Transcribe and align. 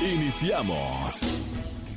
Iniciamos. 0.00 1.20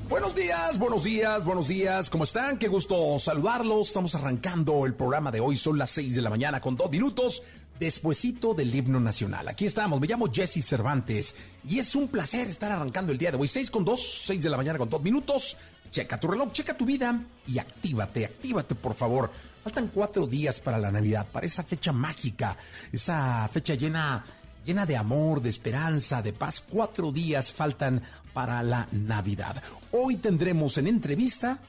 Buenos 0.09 0.35
días, 0.35 0.77
buenos 0.77 1.03
días, 1.05 1.45
buenos 1.45 1.67
días. 1.69 2.09
¿Cómo 2.09 2.25
están? 2.25 2.57
Qué 2.57 2.67
gusto 2.67 3.17
saludarlos. 3.17 3.87
Estamos 3.87 4.13
arrancando 4.15 4.85
el 4.85 4.93
programa 4.93 5.31
de 5.31 5.39
hoy. 5.39 5.55
Son 5.55 5.77
las 5.77 5.91
6 5.91 6.15
de 6.15 6.21
la 6.21 6.29
mañana 6.29 6.59
con 6.59 6.75
dos 6.75 6.91
minutos 6.91 7.43
despuesito 7.79 8.53
del 8.53 8.75
himno 8.75 8.99
nacional. 8.99 9.47
Aquí 9.47 9.65
estamos. 9.65 10.01
Me 10.01 10.07
llamo 10.07 10.31
Jesse 10.31 10.63
Cervantes 10.63 11.33
y 11.67 11.79
es 11.79 11.95
un 11.95 12.09
placer 12.09 12.49
estar 12.49 12.73
arrancando 12.73 13.13
el 13.13 13.17
día 13.17 13.31
de 13.31 13.37
hoy. 13.37 13.47
6 13.47 13.71
con 13.71 13.85
2, 13.85 14.23
6 14.25 14.43
de 14.43 14.49
la 14.49 14.57
mañana 14.57 14.77
con 14.77 14.89
dos 14.89 15.01
minutos. 15.01 15.55
Checa 15.89 16.19
tu 16.19 16.27
reloj, 16.27 16.51
checa 16.51 16.75
tu 16.75 16.85
vida 16.85 17.23
y 17.47 17.59
actívate, 17.59 18.25
actívate 18.25 18.75
por 18.75 18.95
favor. 18.95 19.31
Faltan 19.63 19.89
cuatro 19.93 20.27
días 20.27 20.59
para 20.59 20.77
la 20.77 20.91
Navidad, 20.91 21.27
para 21.31 21.45
esa 21.45 21.63
fecha 21.63 21.93
mágica, 21.93 22.57
esa 22.91 23.47
fecha 23.53 23.75
llena 23.75 24.23
llena 24.63 24.85
de 24.85 24.97
amor, 24.97 25.41
de 25.41 25.49
esperanza, 25.49 26.21
de 26.21 26.33
paz. 26.33 26.61
Cuatro 26.61 27.11
días 27.11 27.51
faltan 27.51 28.01
para 28.33 28.63
la 28.63 28.87
Navidad. 28.91 29.61
Hoy 29.91 30.17
tendremos 30.17 30.77
en 30.77 30.87
entrevista 30.87 31.59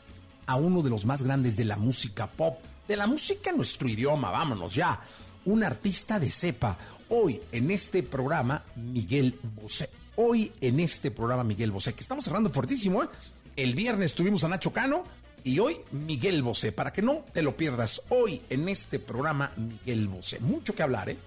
a 0.46 0.56
uno 0.56 0.82
de 0.82 0.90
los 0.90 1.04
más 1.04 1.22
grandes 1.22 1.56
de 1.56 1.64
la 1.64 1.76
música 1.76 2.26
pop, 2.26 2.58
de 2.86 2.96
la 2.96 3.06
música 3.06 3.50
en 3.50 3.56
nuestro 3.56 3.88
idioma, 3.88 4.30
vámonos 4.30 4.74
ya. 4.74 5.00
Un 5.46 5.62
artista 5.62 6.18
de 6.18 6.30
cepa. 6.30 6.78
Hoy 7.08 7.40
en 7.52 7.70
este 7.70 8.02
programa, 8.02 8.64
Miguel 8.76 9.38
Bosé. 9.42 9.90
Hoy 10.16 10.52
en 10.60 10.80
este 10.80 11.10
programa, 11.10 11.44
Miguel 11.44 11.70
Bosé, 11.70 11.92
que 11.94 12.00
estamos 12.00 12.24
cerrando 12.24 12.50
fuertísimo, 12.50 13.02
¿eh? 13.02 13.08
El 13.56 13.74
viernes 13.74 14.14
tuvimos 14.14 14.42
a 14.44 14.48
Nacho 14.48 14.72
Cano 14.72 15.04
y 15.44 15.58
hoy 15.58 15.76
Miguel 15.92 16.42
Bosé, 16.42 16.72
para 16.72 16.92
que 16.92 17.02
no 17.02 17.24
te 17.32 17.42
lo 17.42 17.56
pierdas. 17.56 18.02
Hoy 18.08 18.40
en 18.48 18.68
este 18.68 18.98
programa, 18.98 19.52
Miguel 19.56 20.08
Bosé. 20.08 20.40
Mucho 20.40 20.74
que 20.74 20.82
hablar, 20.82 21.10
¿eh? 21.10 21.18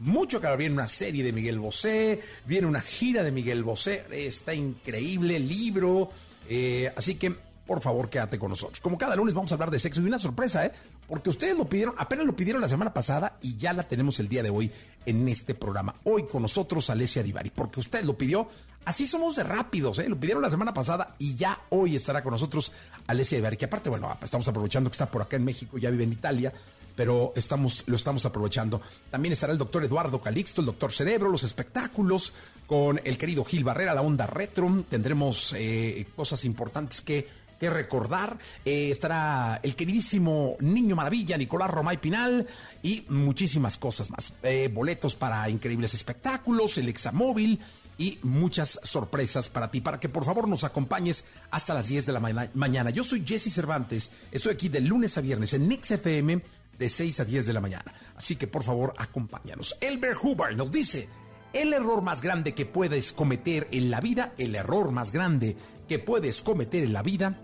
Mucho 0.00 0.40
que 0.40 0.56
viene 0.56 0.74
una 0.74 0.86
serie 0.86 1.24
de 1.24 1.32
Miguel 1.32 1.58
Bosé, 1.58 2.20
viene 2.46 2.66
una 2.66 2.80
gira 2.80 3.22
de 3.22 3.32
Miguel 3.32 3.62
Bosé, 3.62 4.04
está 4.10 4.54
increíble, 4.54 5.38
libro, 5.38 6.10
eh, 6.48 6.92
así 6.96 7.14
que 7.14 7.34
por 7.66 7.80
favor 7.80 8.10
quédate 8.10 8.38
con 8.38 8.50
nosotros. 8.50 8.80
Como 8.80 8.98
cada 8.98 9.16
lunes 9.16 9.34
vamos 9.34 9.50
a 9.50 9.54
hablar 9.54 9.70
de 9.70 9.78
sexo 9.78 10.00
y 10.02 10.04
una 10.04 10.18
sorpresa, 10.18 10.66
¿eh? 10.66 10.72
Porque 11.08 11.30
ustedes 11.30 11.56
lo 11.56 11.66
pidieron, 11.66 11.94
apenas 11.98 12.26
lo 12.26 12.36
pidieron 12.36 12.60
la 12.60 12.68
semana 12.68 12.92
pasada 12.92 13.38
y 13.40 13.56
ya 13.56 13.72
la 13.72 13.88
tenemos 13.88 14.20
el 14.20 14.28
día 14.28 14.42
de 14.42 14.50
hoy 14.50 14.70
en 15.06 15.26
este 15.28 15.54
programa. 15.54 15.94
Hoy 16.04 16.26
con 16.26 16.42
nosotros 16.42 16.90
Alessia 16.90 17.22
Divari, 17.22 17.50
porque 17.50 17.80
usted 17.80 18.04
lo 18.04 18.16
pidió. 18.16 18.48
Así 18.84 19.06
somos 19.06 19.36
de 19.36 19.44
rápidos, 19.44 19.98
¿eh? 19.98 20.08
Lo 20.08 20.20
pidieron 20.20 20.42
la 20.42 20.50
semana 20.50 20.74
pasada 20.74 21.14
y 21.18 21.36
ya 21.36 21.58
hoy 21.70 21.96
estará 21.96 22.22
con 22.22 22.32
nosotros 22.32 22.70
Alessia 23.06 23.38
Divari, 23.38 23.56
que 23.56 23.64
aparte, 23.64 23.88
bueno, 23.88 24.14
estamos 24.22 24.46
aprovechando 24.46 24.90
que 24.90 24.94
está 24.94 25.10
por 25.10 25.22
acá 25.22 25.36
en 25.36 25.44
México, 25.44 25.78
ya 25.78 25.90
vive 25.90 26.04
en 26.04 26.12
Italia 26.12 26.52
pero 26.96 27.32
estamos, 27.36 27.84
lo 27.86 27.96
estamos 27.96 28.24
aprovechando. 28.26 28.80
También 29.10 29.32
estará 29.32 29.52
el 29.52 29.58
doctor 29.58 29.84
Eduardo 29.84 30.20
Calixto, 30.20 30.60
el 30.60 30.66
doctor 30.66 30.92
Cerebro, 30.92 31.28
los 31.28 31.42
espectáculos, 31.42 32.32
con 32.66 33.00
el 33.04 33.18
querido 33.18 33.44
Gil 33.44 33.64
Barrera, 33.64 33.94
la 33.94 34.02
onda 34.02 34.26
retro. 34.26 34.84
Tendremos 34.88 35.54
eh, 35.56 36.06
cosas 36.16 36.44
importantes 36.44 37.00
que, 37.00 37.28
que 37.58 37.70
recordar. 37.70 38.38
Eh, 38.64 38.90
estará 38.90 39.60
el 39.62 39.74
queridísimo 39.74 40.56
Niño 40.60 40.96
Maravilla, 40.96 41.36
Nicolás 41.36 41.70
Romay 41.70 41.98
Pinal 41.98 42.46
y 42.82 43.04
muchísimas 43.08 43.76
cosas 43.76 44.10
más. 44.10 44.32
Eh, 44.42 44.70
boletos 44.72 45.16
para 45.16 45.48
increíbles 45.48 45.94
espectáculos, 45.94 46.78
el 46.78 46.88
examóvil 46.88 47.60
y 47.96 48.18
muchas 48.22 48.80
sorpresas 48.82 49.48
para 49.48 49.70
ti, 49.70 49.80
para 49.80 50.00
que 50.00 50.08
por 50.08 50.24
favor 50.24 50.48
nos 50.48 50.64
acompañes 50.64 51.26
hasta 51.50 51.74
las 51.74 51.88
10 51.88 52.06
de 52.06 52.12
la 52.12 52.50
mañana. 52.54 52.90
Yo 52.90 53.04
soy 53.04 53.22
Jesse 53.24 53.52
Cervantes, 53.52 54.10
estoy 54.32 54.52
aquí 54.52 54.68
de 54.68 54.80
lunes 54.80 55.16
a 55.16 55.20
viernes 55.20 55.54
en 55.54 55.68
NixFM 55.68 56.42
de 56.78 56.88
6 56.88 57.20
a 57.20 57.24
10 57.24 57.46
de 57.46 57.52
la 57.52 57.60
mañana. 57.60 57.92
Así 58.16 58.36
que 58.36 58.46
por 58.46 58.62
favor 58.62 58.94
acompáñanos. 58.96 59.76
Elbert 59.80 60.18
Huber 60.22 60.56
nos 60.56 60.70
dice, 60.70 61.08
el 61.52 61.72
error 61.72 62.02
más 62.02 62.20
grande 62.20 62.52
que 62.52 62.66
puedes 62.66 63.12
cometer 63.12 63.68
en 63.70 63.90
la 63.90 64.00
vida, 64.00 64.34
el 64.38 64.54
error 64.54 64.90
más 64.90 65.12
grande 65.12 65.56
que 65.88 65.98
puedes 65.98 66.42
cometer 66.42 66.84
en 66.84 66.92
la 66.92 67.02
vida 67.02 67.40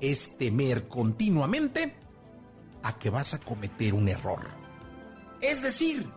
es 0.00 0.36
temer 0.36 0.88
continuamente 0.88 1.94
a 2.82 2.98
que 2.98 3.08
vas 3.08 3.34
a 3.34 3.38
cometer 3.38 3.94
un 3.94 4.08
error. 4.08 4.40
Es 5.40 5.62
decir, 5.62 6.08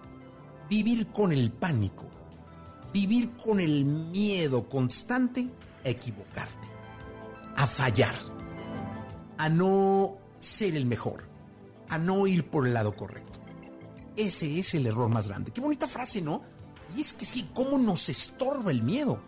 vivir 0.67 1.07
con 1.07 1.31
el 1.31 1.51
pánico, 1.51 2.09
vivir 2.91 3.35
con 3.35 3.59
el 3.59 3.85
miedo 3.85 4.67
constante 4.67 5.47
a 5.83 5.89
equivocarte, 5.89 6.67
a 7.55 7.67
fallar, 7.67 8.15
a 9.37 9.49
no 9.49 10.17
ser 10.39 10.75
el 10.75 10.87
mejor 10.87 11.34
a 11.95 11.99
no 11.99 12.27
ir 12.27 12.45
por 12.49 12.67
el 12.67 12.73
lado 12.73 12.95
correcto. 12.95 13.39
Ese 14.15 14.59
es 14.59 14.73
el 14.75 14.87
error 14.87 15.09
más 15.09 15.27
grande. 15.27 15.51
Qué 15.51 15.61
bonita 15.61 15.87
frase, 15.87 16.21
¿no? 16.21 16.41
Y 16.95 17.01
es 17.01 17.13
que 17.13 17.25
sí, 17.25 17.49
cómo 17.53 17.77
nos 17.77 18.07
estorba 18.09 18.71
el 18.71 18.83
miedo. 18.83 19.21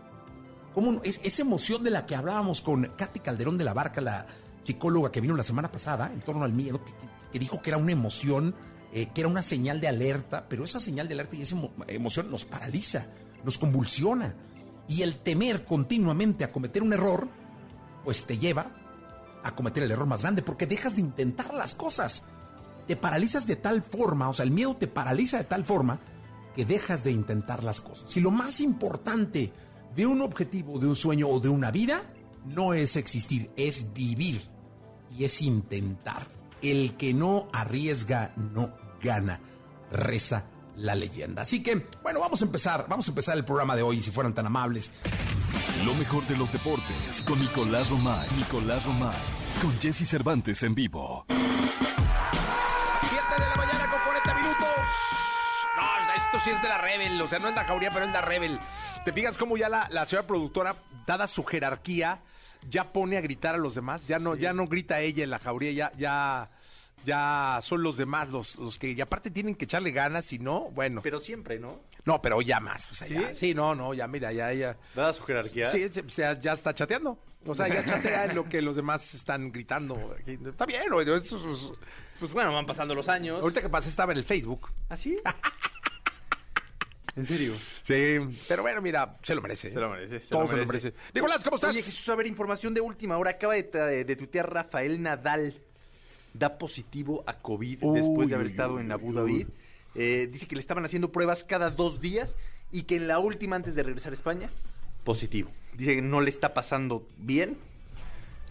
Cómo 0.73 1.01
es, 1.03 1.19
esa 1.23 1.41
emoción 1.41 1.83
de 1.83 1.89
la 1.89 2.05
que 2.05 2.15
hablábamos 2.15 2.61
con 2.61 2.83
Katy 2.83 3.19
Calderón 3.19 3.57
de 3.57 3.65
la 3.65 3.73
Barca, 3.73 3.99
la 3.99 4.27
psicóloga 4.63 5.11
que 5.11 5.21
vino 5.21 5.35
la 5.35 5.43
semana 5.43 5.71
pasada, 5.71 6.11
en 6.13 6.19
torno 6.19 6.43
al 6.43 6.53
miedo, 6.53 6.81
que, 7.31 7.39
dijo 7.39 7.61
que 7.61 7.69
era 7.69 7.77
una 7.77 7.91
emoción, 7.91 8.55
eh, 8.93 9.09
que 9.13 9.21
era 9.21 9.29
una 9.29 9.41
señal 9.41 9.81
de 9.81 9.87
alerta, 9.87 10.47
pero 10.47 10.63
esa 10.63 10.79
señal 10.79 11.07
de 11.07 11.15
alerta 11.15 11.35
y 11.35 11.41
esa 11.41 11.57
emoción 11.87 12.29
nos 12.29 12.45
paraliza, 12.45 13.07
nos 13.43 13.57
convulsiona. 13.57 14.35
Y 14.87 15.01
el 15.01 15.17
temer 15.17 15.65
continuamente 15.65 16.43
a 16.43 16.51
cometer 16.51 16.83
un 16.83 16.93
error, 16.93 17.27
pues 18.03 18.25
te 18.25 18.37
lleva 18.37 18.71
a 19.43 19.55
cometer 19.55 19.83
el 19.83 19.91
error 19.91 20.05
más 20.05 20.21
grande, 20.21 20.43
porque 20.43 20.67
dejas 20.67 20.95
de 20.95 21.01
intentar 21.01 21.53
las 21.53 21.73
cosas 21.73 22.23
te 22.87 22.95
paralizas 22.95 23.45
de 23.45 23.57
tal 23.57 23.83
forma, 23.83 24.29
o 24.29 24.33
sea, 24.33 24.45
el 24.45 24.51
miedo 24.51 24.75
te 24.75 24.87
paraliza 24.87 25.37
de 25.37 25.43
tal 25.43 25.65
forma 25.65 25.99
que 26.55 26.65
dejas 26.65 27.03
de 27.03 27.11
intentar 27.11 27.63
las 27.63 27.81
cosas. 27.81 28.15
Y 28.17 28.21
lo 28.21 28.31
más 28.31 28.61
importante 28.61 29.53
de 29.95 30.05
un 30.05 30.21
objetivo, 30.21 30.79
de 30.79 30.87
un 30.87 30.95
sueño 30.95 31.27
o 31.27 31.39
de 31.39 31.49
una 31.49 31.69
vida, 31.69 32.03
no 32.45 32.73
es 32.73 32.95
existir, 32.95 33.51
es 33.55 33.93
vivir 33.93 34.41
y 35.15 35.25
es 35.25 35.41
intentar. 35.41 36.27
El 36.61 36.95
que 36.95 37.13
no 37.13 37.49
arriesga 37.53 38.33
no 38.35 38.73
gana, 39.01 39.39
reza 39.91 40.45
la 40.75 40.95
leyenda. 40.95 41.43
Así 41.43 41.61
que, 41.61 41.87
bueno, 42.01 42.19
vamos 42.19 42.41
a 42.41 42.45
empezar, 42.45 42.87
vamos 42.89 43.07
a 43.07 43.11
empezar 43.11 43.37
el 43.37 43.45
programa 43.45 43.75
de 43.75 43.81
hoy, 43.83 44.01
si 44.01 44.11
fueran 44.11 44.33
tan 44.33 44.45
amables. 44.45 44.91
Lo 45.85 45.93
mejor 45.93 46.25
de 46.27 46.35
los 46.35 46.51
deportes 46.51 47.21
con 47.25 47.39
Nicolás 47.39 47.89
Romay. 47.89 48.27
Nicolás 48.35 48.85
Romay. 48.85 49.15
Con 49.61 49.79
Jesse 49.79 50.07
Cervantes 50.07 50.63
en 50.63 50.73
vivo. 50.73 51.25
Esto 56.37 56.49
sí 56.49 56.55
es 56.55 56.61
de 56.61 56.69
la 56.69 56.77
Rebel, 56.77 57.21
o 57.21 57.27
sea, 57.27 57.39
no 57.39 57.49
es 57.49 57.55
la 57.55 57.63
jauría, 57.63 57.89
pero 57.91 58.05
es 58.05 58.11
la 58.11 58.21
Rebel. 58.21 58.59
¿Te 59.03 59.11
fijas 59.13 59.37
cómo 59.37 59.57
ya 59.57 59.69
la, 59.69 59.87
la 59.91 60.05
señora 60.05 60.27
productora, 60.27 60.75
dada 61.05 61.25
su 61.25 61.43
jerarquía, 61.43 62.19
ya 62.69 62.83
pone 62.91 63.17
a 63.17 63.21
gritar 63.21 63.55
a 63.55 63.57
los 63.57 63.75
demás? 63.75 64.07
Ya 64.07 64.19
no, 64.19 64.35
ya 64.35 64.53
no 64.53 64.67
grita 64.67 64.99
ella 64.99 65.23
en 65.23 65.29
la 65.31 65.39
jauría, 65.39 65.71
ya, 65.71 65.91
ya, 65.97 66.49
ya 67.05 67.59
son 67.61 67.81
los 67.81 67.97
demás 67.97 68.29
los, 68.29 68.55
los 68.57 68.77
que, 68.77 68.91
y 68.91 69.01
aparte 69.01 69.31
tienen 69.31 69.55
que 69.55 69.65
echarle 69.65 69.91
ganas, 69.91 70.31
y 70.33 70.39
no, 70.39 70.69
bueno. 70.71 71.01
Pero 71.01 71.19
siempre, 71.19 71.59
¿no? 71.59 71.81
No, 72.05 72.21
pero 72.21 72.41
ya 72.41 72.59
más, 72.59 72.89
o 72.91 72.95
sea, 72.95 73.07
¿Sí? 73.07 73.35
¿Sí? 73.35 73.53
no, 73.53 73.73
no, 73.73 73.93
ya 73.93 74.07
mira, 74.07 74.31
ya, 74.31 74.53
ya. 74.53 74.77
Dada 74.95 75.13
su 75.13 75.23
jerarquía. 75.23 75.69
Sí, 75.69 75.85
o 75.85 76.09
sea, 76.09 76.39
ya 76.39 76.53
está 76.53 76.73
chateando. 76.73 77.17
O 77.45 77.55
sea, 77.55 77.67
ya 77.67 77.83
chatea 77.85 78.25
en 78.25 78.35
lo 78.35 78.49
que 78.49 78.61
los 78.61 78.75
demás 78.75 79.13
están 79.13 79.51
gritando. 79.51 80.15
Está 80.25 80.65
bien, 80.65 80.83
Pues 80.89 82.33
bueno, 82.33 82.53
van 82.53 82.65
pasando 82.65 82.93
los 82.93 83.07
años. 83.07 83.41
Ahorita 83.41 83.61
que 83.61 83.69
pasé 83.69 83.89
estaba 83.89 84.11
en 84.11 84.17
el 84.17 84.25
Facebook. 84.25 84.69
¿Ah, 84.89 84.97
sí? 84.97 85.17
¿En 87.17 87.25
serio? 87.25 87.55
Sí, 87.81 88.19
pero 88.47 88.61
bueno, 88.61 88.79
mira, 88.79 89.17
se 89.23 89.33
lo 89.33 89.41
merece. 89.41 89.71
Se 89.71 89.79
lo 89.79 89.89
merece. 89.89 90.19
Se 90.19 90.29
Todo 90.29 90.43
lo 90.43 90.47
se 90.47 90.55
lo 90.55 90.65
merece. 90.67 90.93
Nicolás, 91.15 91.43
¿cómo 91.43 91.55
estás? 91.55 91.71
Oye, 91.71 91.81
Jesús, 91.81 92.07
a 92.09 92.15
ver, 92.15 92.27
información 92.27 92.75
de 92.75 92.81
última 92.81 93.17
hora. 93.17 93.31
Acaba 93.31 93.55
de, 93.55 93.63
de, 94.05 94.15
tuitear 94.15 94.53
Rafael 94.53 95.01
Nadal. 95.01 95.55
Da 96.35 96.59
positivo 96.59 97.23
a 97.25 97.39
COVID 97.39 97.79
después 97.93 98.29
de 98.29 98.35
haber 98.35 98.45
estado 98.45 98.79
en 98.79 98.91
Abu 98.91 99.13
Dhabi. 99.13 99.47
Eh, 99.95 100.29
dice 100.31 100.47
que 100.47 100.53
le 100.53 100.61
estaban 100.61 100.85
haciendo 100.85 101.11
pruebas 101.11 101.43
cada 101.43 101.71
dos 101.71 101.99
días 101.99 102.35
y 102.71 102.83
que 102.83 102.97
en 102.97 103.07
la 103.07 103.17
última, 103.17 103.55
antes 103.55 103.73
de 103.73 103.81
regresar 103.81 104.11
a 104.11 104.15
España, 104.15 104.51
positivo. 105.03 105.49
Dice 105.73 105.95
que 105.95 106.01
no 106.03 106.21
le 106.21 106.29
está 106.29 106.53
pasando 106.53 107.07
bien. 107.17 107.57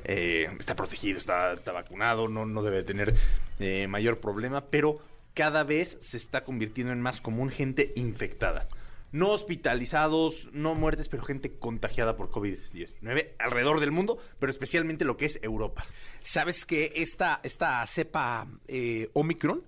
Eh, 0.02 0.48
está 0.58 0.74
protegido, 0.74 1.20
está, 1.20 1.54
vacunado, 1.72 2.26
no, 2.26 2.46
no 2.46 2.64
debe 2.64 2.82
tener 2.82 3.14
eh, 3.60 3.86
mayor 3.86 4.18
problema, 4.18 4.64
pero 4.64 5.00
cada 5.36 5.64
vez 5.64 5.98
se 6.00 6.16
está 6.16 6.44
convirtiendo 6.44 6.94
en 6.94 7.02
más 7.02 7.20
común 7.20 7.50
gente 7.50 7.92
infectada. 7.94 8.68
no 9.12 9.30
hospitalizados, 9.30 10.50
no 10.52 10.74
muertes, 10.74 11.08
pero 11.08 11.22
gente 11.22 11.58
contagiada 11.58 12.16
por 12.16 12.30
COVID-19 12.30 13.34
alrededor 13.38 13.80
del 13.80 13.92
mundo, 13.92 14.18
pero 14.38 14.50
especialmente 14.50 15.04
lo 15.04 15.16
que 15.16 15.26
es 15.26 15.38
Europa. 15.42 15.86
¿Sabes 16.20 16.66
que 16.66 16.92
esta, 16.96 17.40
esta 17.44 17.86
cepa 17.86 18.48
eh, 18.66 19.08
Omicron 19.12 19.62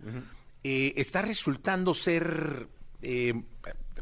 eh, 0.65 0.93
está 0.97 1.23
resultando 1.23 1.95
ser 1.95 2.67
eh, 3.01 3.33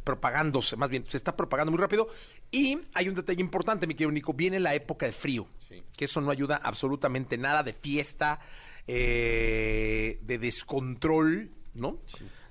propagándose, 0.07 0.77
más 0.77 0.89
bien, 0.89 1.05
se 1.09 1.17
está 1.17 1.37
propagando 1.37 1.73
muy 1.73 1.81
rápido. 1.81 2.09
Y 2.53 2.79
hay 2.95 3.09
un 3.09 3.17
detalle 3.17 3.41
importante, 3.41 3.89
mi 3.89 3.95
querido 3.95 4.13
Nico, 4.13 4.33
viene 4.33 4.61
la 4.61 4.75
época 4.75 5.05
de 5.05 5.13
frío, 5.13 5.49
que 5.97 6.05
eso 6.05 6.21
no 6.21 6.31
ayuda 6.31 6.61
absolutamente 6.63 7.37
nada 7.37 7.65
de 7.65 7.73
fiesta, 7.73 8.39
eh, 8.87 10.21
de 10.23 10.39
descontrol, 10.39 11.51
¿no? 11.77 11.99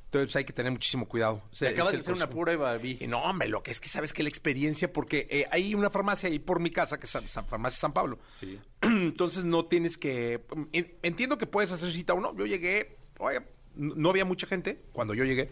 Entonces 0.05 0.35
hay 0.37 0.45
que 0.45 0.53
tener 0.53 0.71
muchísimo 0.71 1.07
cuidado. 1.09 1.41
O 1.51 1.53
sea, 1.53 1.71
Acabas 1.71 1.91
de 1.91 1.97
hacer 1.99 2.13
una 2.13 2.29
prueba, 2.29 2.77
vi. 2.77 2.97
Y 3.01 3.07
no, 3.07 3.19
hombre, 3.23 3.49
lo 3.49 3.61
que 3.61 3.71
es 3.71 3.81
que 3.81 3.89
sabes 3.89 4.13
que 4.13 4.23
la 4.23 4.29
experiencia, 4.29 4.93
porque 4.93 5.27
eh, 5.29 5.45
hay 5.51 5.75
una 5.75 5.89
farmacia 5.89 6.29
ahí 6.29 6.39
por 6.39 6.61
mi 6.61 6.69
casa, 6.69 6.97
que 6.97 7.05
es 7.05 7.11
San, 7.11 7.27
San- 7.27 7.45
Farmacia 7.47 7.77
San 7.79 7.91
Pablo. 7.91 8.19
Sí. 8.39 8.57
Entonces 8.81 9.43
no 9.43 9.65
tienes 9.65 9.97
que... 9.97 10.45
en- 10.71 10.95
Entiendo 11.03 11.37
que 11.37 11.47
puedes 11.47 11.71
hacer 11.71 11.91
cita 11.91 12.13
o 12.13 12.21
no. 12.21 12.33
Yo 12.37 12.45
llegué, 12.45 12.97
oye, 13.19 13.41
no 13.75 14.09
había 14.09 14.23
mucha 14.23 14.47
gente 14.47 14.83
cuando 14.93 15.13
yo 15.13 15.25
llegué. 15.25 15.49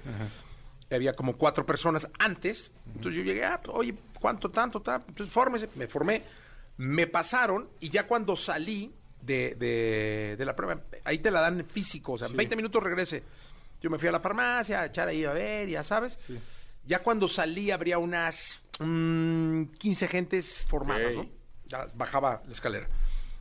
Había 0.89 1.13
como 1.13 1.35
cuatro 1.35 1.65
personas 1.65 2.07
antes. 2.19 2.71
Entonces 2.95 3.15
yo 3.15 3.23
llegué, 3.23 3.43
ah, 3.43 3.59
pues, 3.61 3.75
oye, 3.75 3.95
¿cuánto, 4.21 4.49
tanto, 4.49 4.81
tanto? 4.81 5.07
Entonces 5.09 5.33
fórmese. 5.33 5.67
Me 5.75 5.87
formé. 5.87 6.23
Me 6.77 7.05
pasaron 7.07 7.67
y 7.81 7.89
ya 7.89 8.07
cuando 8.07 8.35
salí 8.37 8.93
de, 9.21 9.55
de- 9.55 10.35
de 10.37 10.45
la 10.45 10.55
prueba, 10.55 10.81
ahí 11.03 11.17
te 11.19 11.31
la 11.31 11.41
dan 11.41 11.65
físico. 11.65 12.13
O 12.13 12.17
sea, 12.17 12.27
en 12.27 12.37
20 12.37 12.55
minutos 12.55 12.81
regrese. 12.81 13.23
Yo 13.83 13.89
me 13.89 13.99
fui 13.99 14.07
a 14.07 14.11
la 14.13 14.19
farmacia 14.21 14.79
a 14.81 14.85
echar 14.85 15.09
ahí 15.09 15.25
a 15.25 15.33
ver, 15.33 15.67
ya 15.69 15.83
sabes. 15.83 16.17
Ya 16.85 16.99
cuando 16.99 17.27
salí 17.27 17.69
habría 17.69 17.97
unas 17.99 18.63
mm, 18.79 19.63
15 19.77 20.07
gentes 20.07 20.65
formadas. 20.67 21.13
¿no? 21.15 21.29
Ya 21.67 21.87
bajaba 21.93 22.41
la 22.45 22.51
escalera. 22.53 22.87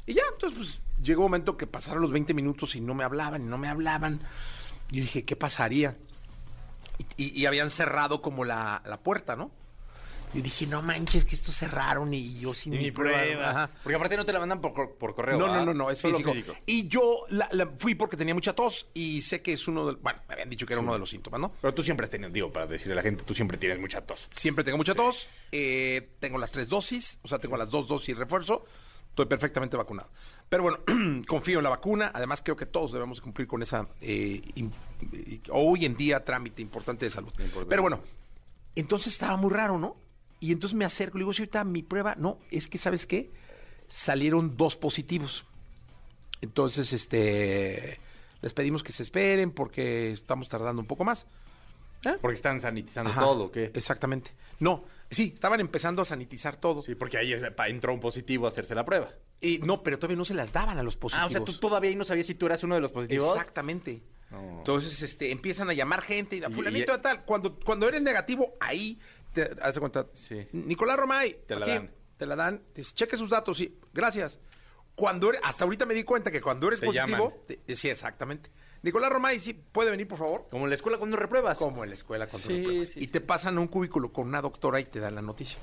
Y 0.05 0.15
ya, 0.15 0.23
entonces, 0.33 0.59
pues, 0.59 0.81
llegó 1.03 1.21
un 1.23 1.27
momento 1.31 1.57
que 1.57 1.67
pasaron 1.69 2.03
los 2.03 2.11
20 2.11 2.35
minutos 2.35 2.75
y 2.75 2.81
no 2.81 2.93
me 2.93 3.05
hablaban, 3.05 3.43
y 3.43 3.47
no 3.47 3.57
me 3.57 3.69
hablaban. 3.69 4.21
Y 4.91 5.01
dije, 5.01 5.25
¿qué 5.25 5.37
pasaría? 5.37 5.97
Y, 7.17 7.25
y- 7.25 7.41
y 7.43 7.47
habían 7.47 7.71
cerrado 7.71 8.21
como 8.21 8.45
la, 8.45 8.83
la 8.85 8.99
puerta, 8.99 9.37
¿no? 9.37 9.51
Y 10.35 10.41
dije, 10.41 10.67
no 10.67 10.81
manches, 10.81 11.25
que 11.27 11.35
esto 11.35 11.53
cerraron 11.53 12.15
y 12.15 12.39
yo 12.41 12.55
sin 12.55 12.73
Y 12.75 12.79
mi, 12.79 12.91
prueba. 12.91 13.19
prueba. 13.23 13.71
Porque 13.83 13.97
aparte 13.97 14.17
no 14.17 14.25
te 14.25 14.33
la 14.33 14.41
mandan 14.41 14.61
por, 14.61 14.73
cor- 14.73 14.95
por 14.97 15.15
correo. 15.15 15.39
No, 15.39 15.47
no, 15.47 15.53
¿verdad? 15.53 15.67
no, 15.67 15.75
no, 15.75 15.91
es 15.91 16.01
físico. 16.01 16.33
Y 16.65 16.89
yo 16.89 17.25
la- 17.29 17.49
la 17.53 17.67
fui 17.79 17.95
porque 17.95 18.17
tenía 18.17 18.33
mucha 18.35 18.55
tos 18.55 18.87
y 18.95 19.21
sé 19.21 19.43
que 19.43 19.53
es 19.53 19.69
uno 19.69 19.87
de... 19.87 19.95
Bueno, 20.01 20.21
me 20.29 20.33
habían 20.35 20.49
dicho 20.49 20.65
que 20.67 20.73
era 20.73 20.81
uno 20.81 20.93
de 20.95 20.99
los 20.99 21.11
síntomas, 21.11 21.39
¿no? 21.41 21.53
Pero 21.61 21.75
tú 21.75 21.83
siempre 21.83 22.05
has 22.05 22.11
tenido, 22.11 22.31
digo, 22.31 22.51
para 22.53 22.67
decirle 22.67 22.95
a 22.95 22.97
la 22.97 23.03
gente, 23.03 23.25
tú 23.25 23.35
siempre 23.35 23.59
tienes 23.59 23.79
mucha 23.79 24.01
tos. 24.01 24.29
Siempre 24.35 24.65
tengo 24.65 24.79
mucha 24.79 24.95
tos, 24.95 25.29
eh, 25.53 26.09
tengo 26.19 26.39
las 26.39 26.51
tres 26.51 26.69
dosis, 26.69 27.19
o 27.23 27.29
sea, 27.29 27.39
tengo 27.39 27.57
las 27.59 27.69
dos 27.71 27.87
dosis 27.87 28.17
de 28.17 28.25
refuerzo, 28.25 28.65
estoy 29.11 29.27
perfectamente 29.27 29.77
vacunado. 29.77 30.09
Pero 30.49 30.63
bueno, 30.63 30.79
confío 31.29 31.59
en 31.59 31.65
la 31.65 31.71
vacuna, 31.71 32.11
además 32.15 32.41
creo 32.43 32.57
que 32.57 32.65
todos 32.65 32.93
debemos 32.93 33.21
cumplir 33.21 33.47
con 33.47 33.63
esa, 33.63 33.87
eh, 34.01 34.41
eh, 34.57 35.41
hoy 35.51 35.85
en 35.85 35.95
día, 35.95 36.25
trámite 36.25 36.63
importante 36.63 37.05
de 37.05 37.11
salud. 37.11 37.29
Importante. 37.39 37.67
Pero 37.69 37.83
bueno, 37.83 38.01
entonces 38.75 39.13
estaba 39.13 39.37
muy 39.37 39.51
raro, 39.51 39.79
¿no? 39.79 39.97
Y 40.43 40.51
entonces 40.51 40.77
me 40.77 40.85
acerco, 40.85 41.19
le 41.19 41.23
digo, 41.23 41.33
si 41.33 41.43
ahorita 41.43 41.63
mi 41.63 41.83
prueba, 41.85 42.17
no, 42.19 42.37
es 42.51 42.69
que, 42.69 42.77
¿sabes 42.77 43.07
qué? 43.07 43.31
Salieron 43.87 44.57
dos 44.57 44.75
positivos. 44.77 45.45
Entonces, 46.41 46.93
este, 46.93 48.01
les 48.41 48.53
pedimos 48.53 48.83
que 48.83 48.91
se 48.91 49.05
esperen 49.05 49.53
porque 49.53 50.11
estamos 50.11 50.49
tardando 50.49 50.83
un 50.83 50.89
poco 50.89 51.05
más. 51.05 51.27
¿Eh? 52.05 52.17
Porque 52.21 52.35
están 52.35 52.59
sanitizando 52.61 53.11
Ajá, 53.11 53.21
todo, 53.21 53.45
¿o 53.45 53.53
¿qué? 53.53 53.71
Exactamente. 53.73 54.33
No, 54.59 54.85
sí, 55.09 55.31
estaban 55.33 55.61
empezando 55.61 56.03
a 56.03 56.05
sanitizar 56.05 56.57
todo. 56.57 56.83
Sí, 56.83 56.97
porque 56.97 57.19
ahí 57.19 57.33
entró 57.69 57.95
un 57.95 58.01
positivo 58.01 58.47
a 58.47 58.49
hacerse 58.49 58.75
la 58.75 58.85
prueba. 58.85 59.11
Y 59.41 59.59
no, 59.59 59.85
pero 59.85 59.97
todavía 60.01 60.17
no 60.17 60.25
se 60.25 60.35
las 60.35 60.53
daban 60.53 60.77
a 60.79 60.83
los 60.83 60.97
Ah, 60.97 61.01
positivos. 61.01 61.31
o 61.31 61.33
sea, 61.33 61.45
tú 61.45 61.53
todavía 61.61 61.91
ahí 61.91 61.97
no 61.97 62.05
sabías 62.05 62.27
si 62.27 62.35
tú 62.35 62.47
eras 62.47 62.65
uno 62.65 62.75
de 62.75 62.81
los 62.81 62.91
positivos. 62.91 63.37
Exactamente. 63.37 64.03
No. 64.33 64.59
Entonces, 64.59 65.01
este, 65.03 65.31
empiezan 65.31 65.71
a 65.71 65.73
llamar 65.75 66.03
gente 66.03 66.35
y 66.35 66.41
la 66.41 66.49
Y- 66.51 66.53
fulanito 66.55 66.93
y- 66.97 67.01
tal. 67.01 67.25
Cuando, 67.25 67.57
cuando 67.61 67.87
eres 67.89 68.03
negativo, 68.03 68.55
ahí 68.59 68.99
te 69.33 69.51
hace 69.61 69.81
cuenta. 69.81 70.07
Sí. 70.15 70.47
Nicolás 70.53 70.97
Romay, 70.99 71.39
Te 71.47 71.55
la 71.57 71.63
aquí, 71.67 71.71
dan. 71.75 71.91
Te 72.17 72.27
la 72.27 72.37
dan. 72.37 72.59
Te 72.73 72.83
dice, 72.83 72.95
cheque 72.95 73.17
sus 73.17 73.31
datos, 73.31 73.57
sí. 73.57 73.79
Gracias. 73.93 74.39
Cuando 74.95 75.31
eres, 75.31 75.41
hasta 75.45 75.65
ahorita 75.65 75.87
me 75.87 75.95
di 75.95 76.05
cuenta 76.05 76.31
que 76.31 76.41
cuando 76.41 76.67
eres 76.69 76.81
Te 76.81 76.87
positivo, 76.87 77.45
te- 77.47 77.77
sí, 77.77 77.89
exactamente. 77.89 78.51
Nicolás 78.83 79.11
Romay, 79.11 79.39
sí, 79.39 79.55
puede 79.55 79.91
venir, 79.91 80.07
por 80.09 80.19
favor. 80.19 80.49
Como 80.51 80.65
en 80.65 80.71
la 80.71 80.75
escuela 80.75 80.99
cuando 80.99 81.17
repruebas. 81.17 81.57
Como 81.57 81.83
en 81.85 81.91
la 81.91 81.95
escuela 81.95 82.27
cuando 82.27 82.49
Sí, 82.49 82.57
repruebas. 82.59 82.89
sí. 82.89 83.01
Y 83.01 83.07
te 83.07 83.21
pasan 83.21 83.57
a 83.57 83.61
un 83.61 83.69
cubículo 83.69 84.13
con 84.13 84.27
una 84.29 84.43
doctora 84.43 84.81
y 84.81 84.85
te 84.85 84.99
dan 85.01 85.15
la 85.15 85.23
noticia. 85.23 85.59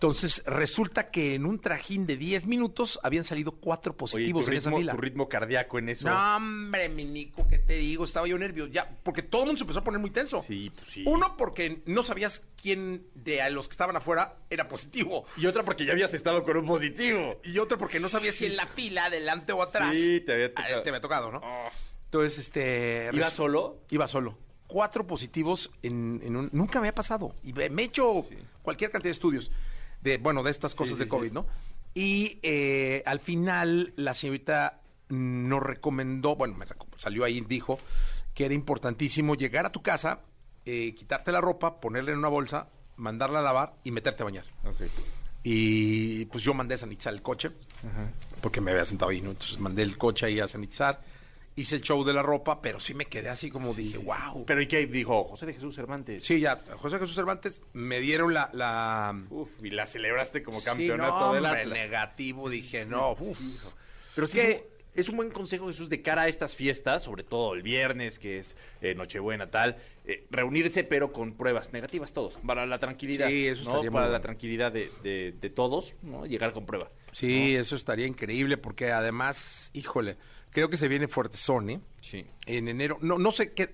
Entonces, 0.00 0.42
resulta 0.46 1.10
que 1.10 1.34
en 1.34 1.44
un 1.44 1.60
trajín 1.60 2.06
de 2.06 2.16
10 2.16 2.46
minutos 2.46 2.98
habían 3.02 3.22
salido 3.22 3.52
cuatro 3.52 3.92
Oye, 3.92 3.98
positivos 3.98 4.46
tu 4.46 4.50
en 4.50 4.56
esa 4.56 4.70
ritmo, 4.70 4.78
fila. 4.78 4.92
tu 4.92 4.98
ritmo 4.98 5.28
cardíaco 5.28 5.78
en 5.78 5.90
eso. 5.90 6.08
No, 6.08 6.36
hombre, 6.36 6.88
mi 6.88 7.04
Nico, 7.04 7.46
¿qué 7.46 7.58
te 7.58 7.74
digo? 7.74 8.04
Estaba 8.04 8.26
yo 8.26 8.38
nervioso. 8.38 8.70
Ya, 8.72 8.88
porque 9.02 9.20
todo 9.20 9.42
el 9.42 9.48
mundo 9.48 9.58
se 9.58 9.64
empezó 9.64 9.80
a 9.80 9.84
poner 9.84 10.00
muy 10.00 10.08
tenso. 10.08 10.42
Sí, 10.42 10.72
pues 10.74 10.88
sí. 10.88 11.04
Uno, 11.06 11.36
porque 11.36 11.82
no 11.84 12.02
sabías 12.02 12.42
quién 12.56 13.08
de 13.14 13.42
a 13.42 13.50
los 13.50 13.68
que 13.68 13.72
estaban 13.72 13.94
afuera 13.94 14.36
era 14.48 14.68
positivo. 14.68 15.26
Y 15.36 15.44
otra 15.44 15.64
porque 15.66 15.84
ya 15.84 15.92
habías 15.92 16.14
estado 16.14 16.44
con 16.44 16.56
un 16.56 16.64
positivo. 16.64 17.38
Y 17.44 17.58
otro, 17.58 17.76
porque 17.76 18.00
no 18.00 18.08
sabías 18.08 18.36
si 18.36 18.46
en 18.46 18.56
la 18.56 18.66
fila, 18.66 19.04
adelante 19.04 19.52
o 19.52 19.60
atrás. 19.62 19.94
Sí, 19.94 20.22
te 20.22 20.32
había 20.32 20.46
ah, 20.46 20.52
tocado. 20.54 20.82
te 20.82 20.88
había 20.88 21.00
tocado, 21.02 21.30
¿no? 21.30 21.40
Oh. 21.44 21.68
Entonces, 22.06 22.38
este. 22.38 23.10
¿Ibas 23.12 23.26
res- 23.26 23.34
solo? 23.34 23.82
Iba 23.90 24.08
solo. 24.08 24.38
Cuatro 24.66 25.06
positivos 25.06 25.70
en, 25.82 26.22
en 26.24 26.36
un... 26.36 26.48
Nunca 26.52 26.80
me 26.80 26.88
ha 26.88 26.94
pasado. 26.94 27.34
Y 27.42 27.52
me 27.52 27.68
me 27.68 27.82
he 27.82 27.84
hecho 27.84 28.24
cualquier 28.62 28.90
cantidad 28.90 29.10
de 29.10 29.14
estudios 29.14 29.50
de, 30.02 30.18
bueno, 30.18 30.42
de 30.42 30.50
estas 30.50 30.74
cosas 30.74 30.98
sí, 30.98 31.04
de 31.04 31.08
COVID, 31.08 31.28
sí. 31.28 31.34
¿no? 31.34 31.46
Y 31.94 32.38
eh, 32.42 33.02
al 33.06 33.20
final 33.20 33.92
la 33.96 34.14
señorita 34.14 34.80
nos 35.08 35.62
recomendó, 35.62 36.36
bueno, 36.36 36.56
me 36.56 36.66
salió 36.96 37.24
ahí, 37.24 37.40
dijo 37.40 37.78
que 38.34 38.44
era 38.44 38.54
importantísimo 38.54 39.34
llegar 39.34 39.66
a 39.66 39.72
tu 39.72 39.82
casa, 39.82 40.20
eh, 40.64 40.94
quitarte 40.94 41.32
la 41.32 41.40
ropa, 41.40 41.80
ponerla 41.80 42.12
en 42.12 42.18
una 42.18 42.28
bolsa, 42.28 42.68
mandarla 42.96 43.40
a 43.40 43.42
lavar 43.42 43.74
y 43.82 43.90
meterte 43.90 44.22
a 44.22 44.26
bañar. 44.26 44.44
Y 45.42 46.26
pues 46.26 46.44
yo 46.44 46.54
mandé 46.54 46.74
a 46.74 46.78
sanitizar 46.78 47.12
el 47.12 47.22
coche, 47.22 47.50
porque 48.40 48.60
me 48.60 48.70
había 48.70 48.84
sentado 48.84 49.10
ahí, 49.10 49.20
¿no? 49.20 49.30
Entonces 49.30 49.58
mandé 49.58 49.82
el 49.82 49.98
coche 49.98 50.26
ahí 50.26 50.38
a 50.38 50.46
sanitizar, 50.46 51.02
hice 51.60 51.76
el 51.76 51.82
show 51.82 52.04
de 52.04 52.12
la 52.12 52.22
ropa, 52.22 52.60
pero 52.62 52.80
sí 52.80 52.94
me 52.94 53.04
quedé 53.06 53.28
así 53.28 53.50
como 53.50 53.74
dije, 53.74 53.98
wow. 53.98 54.44
Pero 54.46 54.60
¿y 54.60 54.66
qué 54.66 54.86
dijo 54.86 55.24
José 55.24 55.46
de 55.46 55.54
Jesús 55.54 55.74
Cervantes? 55.74 56.24
Sí, 56.24 56.40
ya, 56.40 56.60
José 56.78 56.98
Jesús 56.98 57.14
Cervantes 57.14 57.62
me 57.72 58.00
dieron 58.00 58.34
la... 58.34 58.50
la... 58.52 59.18
Uf, 59.30 59.50
y 59.62 59.70
la 59.70 59.86
celebraste 59.86 60.42
como 60.42 60.58
Sí, 60.60 60.66
campeonato 60.66 61.20
no, 61.28 61.32
del 61.34 61.46
Atlas. 61.46 61.68
negativo, 61.68 62.50
dije, 62.50 62.84
no, 62.86 63.12
uf. 63.12 63.38
Pero 64.14 64.26
sí, 64.26 64.38
Que- 64.38 64.70
es, 64.94 65.08
un, 65.08 65.16
buen 65.16 65.30
consejo, 65.30 65.68
Jesús, 65.68 65.88
de 65.88 66.02
cara 66.02 66.22
a 66.22 66.28
estas 66.28 66.56
fiestas, 66.56 67.04
sobre 67.04 67.22
todo 67.22 67.54
el 67.54 67.62
viernes, 67.62 68.18
que 68.18 68.40
es 68.40 68.56
eh, 68.82 68.94
Nochebuena, 68.96 69.48
tal, 69.48 69.76
eh, 70.04 70.26
reunirse, 70.30 70.82
pero 70.82 71.12
con 71.12 71.34
pruebas 71.34 71.72
negativas 71.72 72.12
todos, 72.12 72.34
para 72.44 72.66
la 72.66 72.80
tranquilidad. 72.80 73.28
Sí, 73.28 73.46
eso 73.46 73.62
¿no? 73.62 73.70
estaría 73.70 73.90
muy 73.90 73.94
Para 73.98 74.06
la 74.06 74.10
bueno. 74.18 74.22
tranquilidad 74.22 74.72
de, 74.72 74.90
de- 75.04 75.32
de 75.40 75.50
todos, 75.50 75.94
¿no? 76.02 76.26
Llegar 76.26 76.52
con 76.52 76.66
prueba. 76.66 76.90
Sí, 77.12 77.54
eso 77.54 77.76
estaría 77.76 78.06
increíble, 78.06 78.56
porque 78.56 78.90
además, 78.90 79.70
híjole, 79.74 80.16
creo 80.50 80.68
que 80.70 80.76
se 80.76 80.88
viene 80.88 81.08
fuertezón, 81.08 81.70
¿eh? 81.70 81.80
Sí. 82.00 82.26
En 82.46 82.68
enero, 82.68 82.98
no, 83.00 83.18
no 83.18 83.30
sé 83.30 83.52
qué... 83.52 83.72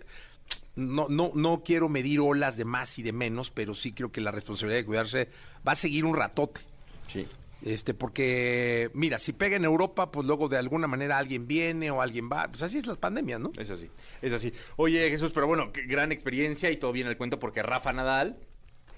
No, 0.75 1.07
no, 1.09 1.33
no 1.35 1.63
quiero 1.65 1.89
medir 1.89 2.21
olas 2.21 2.59
de 2.59 2.67
más 2.67 2.99
y 2.99 3.03
de 3.03 3.13
menos, 3.13 3.51
pero 3.51 3.75
sí 3.75 3.93
creo 3.93 4.13
que 4.13 4.21
la 4.21 4.31
responsabilidad 4.31 4.81
de 4.81 4.85
cuidarse 4.85 5.29
va 5.67 5.73
a 5.73 5.75
seguir 5.75 6.05
un 6.05 6.15
ratote. 6.15 6.61
Sí. 7.09 7.27
Este, 7.63 7.95
porque, 7.95 8.91
mira, 8.93 9.19
si 9.19 9.33
pega 9.33 9.57
en 9.57 9.65
Europa, 9.65 10.11
pues 10.11 10.27
luego 10.27 10.49
de 10.51 10.59
alguna 10.59 10.87
manera 10.87 11.17
alguien 11.17 11.47
viene 11.47 11.91
o 11.91 12.03
alguien 12.03 12.29
va. 12.31 12.49
Pues 12.49 12.63
así 12.63 12.77
es 12.77 12.87
las 12.87 12.99
pandemias, 12.99 13.41
¿no? 13.41 13.53
Es 13.57 13.71
así, 13.71 13.91
es 14.21 14.33
así. 14.35 14.53
Oye, 14.77 15.09
Jesús, 15.09 15.33
pero 15.33 15.47
bueno, 15.47 15.73
qué 15.73 15.83
gran 15.83 16.13
experiencia 16.13 16.71
y 16.71 16.77
todo 16.77 16.93
bien 16.93 17.07
el 17.07 17.17
cuento 17.17 17.39
porque 17.39 17.63
Rafa 17.63 17.95
Nadal 17.95 18.39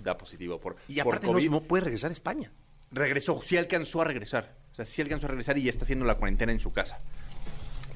da 0.01 0.19
positivo 0.19 0.61
por, 0.61 0.77
Y 0.89 0.97
por 0.97 1.15
aparte 1.15 1.29
no, 1.29 1.35
COVID. 1.35 1.51
no 1.51 1.63
puede 1.63 1.85
regresar 1.85 2.11
a 2.11 2.13
España. 2.13 2.51
Regresó, 2.91 3.41
sí 3.41 3.57
alcanzó 3.57 4.03
a 4.03 4.05
regresar. 4.05 4.57
O 4.73 4.75
sea, 4.75 4.85
sí 4.85 5.01
alcanzó 5.01 5.27
a 5.27 5.31
regresar 5.31 5.57
y 5.59 5.63
ya 5.63 5.71
está 5.71 5.85
haciendo 5.85 6.05
la 6.05 6.17
cuarentena 6.17 6.51
en 6.51 6.59
su 6.59 6.73
casa. 6.73 7.01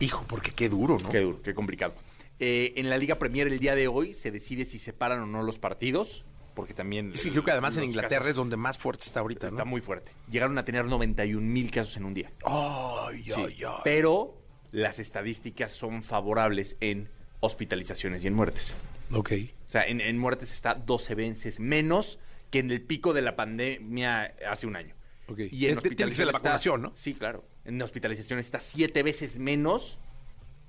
Hijo, 0.03 0.25
porque 0.29 0.51
qué 0.53 0.69
duro, 0.69 0.99
¿no? 0.99 1.11
Qué 1.11 1.21
duro, 1.21 1.41
qué 1.43 1.55
complicado. 1.55 1.95
Eh, 2.39 2.73
en 2.77 2.91
la 2.91 2.99
Liga 2.99 3.19
Premier 3.19 3.47
el 3.47 3.59
día 3.59 3.75
de 3.75 3.89
hoy 3.89 4.15
se 4.15 4.31
decide 4.31 4.65
si 4.65 4.79
se 4.79 4.93
paran 4.93 5.21
o 5.21 5.27
no 5.27 5.43
los 5.43 5.59
partidos, 5.59 6.25
porque 6.55 6.75
también... 6.75 7.13
Sí, 7.17 7.29
el- 7.29 7.35
creo 7.35 7.45
que 7.45 7.51
además 7.53 7.77
en 7.77 7.85
Inglaterra 7.85 8.19
casos 8.21 8.31
es 8.31 8.37
donde 8.37 8.57
más 8.57 8.79
fuerte 8.79 9.05
está 9.05 9.21
ahorita, 9.21 9.47
¿no? 9.49 9.53
Está 9.53 9.65
muy 9.65 9.81
fuerte. 9.81 10.11
Llegaron 10.31 10.59
a 10.59 10.65
tener 10.65 10.85
91 10.87 11.41
mil 11.47 11.71
casos 11.71 11.97
en 11.97 12.05
un 12.05 12.15
día. 12.15 12.33
Ay, 12.45 13.23
Sí, 13.25 13.33
ay, 13.37 13.57
ay. 13.65 13.75
Pero 13.85 14.39
las 14.73 14.99
estadísticas 14.99 15.71
son 15.73 16.03
favorables 16.03 16.77
en 16.81 17.09
hospitalizaciones 17.41 18.25
y 18.25 18.27
en 18.27 18.35
muertes. 18.35 18.73
Ok. 19.13 19.33
O 19.67 19.69
sea, 19.69 19.85
en, 19.87 20.01
en 20.01 20.19
muertes 20.19 20.53
está 20.53 20.75
12 20.75 21.15
veces 21.15 21.61
menos 21.61 22.19
que 22.51 22.59
en 22.59 22.71
el 22.71 22.83
pico 22.83 23.13
de 23.13 23.23
la 23.23 23.37
pandemia 23.37 24.35
hace 24.51 24.67
un 24.67 24.77
año. 24.77 24.95
Ok. 25.29 25.41
Y 25.51 25.67
en 25.67 25.75
la 25.75 25.79
hospitalización 25.81 26.29
está- 26.29 26.39
vacunación, 26.39 26.83
¿no? 26.83 26.93
Sí, 26.97 27.15
claro. 27.15 27.45
En 27.65 27.81
hospitalización 27.81 28.39
está 28.39 28.59
siete 28.61 29.03
veces 29.03 29.39
menos 29.39 29.99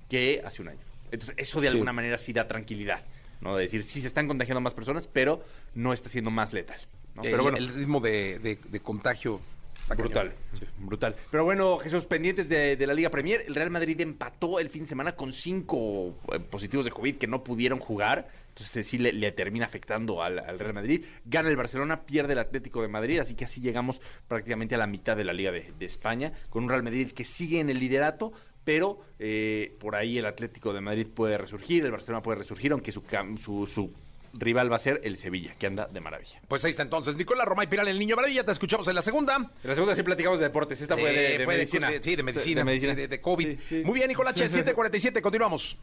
que 0.08 0.42
hace 0.44 0.62
un 0.62 0.68
año. 0.68 0.80
Entonces, 1.10 1.34
eso 1.38 1.60
de 1.60 1.68
alguna 1.68 1.92
manera 1.92 2.18
sí 2.18 2.32
da 2.32 2.46
tranquilidad, 2.48 3.04
¿no? 3.40 3.56
De 3.56 3.62
decir, 3.62 3.82
sí 3.82 4.00
se 4.00 4.06
están 4.06 4.26
contagiando 4.26 4.60
más 4.60 4.74
personas, 4.74 5.06
pero 5.06 5.44
no 5.74 5.92
está 5.92 6.08
siendo 6.08 6.30
más 6.30 6.52
letal. 6.52 6.78
Pero 7.22 7.42
bueno, 7.42 7.58
el 7.58 7.68
ritmo 7.68 8.00
de, 8.00 8.38
de- 8.40 8.58
de 8.68 8.80
contagio. 8.80 9.40
está 9.82 9.94
Brutal, 9.94 10.34
cañón. 10.52 10.68
brutal. 10.78 11.16
Pero 11.30 11.44
bueno, 11.44 11.78
Jesús, 11.78 12.04
pendientes 12.06 12.48
de, 12.48 12.76
de 12.76 12.86
la 12.86 12.94
Liga 12.94 13.10
Premier, 13.10 13.44
el 13.46 13.54
Real 13.54 13.70
Madrid 13.70 14.00
empató 14.00 14.58
el 14.58 14.68
fin 14.70 14.82
de 14.82 14.88
semana 14.88 15.14
con 15.14 15.32
cinco 15.32 16.16
eh, 16.32 16.40
positivos 16.40 16.84
de 16.84 16.90
COVID 16.90 17.16
que 17.16 17.26
no 17.26 17.44
pudieron 17.44 17.78
jugar. 17.78 18.28
Entonces 18.54 18.86
sí 18.86 18.98
le, 18.98 19.32
termina 19.32 19.66
afectando 19.66 20.22
al, 20.22 20.38
al 20.38 20.60
Real 20.60 20.74
Madrid. 20.74 21.04
Gana 21.24 21.48
el 21.48 21.56
Barcelona, 21.56 22.06
pierde 22.06 22.34
el 22.34 22.38
Atlético 22.38 22.82
de 22.82 22.88
Madrid, 22.88 23.18
así 23.18 23.34
que 23.34 23.44
así 23.44 23.60
llegamos 23.60 24.00
prácticamente 24.28 24.76
a 24.76 24.78
la 24.78 24.86
mitad 24.86 25.16
de 25.16 25.24
la 25.24 25.32
Liga 25.32 25.50
de, 25.50 25.74
España, 25.80 26.32
con 26.50 26.62
un 26.62 26.68
Real 26.68 26.84
Madrid 26.84 27.10
que 27.10 27.24
sigue 27.24 27.58
en 27.58 27.68
el 27.68 27.80
liderato, 27.80 28.32
pero 28.62 29.00
eh, 29.18 29.76
por 29.80 29.96
ahí 29.96 30.18
el 30.18 30.26
Atlético 30.26 30.72
de 30.72 30.80
Madrid 30.80 31.08
puede 31.12 31.36
resurgir, 31.36 31.84
el 31.84 31.90
Barcelona 31.90 32.22
puede 32.22 32.38
resurgir, 32.38 32.70
aunque 32.70 32.92
su, 32.92 33.02
su, 33.38 33.66
su 33.66 33.92
rival 34.38 34.70
va 34.70 34.76
a 34.76 34.80
ser 34.80 35.00
el 35.04 35.16
Sevilla, 35.16 35.54
que 35.58 35.66
anda 35.66 35.86
de 35.86 36.00
maravilla. 36.00 36.40
Pues 36.48 36.64
ahí 36.64 36.70
está 36.72 36.82
entonces. 36.82 37.16
Nicolás 37.16 37.46
Romay 37.46 37.66
Piral, 37.68 37.88
el 37.88 37.98
niño 37.98 38.16
maravilla. 38.16 38.44
Te 38.44 38.52
escuchamos 38.52 38.86
en 38.88 38.94
la 38.94 39.02
segunda. 39.02 39.36
En 39.36 39.50
la 39.68 39.74
segunda 39.74 39.94
sí 39.94 40.02
platicamos 40.02 40.38
de 40.38 40.46
deportes, 40.46 40.80
esta 40.80 40.96
fue 40.96 41.12
de, 41.12 41.34
Eh, 41.34 41.38
de 41.38 41.44
fue 41.44 41.56
medicina. 41.56 41.90
sí, 42.00 42.14
de 42.16 42.22
medicina. 42.22 42.64
De, 42.94 43.02
De, 43.02 43.08
de 43.08 43.20
COVID. 43.20 43.46
Sí, 43.46 43.58
sí. 43.68 43.82
Muy 43.84 43.94
bien, 43.94 44.08
Nicolás, 44.08 44.34
747. 44.36 45.22
Continuamos. 45.22 45.76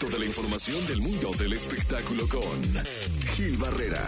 Toda 0.00 0.18
la 0.18 0.26
información 0.26 0.86
del 0.86 1.00
mundo 1.00 1.30
del 1.38 1.54
espectáculo 1.54 2.28
con 2.28 2.62
Gil 3.34 3.56
Barrera, 3.56 4.04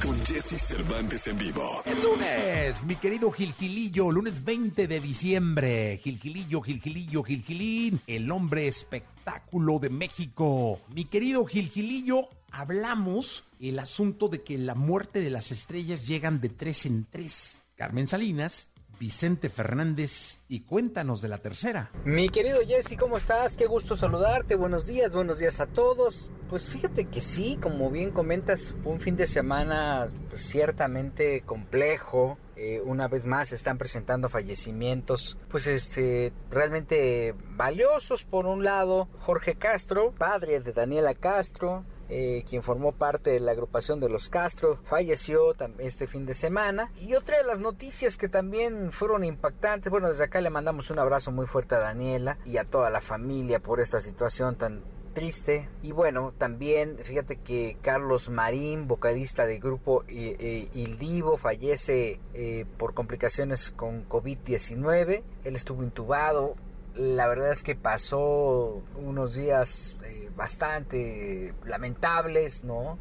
con 0.00 0.16
Jesse 0.24 0.56
Cervantes 0.60 1.26
en 1.26 1.36
vivo. 1.36 1.82
El 1.84 2.00
lunes, 2.00 2.84
mi 2.84 2.94
querido 2.94 3.32
Gilgilillo, 3.32 4.12
lunes 4.12 4.44
20 4.44 4.86
de 4.86 5.00
diciembre. 5.00 5.98
Gilgilillo, 6.02 6.60
Gilgilillo, 6.60 7.24
Gilgilín, 7.24 8.00
el 8.06 8.30
hombre 8.30 8.68
espectáculo 8.68 9.80
de 9.80 9.90
México. 9.90 10.80
Mi 10.94 11.04
querido 11.06 11.44
Gilgilillo, 11.44 12.28
hablamos 12.56 13.44
el 13.60 13.78
asunto 13.78 14.28
de 14.28 14.42
que 14.42 14.56
la 14.56 14.74
muerte 14.74 15.20
de 15.20 15.30
las 15.30 15.52
estrellas 15.52 16.06
llegan 16.06 16.40
de 16.40 16.48
tres 16.48 16.86
en 16.86 17.04
tres. 17.04 17.62
Carmen 17.76 18.06
Salinas, 18.06 18.70
Vicente 18.98 19.50
Fernández 19.50 20.40
y 20.48 20.60
cuéntanos 20.60 21.20
de 21.20 21.28
la 21.28 21.36
tercera. 21.36 21.90
Mi 22.06 22.30
querido 22.30 22.60
Jesse, 22.66 22.96
¿cómo 22.98 23.18
estás? 23.18 23.58
Qué 23.58 23.66
gusto 23.66 23.94
saludarte. 23.94 24.54
Buenos 24.54 24.86
días, 24.86 25.14
buenos 25.14 25.38
días 25.38 25.60
a 25.60 25.66
todos. 25.66 26.30
Pues 26.48 26.68
fíjate 26.68 27.06
que 27.06 27.20
sí, 27.20 27.58
como 27.60 27.90
bien 27.90 28.10
comentas, 28.10 28.72
un 28.84 29.00
fin 29.00 29.16
de 29.16 29.26
semana 29.26 30.08
pues, 30.30 30.42
ciertamente 30.46 31.42
complejo. 31.42 32.38
Eh, 32.56 32.80
una 32.82 33.06
vez 33.06 33.26
más 33.26 33.52
están 33.52 33.76
presentando 33.76 34.30
fallecimientos, 34.30 35.36
pues 35.50 35.66
este, 35.66 36.32
realmente 36.50 37.34
valiosos. 37.50 38.24
Por 38.24 38.46
un 38.46 38.64
lado, 38.64 39.08
Jorge 39.18 39.56
Castro, 39.56 40.14
padre 40.16 40.60
de 40.60 40.72
Daniela 40.72 41.12
Castro, 41.12 41.84
eh, 42.08 42.44
quien 42.48 42.62
formó 42.62 42.92
parte 42.92 43.30
de 43.30 43.40
la 43.40 43.52
agrupación 43.52 44.00
de 44.00 44.08
los 44.08 44.28
Castro, 44.28 44.76
falleció 44.84 45.54
este 45.78 46.06
fin 46.06 46.26
de 46.26 46.34
semana. 46.34 46.90
Y 47.00 47.14
otra 47.14 47.38
de 47.38 47.44
las 47.44 47.60
noticias 47.60 48.16
que 48.16 48.28
también 48.28 48.92
fueron 48.92 49.24
impactantes, 49.24 49.90
bueno, 49.90 50.08
desde 50.08 50.24
acá 50.24 50.40
le 50.40 50.50
mandamos 50.50 50.90
un 50.90 50.98
abrazo 50.98 51.32
muy 51.32 51.46
fuerte 51.46 51.74
a 51.74 51.78
Daniela 51.78 52.38
y 52.44 52.58
a 52.58 52.64
toda 52.64 52.90
la 52.90 53.00
familia 53.00 53.60
por 53.60 53.80
esta 53.80 54.00
situación 54.00 54.56
tan 54.56 54.82
triste. 55.16 55.70
Y 55.82 55.92
bueno, 55.92 56.34
también 56.36 56.98
fíjate 56.98 57.36
que 57.36 57.78
Carlos 57.80 58.28
Marín, 58.28 58.86
vocalista 58.86 59.46
del 59.46 59.60
grupo 59.60 60.04
eh, 60.08 60.36
eh, 60.38 60.68
Il 60.74 60.98
Divo, 60.98 61.38
fallece 61.38 62.20
eh, 62.34 62.66
por 62.76 62.92
complicaciones 62.92 63.70
con 63.70 64.06
COVID-19. 64.10 65.22
Él 65.44 65.56
estuvo 65.56 65.82
intubado. 65.82 66.54
La 66.94 67.26
verdad 67.28 67.50
es 67.50 67.62
que 67.62 67.74
pasó 67.74 68.82
unos 68.94 69.34
días 69.34 69.96
bastante 70.36 71.54
lamentables, 71.64 72.64
¿no? 72.64 72.98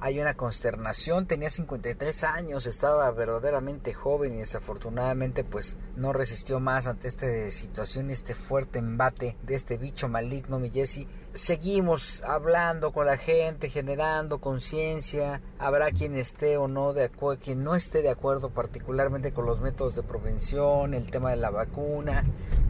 Hay 0.00 0.20
una 0.20 0.34
consternación, 0.34 1.26
tenía 1.26 1.50
53 1.50 2.22
años, 2.22 2.66
estaba 2.66 3.10
verdaderamente 3.10 3.94
joven 3.94 4.34
y 4.34 4.38
desafortunadamente 4.38 5.42
pues 5.42 5.76
no 5.96 6.12
resistió 6.12 6.60
más 6.60 6.86
ante 6.86 7.08
esta 7.08 7.26
situación, 7.50 8.08
este 8.10 8.34
fuerte 8.34 8.78
embate 8.78 9.36
de 9.42 9.56
este 9.56 9.76
bicho 9.76 10.08
maligno, 10.08 10.60
mi 10.60 10.70
Jesse. 10.70 11.06
Seguimos 11.34 12.22
hablando 12.24 12.90
con 12.92 13.06
la 13.06 13.18
gente, 13.18 13.68
generando 13.68 14.40
conciencia, 14.40 15.42
habrá 15.58 15.90
quien 15.92 16.16
esté 16.16 16.56
o 16.56 16.68
no 16.68 16.94
de 16.94 17.04
acuerdo, 17.04 17.42
quien 17.44 17.62
no 17.62 17.74
esté 17.74 18.00
de 18.00 18.08
acuerdo 18.08 18.50
particularmente 18.50 19.32
con 19.32 19.44
los 19.44 19.60
métodos 19.60 19.94
de 19.94 20.02
prevención, 20.02 20.94
el 20.94 21.10
tema 21.10 21.30
de 21.30 21.36
la 21.36 21.50
vacuna, 21.50 22.24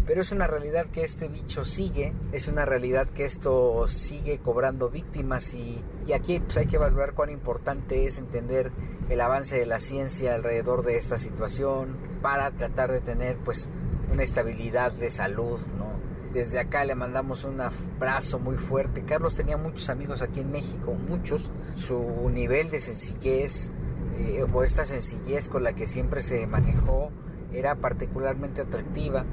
pero 0.06 0.22
es 0.22 0.32
una 0.32 0.48
realidad 0.48 0.86
que 0.86 1.04
este 1.04 1.28
bicho 1.28 1.64
sigue, 1.64 2.12
es 2.32 2.48
una 2.48 2.64
realidad 2.64 3.08
que 3.08 3.24
esto 3.24 3.86
sigue 3.86 4.38
cobrando 4.38 4.90
víctimas 4.90 5.54
y, 5.54 5.82
y 6.04 6.12
aquí 6.12 6.40
pues, 6.40 6.56
hay 6.56 6.66
que 6.66 6.78
valorar 6.78 7.14
cuán 7.14 7.30
importante 7.30 8.06
es 8.06 8.18
entender 8.18 8.72
el 9.08 9.20
avance 9.20 9.56
de 9.56 9.66
la 9.66 9.78
ciencia 9.78 10.34
alrededor 10.34 10.82
de 10.82 10.96
esta 10.96 11.16
situación 11.16 11.96
para 12.22 12.50
tratar 12.50 12.90
de 12.90 13.00
tener 13.00 13.36
pues 13.38 13.68
una 14.12 14.24
estabilidad 14.24 14.92
de 14.92 15.10
salud, 15.10 15.60
¿no? 15.78 16.07
Desde 16.38 16.60
acá 16.60 16.84
le 16.84 16.94
mandamos 16.94 17.42
un 17.42 17.60
abrazo 17.60 18.38
muy 18.38 18.56
fuerte. 18.56 19.02
Carlos 19.02 19.34
tenía 19.34 19.56
muchos 19.56 19.88
amigos 19.88 20.22
aquí 20.22 20.38
en 20.38 20.52
México, 20.52 20.94
muchos. 20.94 21.50
Su 21.74 22.30
nivel 22.32 22.70
de 22.70 22.78
sencillez 22.78 23.72
eh, 24.16 24.44
o 24.44 24.62
esta 24.62 24.84
sencillez 24.84 25.48
con 25.48 25.64
la 25.64 25.72
que 25.72 25.84
siempre 25.84 26.22
se 26.22 26.46
manejó 26.46 27.10
era 27.52 27.74
particularmente 27.74 28.60
atractiva 28.60 29.24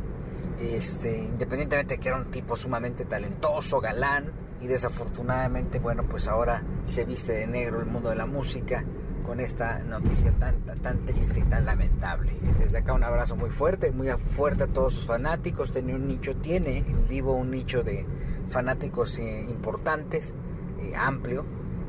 este, 0.59 1.15
independientemente 1.19 1.93
de 1.93 1.99
que 1.99 2.09
era 2.09 2.17
un 2.17 2.31
tipo 2.31 2.55
sumamente 2.55 3.05
talentoso, 3.05 3.79
galán, 3.79 4.31
y 4.59 4.65
desafortunadamente, 4.65 5.77
bueno, 5.77 6.05
pues 6.09 6.27
ahora 6.27 6.63
se 6.85 7.05
viste 7.05 7.33
de 7.33 7.45
negro 7.45 7.81
el 7.81 7.85
mundo 7.85 8.09
de 8.09 8.15
la 8.15 8.25
música 8.25 8.83
con 9.25 9.39
esta 9.39 9.79
noticia 9.79 10.31
tan, 10.31 10.61
tan, 10.63 11.05
triste 11.05 11.39
y 11.39 11.43
tan 11.43 11.65
lamentable. 11.65 12.33
Desde 12.59 12.77
acá 12.77 12.93
un 12.93 13.03
abrazo 13.03 13.35
muy 13.35 13.49
fuerte, 13.49 13.91
muy 13.91 14.07
fuerte 14.09 14.63
a 14.63 14.67
todos 14.67 14.93
sus 14.93 15.07
fanáticos. 15.07 15.71
Tenía 15.71 15.95
un 15.95 16.07
nicho, 16.07 16.35
tiene 16.35 16.79
el 16.79 17.23
un 17.23 17.51
nicho 17.51 17.83
de 17.83 18.05
fanáticos 18.47 19.19
eh, 19.19 19.45
importantes, 19.49 20.33
eh, 20.81 20.93
amplio, 20.95 21.45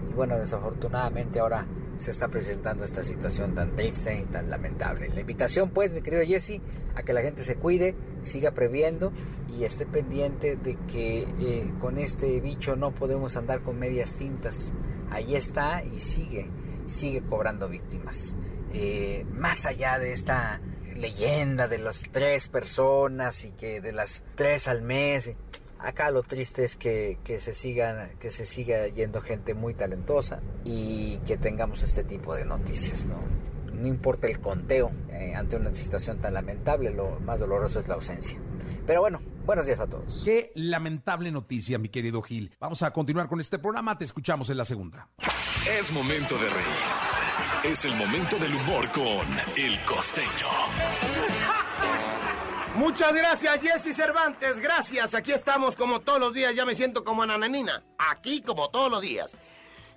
y 0.08 0.14
bueno, 0.14 0.36
desafortunadamente 0.36 1.40
ahora 1.40 1.66
se 1.98 2.10
está 2.10 2.28
presentando 2.28 2.84
esta 2.84 3.02
situación 3.02 3.54
tan 3.54 3.74
triste 3.74 4.18
y 4.20 4.24
tan 4.24 4.50
lamentable. 4.50 5.08
La 5.08 5.20
invitación, 5.20 5.70
pues, 5.70 5.92
mi 5.92 6.02
querido 6.02 6.22
Jesse, 6.24 6.60
a 6.94 7.02
que 7.02 7.12
la 7.12 7.22
gente 7.22 7.42
se 7.42 7.56
cuide, 7.56 7.94
siga 8.22 8.50
previendo 8.50 9.12
y 9.56 9.64
esté 9.64 9.86
pendiente 9.86 10.56
de 10.56 10.76
que 10.86 11.26
eh, 11.40 11.72
con 11.80 11.98
este 11.98 12.40
bicho 12.40 12.76
no 12.76 12.92
podemos 12.92 13.36
andar 13.36 13.62
con 13.62 13.78
medias 13.78 14.16
tintas. 14.16 14.72
Ahí 15.10 15.36
está 15.36 15.84
y 15.84 15.98
sigue, 16.00 16.50
sigue 16.86 17.22
cobrando 17.22 17.68
víctimas. 17.68 18.36
Eh, 18.72 19.24
más 19.30 19.66
allá 19.66 19.98
de 19.98 20.12
esta 20.12 20.60
leyenda 20.96 21.68
de 21.68 21.78
las 21.78 22.04
tres 22.10 22.48
personas 22.48 23.44
y 23.44 23.52
que 23.52 23.80
de 23.80 23.92
las 23.92 24.22
tres 24.34 24.68
al 24.68 24.82
mes. 24.82 25.32
Acá 25.78 26.10
lo 26.10 26.22
triste 26.22 26.64
es 26.64 26.76
que, 26.76 27.18
que 27.22 27.38
se 27.38 27.52
sigan, 27.52 28.10
que 28.18 28.30
se 28.30 28.46
siga 28.46 28.88
yendo 28.88 29.20
gente 29.20 29.54
muy 29.54 29.74
talentosa 29.74 30.40
y 30.64 31.18
que 31.18 31.36
tengamos 31.36 31.82
este 31.82 32.02
tipo 32.02 32.34
de 32.34 32.44
noticias, 32.44 33.04
¿no? 33.04 33.20
No 33.72 33.86
importa 33.86 34.26
el 34.26 34.40
conteo 34.40 34.90
eh, 35.10 35.34
ante 35.34 35.56
una 35.56 35.74
situación 35.74 36.18
tan 36.18 36.32
lamentable, 36.32 36.90
lo 36.90 37.20
más 37.20 37.40
doloroso 37.40 37.78
es 37.78 37.88
la 37.88 37.94
ausencia. 37.94 38.40
Pero 38.86 39.00
bueno, 39.00 39.20
buenos 39.44 39.66
días 39.66 39.80
a 39.80 39.86
todos. 39.86 40.22
Qué 40.24 40.52
lamentable 40.54 41.30
noticia, 41.30 41.78
mi 41.78 41.88
querido 41.88 42.22
Gil. 42.22 42.54
Vamos 42.60 42.82
a 42.82 42.92
continuar 42.92 43.28
con 43.28 43.40
este 43.40 43.58
programa, 43.58 43.98
te 43.98 44.04
escuchamos 44.04 44.50
en 44.50 44.56
la 44.56 44.64
segunda. 44.64 45.08
Es 45.78 45.90
momento 45.92 46.36
de 46.36 46.48
reír. 46.48 47.72
Es 47.72 47.84
el 47.84 47.94
momento 47.96 48.38
del 48.38 48.54
humor 48.54 48.88
con 48.92 49.26
El 49.56 49.80
Costeño. 49.82 50.48
Muchas 52.76 53.14
gracias, 53.14 53.60
Jesse 53.60 53.96
Cervantes. 53.96 54.60
Gracias. 54.60 55.14
Aquí 55.14 55.32
estamos 55.32 55.74
como 55.74 56.00
todos 56.00 56.20
los 56.20 56.34
días. 56.34 56.54
Ya 56.54 56.66
me 56.66 56.74
siento 56.74 57.02
como 57.02 57.22
Ananina. 57.22 57.82
Aquí 57.98 58.42
como 58.42 58.68
todos 58.68 58.90
los 58.90 59.00
días. 59.00 59.34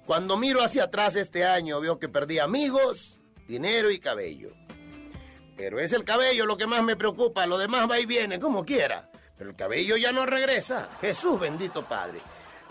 Cuando 0.06 0.38
miro 0.38 0.64
hacia 0.64 0.86
atrás 0.86 1.16
este 1.16 1.46
año, 1.46 1.80
veo 1.82 2.00
que 2.00 2.10
perdí 2.10 2.40
amigos, 2.40 3.20
dinero 3.48 3.92
y 3.92 4.00
cabello. 4.00 4.59
Pero 5.60 5.78
es 5.82 5.92
el 5.92 6.06
cabello 6.06 6.46
lo 6.46 6.56
que 6.56 6.68
más 6.68 6.82
me 6.84 6.96
preocupa. 6.96 7.46
Lo 7.46 7.58
demás 7.58 7.92
va 7.92 8.00
y 8.00 8.06
viene, 8.06 8.40
como 8.40 8.64
quiera. 8.64 9.12
Pero 9.38 9.50
el 9.50 9.58
cabello 9.58 9.98
ya 9.98 10.14
no 10.14 10.26
regresa. 10.26 10.90
Jesús 11.02 11.38
bendito 11.38 11.86
Padre. 11.86 12.22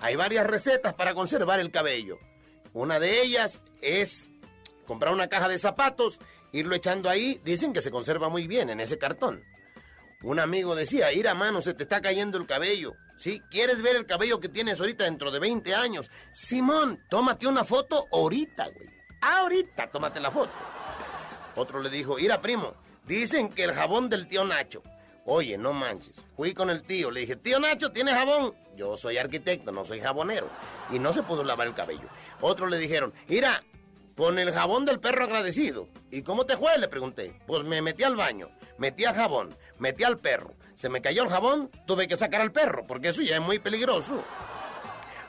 Hay 0.01 0.17
varias 0.17 0.47
recetas 0.47 0.95
para 0.95 1.13
conservar 1.13 1.61
el 1.61 1.71
cabello. 1.71 2.19
Una 2.73 2.99
de 2.99 3.21
ellas 3.21 3.63
es 3.83 4.31
comprar 4.87 5.13
una 5.13 5.29
caja 5.29 5.49
de 5.49 5.59
zapatos, 5.59 6.19
irlo 6.51 6.75
echando 6.75 7.11
ahí. 7.11 7.39
Dicen 7.45 7.75
que 7.75 7.83
se 7.83 7.91
conserva 7.91 8.31
muy 8.31 8.47
bien 8.47 8.71
en 8.71 8.81
ese 8.81 8.97
cartón. 8.97 9.45
Un 10.23 10.41
amigo 10.41 10.75
decía, 10.75 11.13
ir 11.13 11.29
a 11.29 11.35
mano, 11.35 11.61
se 11.61 11.75
te 11.75 11.83
está 11.83 12.01
cayendo 12.01 12.39
el 12.39 12.47
cabello. 12.47 12.95
¿Sí? 13.19 13.43
¿Quieres 13.51 13.83
ver 13.83 13.97
el 13.97 14.07
cabello 14.07 14.41
que 14.41 14.49
tienes 14.49 14.81
ahorita 14.81 15.05
dentro 15.05 15.31
de 15.31 15.41
20 15.41 15.75
años? 15.75 16.11
Simón, 16.33 17.05
tómate 17.11 17.47
una 17.47 17.65
foto 17.65 18.09
ahorita, 18.11 18.69
güey. 18.69 18.89
Ahorita, 19.21 19.91
tómate 19.91 20.21
la 20.21 20.31
foto. 20.31 20.53
Otro 21.59 21.81
le 21.81 21.91
dijo, 21.91 22.21
ira 22.21 22.41
primo, 22.41 22.75
dicen 23.05 23.49
que 23.49 23.65
el 23.65 23.73
jabón 23.73 24.09
del 24.09 24.29
tío 24.29 24.45
Nacho. 24.45 24.81
Oye, 25.25 25.59
no 25.59 25.73
manches. 25.73 26.15
Fui 26.37 26.55
con 26.55 26.71
el 26.71 26.85
tío, 26.85 27.11
le 27.11 27.21
dije, 27.21 27.35
tío 27.35 27.59
Nacho, 27.59 27.91
¿tienes 27.91 28.15
jabón? 28.15 28.55
Yo 28.77 28.97
soy 28.97 29.19
arquitecto, 29.19 29.73
no 29.73 29.85
soy 29.85 29.99
jabonero. 29.99 30.49
Y 30.91 31.01
no 31.01 31.13
se 31.13 31.25
pudo 31.25 31.43
lavar 31.43 31.67
el 31.67 31.75
cabello. 31.75 32.09
Otros 32.41 32.71
le 32.71 32.79
dijeron, 32.79 33.13
mira, 33.27 33.65
con 34.17 34.39
el 34.39 34.53
jabón 34.53 34.85
del 34.85 35.01
perro 35.01 35.25
agradecido. 35.25 35.89
¿Y 36.13 36.23
cómo 36.23 36.47
te 36.47 36.57
fue? 36.57 36.79
Le 36.79 36.87
pregunté. 36.87 37.35
Pues 37.47 37.65
me 37.65 37.83
metí 37.83 38.05
al 38.05 38.15
baño, 38.15 38.51
metí 38.79 39.05
al 39.05 39.17
jabón, 39.17 39.57
metí 39.81 40.05
al 40.05 40.19
perro. 40.19 40.55
Se 40.75 40.89
me 40.89 41.03
cayó 41.03 41.25
el 41.25 41.29
jabón, 41.29 41.73
tuve 41.89 42.07
que 42.07 42.17
sacar 42.17 42.41
al 42.41 42.53
perro, 42.53 42.87
porque 42.87 43.09
eso 43.09 43.21
ya 43.21 43.35
es 43.35 43.43
muy 43.43 43.59
peligroso. 43.59 44.23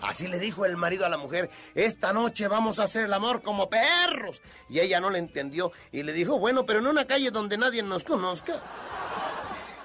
Así 0.02 0.28
le 0.28 0.40
dijo 0.40 0.66
el 0.66 0.78
marido 0.78 1.06
a 1.06 1.10
la 1.10 1.18
mujer, 1.18 1.50
esta 1.76 2.14
noche 2.14 2.48
vamos 2.48 2.80
a 2.80 2.84
hacer 2.84 3.06
el 3.06 3.14
amor 3.14 3.42
como 3.42 3.70
perros. 3.70 4.42
Y 4.70 4.80
ella 4.80 5.00
no 5.00 5.10
le 5.10 5.20
entendió 5.20 5.72
y 5.92 6.04
le 6.04 6.14
dijo, 6.14 6.40
bueno, 6.40 6.66
pero 6.66 6.80
en 6.80 6.88
una 6.88 7.06
calle 7.06 7.32
donde 7.32 7.58
nadie 7.58 7.84
nos 7.84 8.04
conozca. 8.04 8.62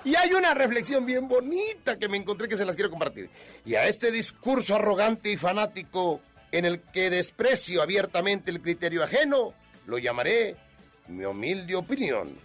Y 0.04 0.14
hay 0.16 0.34
una 0.34 0.52
reflexión 0.52 1.06
bien 1.06 1.28
bonita 1.28 1.98
que 1.98 2.08
me 2.08 2.18
encontré 2.18 2.48
que 2.48 2.56
se 2.56 2.64
las 2.64 2.76
quiero 2.76 2.90
compartir. 2.90 3.30
Y 3.64 3.74
a 3.74 3.86
este 3.86 4.12
discurso 4.12 4.74
arrogante 4.74 5.30
y 5.30 5.36
fanático 5.36 6.20
en 6.52 6.66
el 6.66 6.82
que 6.82 7.10
desprecio 7.10 7.82
abiertamente 7.82 8.50
el 8.50 8.60
criterio 8.60 9.02
ajeno, 9.02 9.54
lo 9.86 9.98
llamaré 9.98 10.56
mi 11.08 11.24
humilde 11.24 11.74
opinión. 11.74 12.38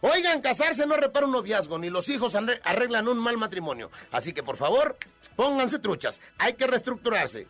Oigan, 0.00 0.40
casarse 0.40 0.86
no 0.86 0.96
repara 0.96 1.26
un 1.26 1.32
noviazgo, 1.32 1.78
ni 1.78 1.90
los 1.90 2.08
hijos 2.08 2.34
arreglan 2.34 3.08
un 3.08 3.18
mal 3.18 3.36
matrimonio. 3.36 3.90
Así 4.12 4.32
que 4.32 4.42
por 4.42 4.56
favor, 4.56 4.96
pónganse 5.36 5.78
truchas, 5.78 6.20
hay 6.38 6.54
que 6.54 6.66
reestructurarse. 6.66 7.48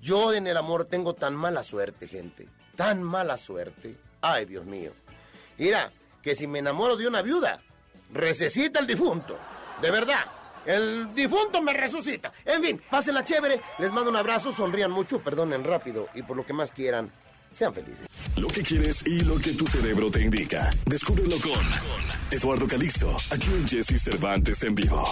Yo 0.00 0.32
en 0.32 0.46
el 0.46 0.56
amor 0.56 0.86
tengo 0.86 1.14
tan 1.14 1.34
mala 1.34 1.62
suerte, 1.62 2.08
gente, 2.08 2.48
tan 2.76 3.02
mala 3.02 3.36
suerte. 3.36 3.96
Ay, 4.20 4.46
Dios 4.46 4.64
mío. 4.64 4.92
Mira, 5.58 5.92
que 6.22 6.34
si 6.34 6.46
me 6.46 6.60
enamoro 6.60 6.96
de 6.96 7.06
una 7.06 7.22
viuda, 7.22 7.60
Recesita 8.12 8.78
el 8.78 8.86
difunto. 8.86 9.38
De 9.80 9.90
verdad. 9.90 10.26
El 10.64 11.12
difunto 11.12 11.60
me 11.60 11.72
resucita. 11.72 12.32
En 12.44 12.62
fin, 12.62 12.80
la 13.12 13.24
chévere. 13.24 13.60
Les 13.78 13.90
mando 13.90 14.10
un 14.10 14.16
abrazo, 14.16 14.52
sonrían 14.52 14.92
mucho, 14.92 15.18
perdonen 15.20 15.64
rápido 15.64 16.08
y 16.14 16.22
por 16.22 16.36
lo 16.36 16.46
que 16.46 16.52
más 16.52 16.70
quieran, 16.70 17.10
sean 17.52 17.72
felices. 17.72 18.06
Lo 18.36 18.48
que 18.48 18.62
quieres 18.62 19.06
y 19.06 19.20
lo 19.20 19.36
que 19.36 19.52
tu 19.52 19.66
cerebro 19.66 20.10
te 20.10 20.22
indica. 20.22 20.70
Descúbrelo 20.86 21.36
con 21.40 21.64
Eduardo 22.30 22.66
Calixto, 22.66 23.14
aquí 23.30 23.48
en 23.48 23.68
Jesse 23.68 24.02
Cervantes 24.02 24.62
en 24.62 24.74
vivo. 24.74 25.04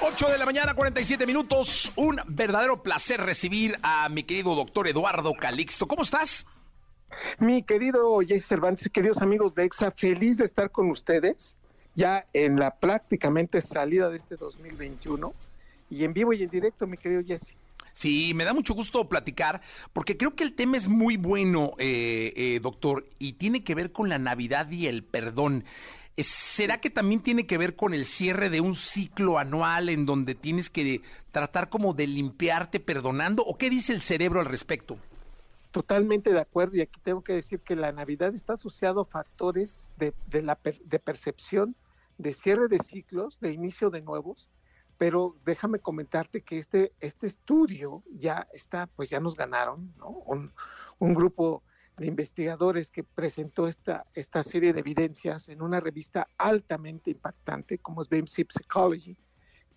8 0.00 0.26
de 0.28 0.38
la 0.38 0.46
mañana, 0.46 0.74
47 0.74 1.26
minutos. 1.26 1.92
Un 1.96 2.20
verdadero 2.28 2.82
placer 2.82 3.20
recibir 3.20 3.76
a 3.82 4.08
mi 4.08 4.22
querido 4.22 4.54
doctor 4.54 4.88
Eduardo 4.88 5.34
Calixto. 5.34 5.86
¿Cómo 5.88 6.04
estás? 6.04 6.46
Mi 7.38 7.62
querido 7.62 8.20
Jesse 8.20 8.46
Cervantes, 8.46 8.88
queridos 8.92 9.20
amigos 9.20 9.54
de 9.54 9.64
EXA, 9.64 9.90
feliz 9.90 10.38
de 10.38 10.44
estar 10.44 10.70
con 10.70 10.90
ustedes 10.90 11.56
ya 11.96 12.26
en 12.32 12.56
la 12.56 12.76
prácticamente 12.76 13.60
salida 13.60 14.10
de 14.10 14.18
este 14.18 14.36
2021 14.36 15.34
y 15.90 16.04
en 16.04 16.12
vivo 16.12 16.32
y 16.32 16.42
en 16.42 16.50
directo, 16.50 16.86
mi 16.86 16.98
querido 16.98 17.22
Jesse. 17.26 17.55
Sí, 17.96 18.34
me 18.34 18.44
da 18.44 18.52
mucho 18.52 18.74
gusto 18.74 19.08
platicar 19.08 19.62
porque 19.94 20.18
creo 20.18 20.34
que 20.34 20.44
el 20.44 20.52
tema 20.52 20.76
es 20.76 20.86
muy 20.86 21.16
bueno, 21.16 21.72
eh, 21.78 22.30
eh, 22.36 22.60
doctor, 22.62 23.06
y 23.18 23.32
tiene 23.32 23.64
que 23.64 23.74
ver 23.74 23.90
con 23.90 24.10
la 24.10 24.18
Navidad 24.18 24.70
y 24.70 24.86
el 24.86 25.02
perdón. 25.02 25.64
¿Será 26.18 26.78
que 26.78 26.90
también 26.90 27.22
tiene 27.22 27.46
que 27.46 27.56
ver 27.56 27.74
con 27.74 27.94
el 27.94 28.04
cierre 28.04 28.50
de 28.50 28.60
un 28.60 28.74
ciclo 28.74 29.38
anual 29.38 29.88
en 29.88 30.04
donde 30.04 30.34
tienes 30.34 30.68
que 30.68 31.00
tratar 31.32 31.70
como 31.70 31.94
de 31.94 32.06
limpiarte 32.06 32.80
perdonando? 32.80 33.42
¿O 33.46 33.56
qué 33.56 33.70
dice 33.70 33.94
el 33.94 34.02
cerebro 34.02 34.40
al 34.40 34.46
respecto? 34.46 34.98
Totalmente 35.70 36.34
de 36.34 36.40
acuerdo 36.40 36.76
y 36.76 36.82
aquí 36.82 37.00
tengo 37.02 37.24
que 37.24 37.32
decir 37.32 37.60
que 37.60 37.76
la 37.76 37.92
Navidad 37.92 38.34
está 38.34 38.52
asociado 38.52 39.00
a 39.00 39.04
factores 39.06 39.90
de, 39.96 40.12
la 40.42 40.58
de 40.84 40.98
percepción, 40.98 41.74
de 42.18 42.34
cierre 42.34 42.68
de 42.68 42.78
ciclos, 42.78 43.40
de 43.40 43.52
inicio 43.52 43.88
de 43.88 44.02
nuevos, 44.02 44.50
pero 44.98 45.36
déjame 45.44 45.78
comentarte 45.78 46.42
que 46.42 46.58
este, 46.58 46.92
este 47.00 47.26
estudio 47.26 48.02
ya 48.10 48.48
está, 48.52 48.86
pues 48.86 49.10
ya 49.10 49.20
nos 49.20 49.36
ganaron, 49.36 49.92
¿no? 49.98 50.08
Un, 50.08 50.52
grupo 51.14 51.62
de 51.98 52.06
investigadores 52.06 52.90
que 52.90 53.04
presentó 53.04 53.68
esta, 53.68 54.06
esta 54.14 54.42
serie 54.42 54.72
de 54.72 54.80
evidencias 54.80 55.48
en 55.48 55.62
una 55.62 55.80
revista 55.80 56.28
altamente 56.38 57.10
impactante 57.10 57.78
como 57.78 58.02
es 58.02 58.08
BMC 58.08 58.50
Psychology, 58.50 59.16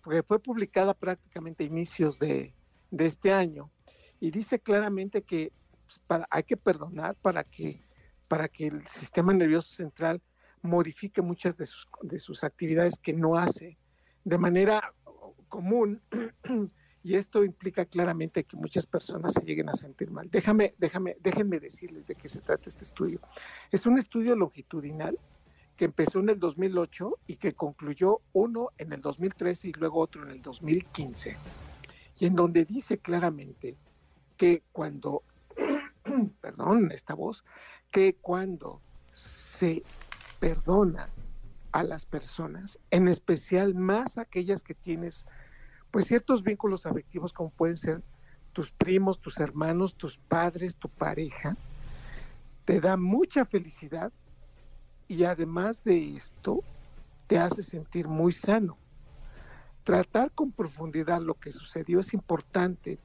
que 0.02 0.22
fue 0.22 0.38
publicada 0.38 0.94
prácticamente 0.94 1.64
a 1.64 1.66
inicios 1.66 2.18
de, 2.18 2.54
de 2.90 3.06
este 3.06 3.32
año 3.32 3.70
y 4.18 4.30
dice 4.30 4.58
claramente 4.58 5.22
que 5.22 5.52
para, 6.06 6.26
hay 6.30 6.42
que 6.44 6.56
perdonar 6.56 7.16
para 7.16 7.44
que, 7.44 7.82
para 8.28 8.48
que 8.48 8.68
el 8.68 8.86
sistema 8.88 9.32
nervioso 9.32 9.74
central 9.74 10.22
modifique 10.62 11.22
muchas 11.22 11.56
de 11.56 11.66
sus, 11.66 11.88
de 12.02 12.18
sus 12.18 12.44
actividades 12.44 12.98
que 12.98 13.12
no 13.12 13.36
hace 13.36 13.78
de 14.24 14.38
manera 14.38 14.94
común 15.50 16.00
y 17.04 17.16
esto 17.16 17.44
implica 17.44 17.84
claramente 17.84 18.44
que 18.44 18.56
muchas 18.56 18.86
personas 18.86 19.34
se 19.34 19.42
lleguen 19.42 19.68
a 19.68 19.74
sentir 19.74 20.10
mal. 20.10 20.30
Déjame, 20.30 20.74
déjame, 20.78 21.18
déjenme 21.20 21.60
decirles 21.60 22.06
de 22.06 22.14
qué 22.14 22.28
se 22.28 22.40
trata 22.40 22.64
este 22.66 22.84
estudio. 22.84 23.20
Es 23.70 23.84
un 23.84 23.98
estudio 23.98 24.34
longitudinal 24.34 25.18
que 25.76 25.84
empezó 25.84 26.20
en 26.20 26.30
el 26.30 26.38
2008 26.38 27.18
y 27.26 27.36
que 27.36 27.52
concluyó 27.52 28.20
uno 28.32 28.70
en 28.78 28.94
el 28.94 29.02
2013 29.02 29.68
y 29.68 29.72
luego 29.72 30.00
otro 30.00 30.22
en 30.22 30.30
el 30.30 30.42
2015, 30.42 31.36
y 32.18 32.26
en 32.26 32.34
donde 32.34 32.64
dice 32.64 32.98
claramente 32.98 33.76
que 34.36 34.62
cuando 34.72 35.22
perdón, 36.40 36.92
esta 36.92 37.14
voz, 37.14 37.44
que 37.90 38.14
cuando 38.14 38.80
se 39.14 39.82
perdona 40.38 41.08
a 41.72 41.82
las 41.82 42.06
personas, 42.06 42.78
en 42.90 43.08
especial 43.08 43.74
más 43.74 44.18
aquellas 44.18 44.62
que 44.62 44.74
tienes 44.74 45.26
pues 45.90 46.06
ciertos 46.06 46.42
vínculos 46.42 46.86
afectivos 46.86 47.32
como 47.32 47.50
pueden 47.50 47.76
ser 47.76 48.02
tus 48.52 48.70
primos, 48.70 49.20
tus 49.20 49.38
hermanos, 49.38 49.94
tus 49.94 50.18
padres, 50.18 50.76
tu 50.76 50.88
pareja, 50.88 51.56
te 52.64 52.80
da 52.80 52.96
mucha 52.96 53.44
felicidad 53.44 54.12
y 55.08 55.24
además 55.24 55.82
de 55.82 56.16
esto 56.16 56.62
te 57.26 57.38
hace 57.38 57.62
sentir 57.62 58.08
muy 58.08 58.32
sano. 58.32 58.76
Tratar 59.84 60.30
con 60.32 60.52
profundidad 60.52 61.20
lo 61.20 61.34
que 61.34 61.52
sucedió 61.52 62.00
es 62.00 62.12
importante 62.14 62.98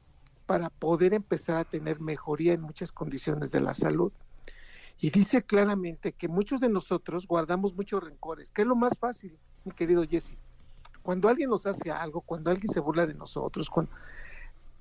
para 0.45 0.69
poder 0.69 1.13
empezar 1.13 1.57
a 1.57 1.65
tener 1.65 1.99
mejoría 1.99 2.53
en 2.53 2.61
muchas 2.61 2.91
condiciones 2.91 3.51
de 3.51 3.61
la 3.61 3.73
salud. 3.73 4.11
Y 4.97 5.09
dice 5.09 5.41
claramente 5.43 6.13
que 6.13 6.27
muchos 6.27 6.61
de 6.61 6.69
nosotros 6.69 7.25
guardamos 7.27 7.75
muchos 7.75 8.03
rencores, 8.03 8.51
que 8.51 8.63
es 8.63 8.67
lo 8.67 8.75
más 8.75 8.97
fácil, 8.97 9.37
mi 9.63 9.71
querido 9.71 10.03
Jesse. 10.03 10.37
Cuando 11.01 11.29
alguien 11.29 11.49
nos 11.49 11.65
hace 11.67 11.91
algo, 11.91 12.21
cuando 12.21 12.49
alguien 12.49 12.71
se 12.71 12.79
burla 12.79 13.05
de 13.05 13.13
nosotros, 13.13 13.69
cuando 13.69 13.91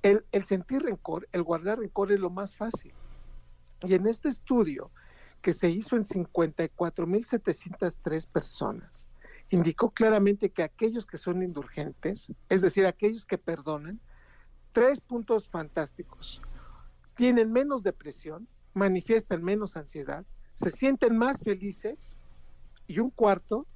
el, 0.03 0.25
el 0.33 0.45
sentir 0.45 0.83
rencor, 0.83 1.29
el 1.33 1.43
guardar 1.43 1.79
rencor 1.79 2.13
es 2.13 2.21
lo 2.21 2.31
más 2.31 2.55
fácil. 2.55 2.93
Y 3.83 3.95
en 3.95 4.07
este 4.07 4.29
estudio, 4.29 4.93
que 5.43 5.53
se 5.53 5.69
hizo 5.69 5.97
en 5.97 6.05
54.703 6.05 8.29
personas, 8.29 9.09
indicó 9.51 9.91
claramente 9.91 10.51
que 10.51 10.63
aquellos 10.63 11.05
que 11.05 11.17
son 11.19 11.43
indulgentes, 11.43 12.33
es 12.49 12.63
decir, 12.63 12.87
aquellos 12.87 13.27
que 13.27 13.37
perdonan, 13.37 14.01
Tres 14.75 15.01
puntos 15.01 15.49
fantásticos. 15.49 16.43
Tienen 17.15 17.53
menos 17.53 17.85
depresión, 17.85 18.49
manifiestan 18.75 19.43
menos 19.43 19.77
ansiedad, 19.77 20.25
se 20.55 20.71
sienten 20.71 21.17
más 21.17 21.39
felices 21.41 22.17
y 22.87 22.99
un 22.99 23.11
cuarto, 23.11 23.67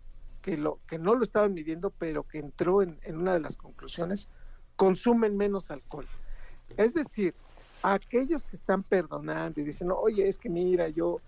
que, 0.43 0.57
lo, 0.57 0.79
que 0.87 0.99
no 0.99 1.15
lo 1.15 1.25
estaban 1.25 1.53
midiendo, 1.53 1.91
pero 1.91 2.23
que 2.23 2.39
entró 2.39 2.83
en, 2.83 2.99
en 3.03 3.17
una 3.17 3.35
de 3.35 3.41
las 3.41 3.57
conclusiones, 3.57 4.29
consumen 4.77 5.37
menos 5.37 5.71
alcohol. 5.71 6.07
Es 6.77 6.95
decir, 6.95 7.35
aquellos 7.83 8.45
que 8.45 8.57
están 8.57 8.83
perdonando 8.83 9.61
y 9.61 9.65
dicen, 9.65 9.91
oye, 9.91 10.29
es 10.29 10.39
que 10.39 10.49
mira, 10.49 10.89
yo, 10.89 11.21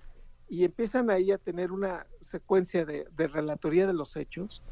y 0.49 0.65
empiezan 0.65 1.11
ahí 1.11 1.33
a 1.33 1.39
tener 1.39 1.73
una 1.73 2.07
secuencia 2.21 2.85
de, 2.85 3.07
de 3.17 3.29
relatoría 3.29 3.87
de 3.87 3.93
los 3.93 4.17
hechos, 4.17 4.63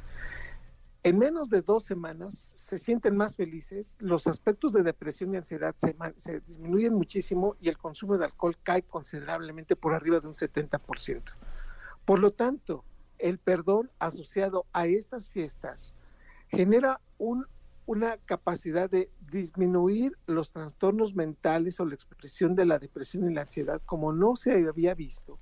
en 1.05 1.19
menos 1.19 1.49
de 1.49 1.63
dos 1.63 1.85
semanas 1.85 2.53
se 2.57 2.79
sienten 2.79 3.17
más 3.17 3.35
felices, 3.35 3.97
los 4.01 4.27
aspectos 4.27 4.73
de 4.73 4.83
depresión 4.83 5.33
y 5.33 5.37
ansiedad 5.37 5.75
se, 5.77 6.41
disminuyen 6.41 6.93
muchísimo 6.93 7.57
y 7.61 7.69
el 7.69 7.79
consumo 7.79 8.19
de 8.19 8.25
alcohol 8.25 8.57
cae 8.63 8.83
considerablemente 8.83 9.77
por 9.77 9.95
arriba 9.95 10.19
de 10.19 10.27
un 10.27 10.35
70%. 10.35 11.23
Por 12.05 12.19
lo 12.19 12.33
tanto, 12.33 12.85
el 13.19 13.39
perdón 13.39 13.91
asociado 13.99 14.67
a 14.73 14.87
estas 14.87 15.29
fiestas 15.29 15.95
genera 16.49 17.01
una 17.87 18.17
capacidad 18.25 18.91
de 18.91 19.09
disminuir 19.31 20.17
los 20.27 20.51
trastornos 20.51 21.15
mentales 21.15 21.79
o 21.79 21.87
la 21.87 21.95
expresión 21.95 22.57
de 22.57 22.65
la 22.65 22.79
depresión 22.79 23.31
y 23.31 23.35
la 23.35 23.43
ansiedad 23.43 23.81
como 23.87 24.13
no 24.13 24.35
se 24.37 24.53
había 24.67 24.95
visto. 24.95 25.39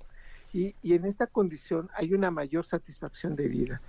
y 0.53 0.75
en 0.81 1.05
esta 1.05 1.27
condición 1.27 1.89
hay 1.95 2.13
una 2.13 2.31
mayor 2.31 2.65
satisfacción 2.65 3.35
de 3.35 3.47
vida. 3.47 3.81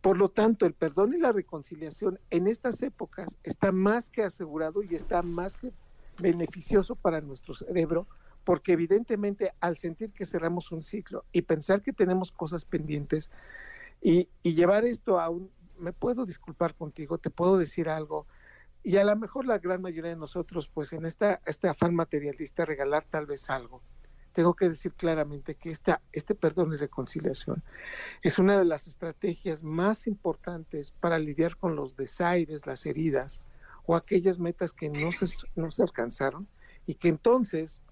Por 0.00 0.18
lo 0.18 0.28
tanto, 0.30 0.66
el 0.66 0.74
perdón 0.74 1.14
y 1.14 1.18
la 1.18 1.32
reconciliación 1.32 2.20
en 2.30 2.46
estas 2.46 2.82
épocas 2.82 3.38
está 3.42 3.72
más 3.72 4.08
que 4.08 4.22
asegurado 4.22 4.82
y 4.82 4.94
está 4.94 5.22
más 5.22 5.56
que 5.56 5.72
beneficioso 6.18 6.96
para 6.96 7.20
nuestro 7.20 7.54
cerebro, 7.54 8.06
porque 8.44 8.72
evidentemente 8.72 9.52
al 9.60 9.76
sentir 9.76 10.12
que 10.12 10.24
cerramos 10.24 10.70
un 10.70 10.82
ciclo 10.82 11.24
y 11.32 11.42
pensar 11.42 11.82
que 11.82 11.92
tenemos 11.92 12.32
cosas 12.32 12.64
pendientes, 12.64 13.30
Y, 14.00 14.28
llevar 14.42 14.84
esto 14.84 15.18
a 15.18 15.30
un, 15.30 15.50
me 15.78 15.92
puedo 15.92 16.26
disculpar 16.26 16.74
contigo, 16.74 17.18
te 17.18 17.30
puedo 17.30 17.58
decir 17.58 17.88
algo, 17.88 18.26
y 18.84 18.98
a 18.98 19.04
lo 19.04 19.16
mejor 19.16 19.46
la 19.46 19.58
gran 19.58 19.82
mayoría 19.82 20.10
de 20.10 20.16
nosotros, 20.16 20.68
pues 20.68 20.92
en 20.92 21.06
esta, 21.06 21.40
este 21.46 21.68
afán 21.68 21.94
materialista, 21.94 22.64
regalar 22.64 23.04
tal 23.10 23.26
vez 23.26 23.50
algo. 23.50 23.82
Tengo 24.36 24.54
que 24.54 24.68
decir 24.68 24.94
claramente 24.94 25.56
que 25.56 25.70
esta, 25.70 26.02
este 26.12 26.34
perdón 26.34 26.74
y 26.74 26.76
reconciliación 26.76 27.64
es 28.22 28.38
una 28.38 28.58
de 28.58 28.66
las 28.66 28.86
estrategias 28.88 29.62
más 29.64 30.06
importantes 30.06 30.92
para 30.92 31.18
lidiar 31.18 31.56
con 31.56 31.76
los 31.76 31.96
desaires, 31.96 32.66
las 32.66 32.86
heridas 32.86 33.44
o 33.86 33.96
aquellas 33.96 34.38
metas 34.38 34.74
que 34.74 34.90
no 34.90 35.12
se, 35.12 35.26
no 35.54 35.70
se 35.70 35.82
alcanzaron 35.82 36.50
y 36.86 36.96
que 36.96 37.08
entonces, 37.08 37.82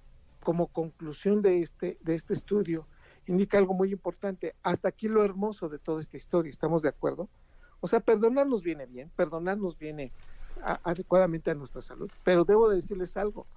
como 0.42 0.68
conclusión 0.68 1.42
de 1.42 1.62
este, 1.62 1.98
de 2.02 2.14
este 2.14 2.34
estudio, 2.34 2.88
indica 3.26 3.58
algo 3.58 3.74
muy 3.74 3.92
importante. 3.92 4.56
Hasta 4.62 4.88
aquí 4.88 5.08
lo 5.08 5.24
hermoso 5.24 5.68
de 5.70 5.78
toda 5.80 6.02
esta 6.02 6.18
historia, 6.18 6.50
¿estamos 6.50 6.82
de 6.82 6.90
acuerdo? 6.90 7.30
O 7.80 7.88
sea, 7.88 8.00
perdonarnos 8.00 8.62
viene 8.62 8.86
bien, 8.86 9.12
perdonarnos 9.16 9.78
viene 9.78 10.14
a- 10.62 10.80
adecuadamente 10.84 11.50
a 11.50 11.54
nuestra 11.54 11.82
salud, 11.82 12.10
pero 12.22 12.44
debo 12.44 12.68
de 12.68 12.76
decirles 12.76 13.16
algo. 13.16 13.48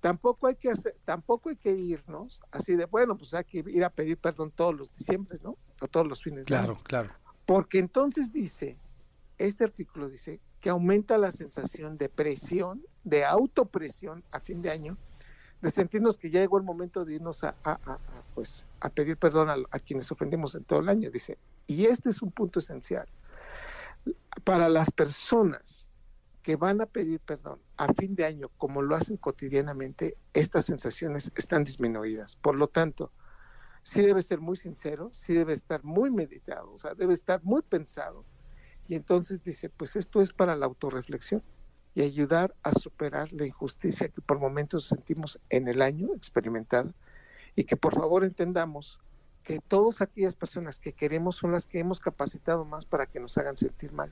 Tampoco 0.00 0.46
hay 0.46 0.54
que 0.56 0.70
hacer, 0.70 0.96
tampoco 1.04 1.48
hay 1.48 1.56
que 1.56 1.72
irnos 1.72 2.40
así 2.52 2.76
de, 2.76 2.84
bueno, 2.86 3.16
pues 3.16 3.34
hay 3.34 3.44
que 3.44 3.58
ir 3.66 3.84
a 3.84 3.90
pedir 3.90 4.16
perdón 4.16 4.52
todos 4.52 4.74
los 4.74 4.96
diciembre, 4.96 5.38
¿no? 5.42 5.56
O 5.80 5.88
todos 5.88 6.06
los 6.06 6.22
fines 6.22 6.46
de 6.46 6.54
año. 6.56 6.64
Claro, 6.64 6.82
claro. 6.84 7.10
Porque 7.46 7.78
entonces 7.78 8.32
dice, 8.32 8.76
este 9.38 9.64
artículo 9.64 10.08
dice 10.08 10.40
que 10.60 10.70
aumenta 10.70 11.18
la 11.18 11.32
sensación 11.32 11.98
de 11.98 12.08
presión, 12.08 12.82
de 13.04 13.24
autopresión 13.24 14.22
a 14.30 14.40
fin 14.40 14.62
de 14.62 14.70
año, 14.70 14.96
de 15.62 15.70
sentirnos 15.70 16.16
que 16.18 16.30
ya 16.30 16.38
llegó 16.40 16.58
el 16.58 16.64
momento 16.64 17.04
de 17.04 17.14
irnos 17.14 17.42
a, 17.42 17.56
a- 17.64 17.72
a- 17.84 17.92
a, 17.94 18.22
pues, 18.34 18.64
a 18.80 18.90
pedir 18.90 19.16
perdón 19.16 19.50
a, 19.50 19.56
a 19.72 19.78
quienes 19.80 20.10
ofendimos 20.12 20.54
en 20.54 20.62
todo 20.64 20.78
el 20.78 20.88
año. 20.88 21.10
Dice, 21.10 21.38
y 21.66 21.86
este 21.86 22.10
es 22.10 22.22
un 22.22 22.30
punto 22.30 22.60
esencial. 22.60 23.08
Para 24.44 24.68
las 24.68 24.90
personas 24.92 25.90
que 26.48 26.56
van 26.56 26.80
a 26.80 26.86
pedir 26.86 27.20
perdón 27.20 27.60
a 27.76 27.92
fin 27.92 28.14
de 28.14 28.24
año, 28.24 28.48
como 28.56 28.80
lo 28.80 28.96
hacen 28.96 29.18
cotidianamente, 29.18 30.16
estas 30.32 30.64
sensaciones 30.64 31.30
están 31.36 31.62
disminuidas. 31.62 32.36
Por 32.36 32.54
lo 32.54 32.68
tanto, 32.68 33.12
sí 33.82 34.00
debe 34.00 34.22
ser 34.22 34.40
muy 34.40 34.56
sincero, 34.56 35.10
sí 35.12 35.34
debe 35.34 35.52
estar 35.52 35.84
muy 35.84 36.10
meditado, 36.10 36.72
o 36.72 36.78
sea, 36.78 36.94
debe 36.94 37.12
estar 37.12 37.44
muy 37.44 37.60
pensado. 37.60 38.24
Y 38.88 38.94
entonces 38.94 39.44
dice, 39.44 39.68
pues 39.68 39.94
esto 39.94 40.22
es 40.22 40.32
para 40.32 40.56
la 40.56 40.64
autorreflexión 40.64 41.42
y 41.94 42.00
ayudar 42.00 42.54
a 42.62 42.72
superar 42.72 43.30
la 43.30 43.44
injusticia 43.44 44.08
que 44.08 44.22
por 44.22 44.38
momentos 44.38 44.86
sentimos 44.86 45.38
en 45.50 45.68
el 45.68 45.82
año 45.82 46.14
experimentada 46.14 46.94
y 47.56 47.64
que 47.64 47.76
por 47.76 47.94
favor 47.94 48.24
entendamos 48.24 49.00
que 49.44 49.60
todas 49.60 50.00
aquellas 50.00 50.34
personas 50.34 50.78
que 50.78 50.94
queremos 50.94 51.36
son 51.36 51.52
las 51.52 51.66
que 51.66 51.78
hemos 51.78 52.00
capacitado 52.00 52.64
más 52.64 52.86
para 52.86 53.04
que 53.04 53.20
nos 53.20 53.36
hagan 53.36 53.58
sentir 53.58 53.92
mal. 53.92 54.10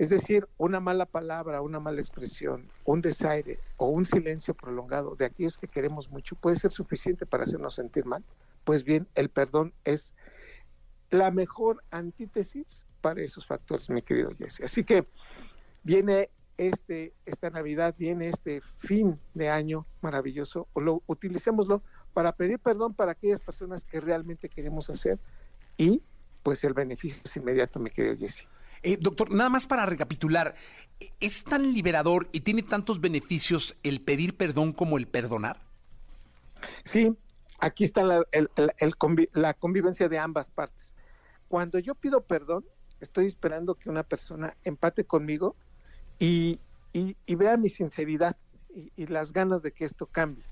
Es 0.00 0.08
decir, 0.08 0.48
una 0.56 0.80
mala 0.80 1.04
palabra, 1.04 1.60
una 1.60 1.78
mala 1.78 2.00
expresión, 2.00 2.70
un 2.86 3.02
desaire 3.02 3.58
o 3.76 3.88
un 3.90 4.06
silencio 4.06 4.54
prolongado 4.54 5.14
de 5.14 5.26
aquellos 5.26 5.58
que 5.58 5.68
queremos 5.68 6.08
mucho 6.08 6.36
puede 6.36 6.56
ser 6.56 6.72
suficiente 6.72 7.26
para 7.26 7.44
hacernos 7.44 7.74
sentir 7.74 8.06
mal. 8.06 8.24
Pues 8.64 8.82
bien, 8.82 9.06
el 9.14 9.28
perdón 9.28 9.74
es 9.84 10.14
la 11.10 11.30
mejor 11.30 11.84
antítesis 11.90 12.86
para 13.02 13.20
esos 13.20 13.46
factores, 13.46 13.90
mi 13.90 14.00
querido 14.00 14.30
Jesse. 14.30 14.62
Así 14.62 14.84
que 14.84 15.06
viene 15.82 16.30
este, 16.56 17.12
esta 17.26 17.50
Navidad, 17.50 17.94
viene 17.98 18.30
este 18.30 18.62
fin 18.78 19.20
de 19.34 19.50
año 19.50 19.84
maravilloso, 20.00 20.66
o 20.72 20.80
lo, 20.80 21.02
utilicémoslo 21.08 21.82
para 22.14 22.32
pedir 22.32 22.58
perdón 22.58 22.94
para 22.94 23.12
aquellas 23.12 23.40
personas 23.40 23.84
que 23.84 24.00
realmente 24.00 24.48
queremos 24.48 24.88
hacer 24.88 25.18
y 25.76 26.02
pues 26.42 26.64
el 26.64 26.72
beneficio 26.72 27.20
es 27.22 27.36
inmediato, 27.36 27.78
mi 27.78 27.90
querido 27.90 28.16
Jesse. 28.16 28.46
Eh, 28.82 28.96
doctor, 28.98 29.30
nada 29.30 29.50
más 29.50 29.66
para 29.66 29.86
recapitular, 29.86 30.54
¿es 31.20 31.44
tan 31.44 31.72
liberador 31.74 32.28
y 32.32 32.40
tiene 32.40 32.62
tantos 32.62 33.00
beneficios 33.00 33.76
el 33.82 34.00
pedir 34.00 34.36
perdón 34.36 34.72
como 34.72 34.96
el 34.98 35.06
perdonar? 35.06 35.60
Sí, 36.84 37.16
aquí 37.58 37.84
está 37.84 38.02
la, 38.04 38.22
la 39.32 39.54
convivencia 39.54 40.08
de 40.08 40.18
ambas 40.18 40.50
partes. 40.50 40.94
Cuando 41.48 41.78
yo 41.78 41.94
pido 41.94 42.22
perdón, 42.22 42.64
estoy 43.00 43.26
esperando 43.26 43.74
que 43.74 43.90
una 43.90 44.02
persona 44.02 44.56
empate 44.64 45.04
conmigo 45.04 45.56
y, 46.18 46.60
y- 46.92 47.16
vea 47.34 47.56
mi 47.56 47.70
sinceridad 47.70 48.36
y, 48.74 48.92
y 48.96 49.06
las 49.06 49.32
ganas 49.32 49.62
de 49.62 49.72
que 49.72 49.84
esto 49.84 50.06
cambie. 50.06 50.44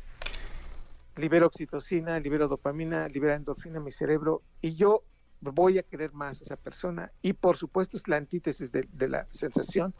Libero 1.16 1.46
oxitocina, 1.46 2.20
libero 2.20 2.48
dopamina, 2.48 3.08
libera 3.08 3.34
endorfina 3.34 3.78
en 3.78 3.84
mi 3.84 3.92
cerebro 3.92 4.42
y 4.60 4.74
yo 4.76 5.02
voy 5.40 5.79
a 5.79 5.83
querer 5.83 6.12
más 6.12 6.40
a 6.40 6.44
esa 6.44 6.57
persona 6.57 7.12
y 7.22 7.33
por 7.33 7.57
supuesto 7.57 7.96
es 7.96 8.09
la 8.09 8.16
antítesis 8.16 8.72
de, 8.72 8.87
la 9.09 9.27
sensación 9.33 9.94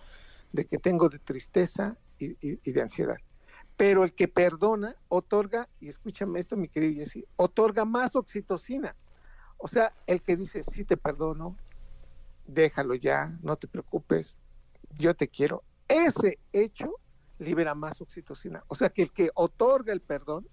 de 0.53 0.65
que 0.65 0.79
tengo 0.79 1.09
de 1.09 1.19
tristeza 1.19 1.97
y 2.19 2.73
de 2.73 2.83
ansiedad 2.83 3.19
pero 3.79 4.03
el 4.03 4.13
que 4.13 4.27
perdona 4.27 4.97
otorga, 5.07 5.69
y 5.81 5.89
escúchame 5.89 6.41
esto, 6.41 6.57
mi 6.57 6.69
querido 6.69 6.95
Jesse, 6.97 7.25
otorga 7.37 7.85
más 7.85 8.17
oxitocina. 8.17 8.97
O 9.57 9.69
sea, 9.69 9.93
el 10.09 10.21
que 10.21 10.37
dice, 10.37 10.65
sí 10.65 10.85
te 10.85 10.97
perdono, 10.97 11.57
déjalo 12.49 12.97
ya, 12.97 13.39
no 13.41 13.57
te 13.57 13.69
preocupes, 13.69 14.37
yo 14.99 15.15
te 15.15 15.29
quiero, 15.29 15.63
ese 15.87 16.41
hecho 16.53 16.97
libera 17.39 17.77
más 17.77 18.01
oxitocina. 18.01 18.65
O 18.67 18.75
sea, 18.75 18.91
que 18.91 19.03
el 19.03 19.13
que 19.13 19.31
otorga 19.35 19.93
el 19.93 20.01
perdón 20.01 20.49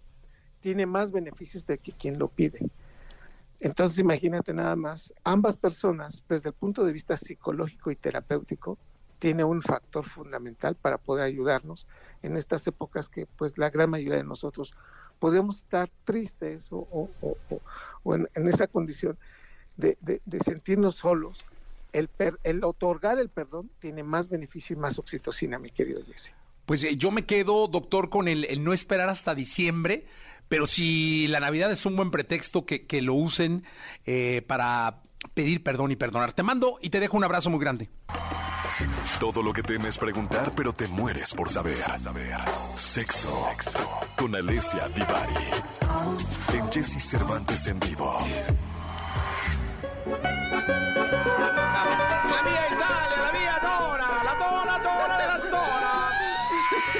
tiene 0.59 0.85
más 0.85 1.11
beneficios 1.11 1.65
de 1.65 1.79
que 1.79 1.93
quien 1.93 2.19
lo 2.19 2.27
pide. 2.27 2.59
Entonces, 3.65 3.97
imagínate 3.97 4.53
nada 4.53 4.75
más, 4.75 5.11
ambas 5.23 5.55
personas, 5.55 6.23
desde 6.29 6.49
el 6.49 6.53
punto 6.53 6.85
de 6.85 6.93
vista 6.93 7.17
psicológico 7.17 7.89
y 7.89 7.95
terapéutico, 7.95 8.77
tiene 9.17 9.43
un 9.43 9.63
factor 9.63 10.07
fundamental 10.07 10.75
para 10.75 10.99
poder 10.99 11.23
ayudarnos 11.23 11.87
en 12.21 12.37
estas 12.37 12.67
épocas 12.67 13.09
que 13.09 13.25
pues 13.25 13.57
la 13.57 13.71
gran 13.71 13.89
mayoría 13.89 14.17
de 14.17 14.23
nosotros 14.23 14.71
podemos 15.17 15.57
estar 15.57 15.89
tristes 16.03 16.71
o, 16.71 16.87
o- 16.91 17.09
o- 17.21 17.61
o- 18.03 18.13
en, 18.15 18.47
esa 18.47 18.67
condición 18.67 19.17
de, 19.77 19.97
de- 20.01 20.21
sentirnos 20.41 20.97
solos. 20.97 21.43
El, 21.91 22.07
per- 22.07 22.39
el 22.43 22.63
otorgar 22.63 23.17
el 23.17 23.29
perdón 23.29 23.71
tiene 23.79 24.03
más 24.03 24.29
beneficio 24.29 24.75
y 24.75 24.79
más 24.79 24.99
oxitocina, 24.99 25.57
mi 25.57 25.71
querido 25.71 26.05
Jesse. 26.05 26.33
Pues 26.67 26.83
eh, 26.83 26.97
yo 26.97 27.09
me 27.09 27.25
quedo, 27.25 27.67
doctor, 27.67 28.11
con 28.11 28.27
el 28.27 28.63
no 28.63 28.73
esperar 28.73 29.09
hasta 29.09 29.33
diciembre, 29.33 30.05
pero 30.47 30.67
si 30.67 31.27
la 31.27 31.39
Navidad 31.39 31.71
es 31.71 31.85
un 31.85 31.95
buen 31.95 32.11
pretexto, 32.11 32.65
que, 32.65 32.85
que 32.85 33.01
lo 33.01 33.13
usen 33.13 33.63
eh, 34.05 34.43
para 34.47 35.01
pedir 35.33 35.63
perdón 35.63 35.91
y 35.91 35.95
perdonar. 35.95 36.33
Te 36.33 36.43
mando 36.43 36.77
y 36.81 36.89
te 36.89 36.99
dejo 36.99 37.17
un 37.17 37.23
abrazo 37.23 37.49
muy 37.49 37.59
grande. 37.59 37.89
Todo 39.19 39.41
lo 39.41 39.53
que 39.53 39.63
temes 39.63 39.97
preguntar, 39.97 40.51
pero 40.55 40.73
te 40.73 40.87
mueres 40.87 41.33
por 41.33 41.49
saber. 41.49 41.77
Sexo. 42.75 43.47
Con 44.17 44.35
Alessia 44.35 44.87
Divari. 44.89 45.33
En 46.53 46.71
Jesse 46.71 47.01
Cervantes 47.01 47.67
en 47.67 47.79
vivo. 47.79 48.17
La 48.17 48.27
mía 52.43 52.67
Italia, 52.67 53.21
la 53.21 53.31
mía 53.31 53.59
dona, 53.61 54.23
la 54.23 54.35
dona, 54.35 54.79
dona 54.79 55.17
de 55.17 55.27
las 55.27 55.41
donas. 55.43 56.17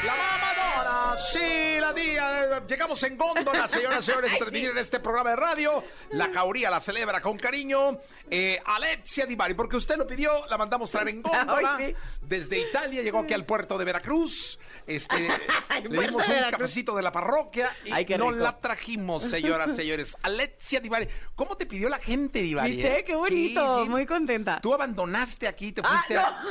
La 0.05 0.15
mamadona, 0.15 1.17
sí, 1.19 1.77
la 1.79 1.93
tía. 1.93 2.34
Llegamos 2.67 3.01
en 3.03 3.17
góndola, 3.17 3.67
señoras 3.69 4.03
y 4.03 4.05
señores, 4.11 4.31
entretener 4.33 4.71
en 4.71 4.77
este 4.77 4.99
programa 4.99 5.31
de 5.31 5.35
radio. 5.35 5.83
La 6.11 6.29
jauría 6.31 6.69
la 6.69 6.79
celebra 6.79 7.21
con 7.21 7.37
cariño. 7.37 7.99
Eh, 8.31 8.59
Alexia 8.65 9.27
Di 9.27 9.35
Bari, 9.35 9.53
porque 9.53 9.75
usted 9.77 9.97
lo 9.97 10.07
pidió, 10.07 10.31
la 10.49 10.57
mandamos 10.57 10.89
traer 10.89 11.09
en 11.09 11.21
góndola. 11.23 11.77
Sí. 11.77 11.93
Desde 12.21 12.57
Italia 12.59 13.01
llegó 13.03 13.19
aquí 13.19 13.33
al 13.33 13.45
puerto 13.45 13.77
de 13.77 13.85
Veracruz. 13.85 14.57
Este, 14.87 15.15
le 15.89 15.99
dimos 16.07 16.27
un 16.27 16.35
cafecito 16.51 16.95
de 16.95 17.01
la 17.03 17.11
parroquia 17.11 17.75
y 17.85 17.91
Ay, 17.91 18.05
no 18.17 18.31
rico. 18.31 18.43
la 18.43 18.57
trajimos, 18.59 19.23
señoras 19.23 19.71
y 19.73 19.75
señores. 19.75 20.17
Alexia 20.23 20.79
Di 20.79 20.89
Bari. 20.89 21.07
¿Cómo 21.35 21.55
te 21.57 21.65
pidió 21.65 21.87
la 21.89 21.99
gente, 21.99 22.41
Di 22.41 22.53
Bari? 22.55 22.71
¿Viste? 22.77 22.99
eh? 22.99 23.03
Qué 23.03 23.15
bonito, 23.15 23.77
Sí, 23.79 23.83
sí. 23.83 23.89
muy 23.89 24.05
contenta. 24.05 24.59
Tú 24.61 24.73
abandonaste 24.73 25.47
aquí, 25.47 25.71
te 25.71 25.81
Ah, 25.83 25.87
fuiste 25.89 26.17
a... 26.17 26.41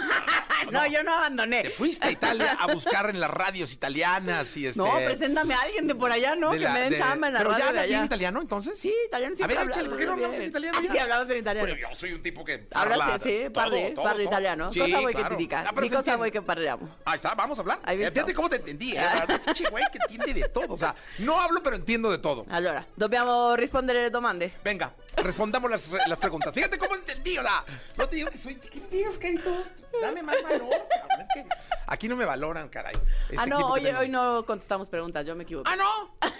no. 0.66 0.70
no, 0.70 0.86
yo 0.86 1.02
no 1.02 1.12
abandoné. 1.14 1.62
Te 1.62 1.70
fuiste 1.70 2.06
a 2.06 2.10
Italia 2.12 2.56
a 2.60 2.72
buscar 2.72 3.10
en 3.10 3.18
las 3.20 3.30
radios 3.30 3.72
italianas 3.72 4.56
y 4.56 4.66
este... 4.68 4.78
No, 4.80 4.94
preséntame 4.96 5.54
a 5.54 5.60
alguien 5.62 5.86
de 5.88 5.93
por 5.94 6.12
allá, 6.12 6.34
¿no? 6.36 6.50
de 6.52 6.58
que 6.58 6.64
la- 6.64 6.72
me 6.72 6.80
den 6.80 6.90
de- 6.90 6.98
chamba 6.98 7.28
en 7.28 7.32
la 7.34 7.38
Pero 7.40 7.50
radio 7.50 7.64
ya 7.64 7.68
hablas 7.70 7.86
bien 7.86 8.04
italiano, 8.04 8.40
entonces. 8.40 8.78
Sí, 8.78 8.92
italiano 9.06 9.34
A 9.34 9.36
siempre 9.36 9.56
ver, 9.56 9.68
échale, 9.68 9.88
¿por 9.88 9.98
qué 9.98 10.06
no 10.06 10.12
hablamos 10.12 10.36
en 10.36 10.42
italiano 10.44 10.80
ya? 10.82 10.92
Sí, 10.92 10.98
hablamos 10.98 11.30
en 11.30 11.36
italiano. 11.38 11.68
Bueno, 11.68 11.88
yo 11.90 11.94
soy 11.96 12.12
un 12.12 12.22
tipo 12.22 12.44
que 12.44 12.66
Hablas, 12.72 13.00
habla 13.00 13.18
parli, 13.18 13.92
todo, 13.94 14.04
parli 14.04 14.24
todo. 14.24 14.32
italiano. 14.32 14.72
Sí, 14.72 14.80
cosa 14.80 14.96
che 15.06 15.12
claro. 15.12 15.36
Ah, 15.66 15.70
pero 15.74 15.80
Di 15.82 15.88
se 15.88 15.94
cosa 15.94 15.98
entiende. 15.98 16.16
vuoi 16.16 16.30
che 16.32 16.42
parliamo? 16.42 16.96
Ahí 17.04 17.16
está, 17.16 17.34
vamos 17.34 17.58
a 17.58 17.62
hablar. 17.62 17.78
Fíjate 17.86 18.34
cómo 18.34 18.48
te 18.50 18.56
entendí, 18.56 18.92
¿eh? 18.96 19.00
La 19.28 19.38
pinche 19.38 19.68
güey 19.70 19.84
que 19.92 19.98
entiende 19.98 20.34
de 20.40 20.48
todo. 20.48 20.74
O 20.74 20.78
sea, 20.78 20.94
no 21.18 21.40
hablo, 21.40 21.62
pero 21.62 21.76
entiendo 21.76 22.10
de 22.10 22.18
todo. 22.18 22.46
Allora, 22.50 22.86
dobbiamo 22.96 23.56
rispondere 23.56 24.00
alle 24.00 24.10
domande. 24.10 24.52
Venga, 24.64 24.92
respondamos 25.16 25.70
las, 25.70 25.94
las 26.06 26.18
preguntas. 26.18 26.52
Fíjate 26.54 26.78
cómo 26.78 26.94
entendí, 26.94 27.38
o 27.38 27.42
sea, 27.42 27.64
no 27.96 28.08
te 28.08 28.16
digo 28.16 28.30
que 28.30 28.38
soy... 28.38 28.56
¿Qué 28.56 28.80
me 28.80 28.88
digas, 28.88 29.18
carito? 29.18 29.64
Dame 30.02 30.22
más 30.22 30.42
valor, 30.42 30.60
cabrón. 30.90 31.13
Que 31.34 31.44
aquí 31.86 32.08
no 32.08 32.16
me 32.16 32.24
valoran, 32.24 32.68
caray. 32.68 32.94
Este 33.24 33.36
ah, 33.38 33.46
no, 33.46 33.74
que 33.74 33.94
hoy, 33.94 34.08
no 34.08 34.46
contestamos 34.46 34.88
preguntas, 34.88 35.26
yo 35.26 35.34
me 35.34 35.42
equivoqué. 35.42 35.70
¡Ah, 35.70 35.76
no! 35.76 36.16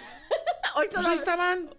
hoy, 0.75 0.87
Pues 0.87 0.93
solo, 0.93 1.09
ahí 1.09 1.15
estaban. 1.15 1.69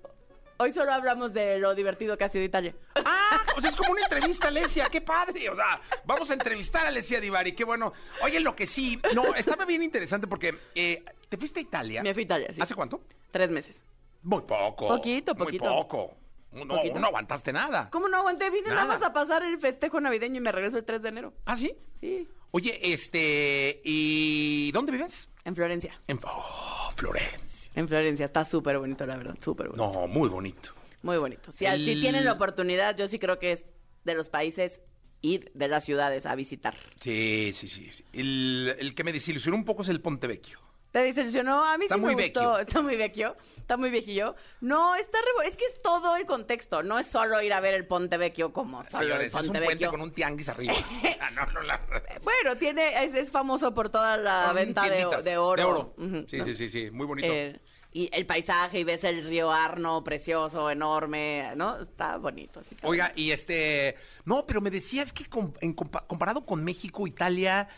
hoy 0.59 0.73
solo 0.73 0.93
hablamos 0.93 1.33
de 1.33 1.59
lo 1.59 1.75
divertido 1.75 2.17
que 2.17 2.25
ha 2.25 2.29
sido 2.29 2.45
Italia. 2.45 2.75
¡Ah! 3.05 3.43
o 3.57 3.61
sea, 3.61 3.71
es 3.71 3.77
como 3.77 3.91
una 3.93 4.03
entrevista, 4.11 4.49
Alesia, 4.49 4.87
qué 4.91 5.01
padre. 5.01 5.49
O 5.51 5.57
sea, 5.57 5.81
vamos 6.05 6.31
a 6.31 6.35
entrevistar 6.35 6.85
a 6.85 6.89
Alesia 6.89 7.21
Divari, 7.21 7.53
qué 7.53 7.65
bueno. 7.65 7.93
Oye, 8.23 8.41
lo 8.41 8.55
que 8.55 8.67
sí, 8.67 9.01
no, 9.15 9.35
estaba 9.35 9.65
bien 9.65 9.83
interesante 9.83 10.27
porque 10.27 10.57
eh, 10.75 11.05
te 11.29 11.37
fuiste 11.37 11.61
a 11.61 11.63
Italia. 11.63 12.03
Me 12.03 12.15
fui 12.15 12.23
a 12.23 12.27
Italia, 12.27 12.49
sí. 12.53 12.61
¿Hace 12.61 12.75
cuánto? 12.75 13.01
Tres 13.31 13.51
meses. 13.51 13.83
Muy 14.23 14.43
poco. 14.43 14.89
Poquito, 14.89 15.35
poquito. 15.35 15.65
Muy 15.65 15.75
poco. 15.75 16.17
No, 16.53 17.07
aguantaste 17.07 17.53
nada. 17.53 17.91
¿Cómo 17.91 18.09
no 18.09 18.17
aguanté? 18.17 18.49
Vine 18.51 18.69
nada 18.69 18.83
Nada. 18.87 18.99
más 18.99 19.03
a 19.07 19.13
pasar 19.13 19.43
el 19.45 19.59
festejo 19.59 20.01
navideño 20.01 20.37
y 20.37 20.41
me 20.41 20.53
regreso 20.53 20.79
el 20.79 20.85
3 20.85 21.03
de 21.03 21.09
enero. 21.09 21.35
¿Ah, 21.45 21.57
sí? 21.57 21.75
Sí. 22.01 22.27
Oye, 22.53 22.93
este, 22.93 23.81
¿y 23.85 24.71
dónde 24.73 24.93
vives? 24.93 25.29
En 25.45 25.55
Florencia. 25.55 26.01
En 26.07 26.19
oh, 26.25 26.91
Florencia. 26.97 27.71
En 27.75 27.87
Florencia. 27.89 28.25
Está 28.25 28.45
súper 28.45 28.79
bonito, 28.79 29.05
la 29.05 29.17
verdad. 29.17 29.37
Súper 29.41 29.69
bonito. 29.69 29.93
No, 29.93 30.07
muy 30.07 30.29
bonito. 30.29 30.71
Muy 31.03 31.19
bonito. 31.19 31.53
Si, 31.53 31.67
El- 31.67 31.85
si 31.85 32.01
tienen 32.01 32.25
la 32.25 32.33
oportunidad, 32.33 32.97
yo 32.97 33.07
sí 33.09 33.19
creo 33.19 33.39
que 33.39 33.53
es 33.53 33.65
de 34.05 34.15
los 34.15 34.29
países 34.29 34.81
ir 35.21 35.51
de 35.55 35.69
las 35.69 35.85
ciudades 35.85 36.25
a 36.25 36.35
visitar. 36.35 36.77
Sí, 36.97 37.51
sí, 37.55 37.69
sí. 37.69 37.91
sí. 37.93 38.05
El, 38.13 38.75
el 38.79 38.95
que 38.95 39.05
me 39.05 39.13
desilusionó 39.13 39.57
un 39.57 39.65
poco 39.65 39.83
es 39.83 39.89
el 39.89 40.01
Pontevecchio. 40.01 40.59
¿Te 40.97 41.03
desilusionó? 41.03 41.63
A 41.63 41.77
mí 41.77 41.85
Está 41.85 41.97
sí 41.97 42.01
muy 42.01 42.17
me 42.17 42.23
gustó. 42.23 42.41
vecchio. 42.53 42.59
Está 42.59 42.81
muy 42.81 42.97
vecchio. 42.97 43.37
Está 43.59 43.77
muy 43.77 43.91
viejillo. 43.91 44.35
No, 44.63 44.95
está 44.95 45.19
re... 45.19 45.47
Es 45.47 45.55
que 45.55 45.67
es 45.67 45.83
todo 45.83 46.17
el 46.17 46.25
contexto. 46.25 46.83
No 46.83 46.99
es 46.99 47.07
solo 47.07 47.43
ir 47.43 47.53
a 47.53 47.61
ver 47.61 47.75
el 47.75 47.87
Ponte 47.87 48.17
Vecchio 48.17 48.51
como 48.55 48.83
solo 48.83 49.03
Señores, 49.05 49.21
el 49.21 49.27
es 49.27 49.35
un 49.35 49.41
Ponte 49.41 49.59
puente 49.59 49.75
Vecchio. 49.75 49.91
con 49.91 50.01
un 50.01 50.13
tianguis 50.13 50.49
arriba. 50.49 50.73
Ah, 51.21 51.31
no, 51.33 51.45
no, 51.53 51.61
la- 51.61 51.83
Bueno, 52.25 52.57
tiene, 52.57 53.05
es, 53.05 53.13
es 53.13 53.31
famoso 53.31 53.75
por 53.75 53.91
toda 53.91 54.17
la 54.17 54.45
Con 54.47 54.55
venta 54.57 54.89
de, 54.89 55.05
oro. 55.05 55.23
De 55.23 55.37
oro. 55.37 55.95
Sí, 56.29 56.39
¿no? 56.39 56.45
sí, 56.47 56.55
sí, 56.55 56.69
sí, 56.71 56.91
muy 56.91 57.05
bonito. 57.05 57.29
Eh, 57.31 57.61
y 57.93 58.09
el 58.15 58.25
paisaje, 58.25 58.81
y 58.81 58.85
ves 58.85 59.05
el 59.05 59.23
río 59.27 59.53
Arno, 59.53 60.03
precioso, 60.03 60.71
enorme, 60.71 61.53
¿no? 61.57 61.83
Está 61.83 62.17
bonito. 62.17 62.63
sí 62.63 62.75
está 62.75 62.87
Oiga, 62.89 63.13
y 63.17 63.33
este, 63.33 63.97
no, 64.25 64.47
pero 64.47 64.63
me 64.63 64.71
decías 64.71 65.13
que 65.13 65.27
com- 65.27 65.53
en 65.61 65.77
compa- 65.77 66.07
comparado 66.07 66.47
con 66.47 66.65
México, 66.65 67.07
Italia, 67.07 67.69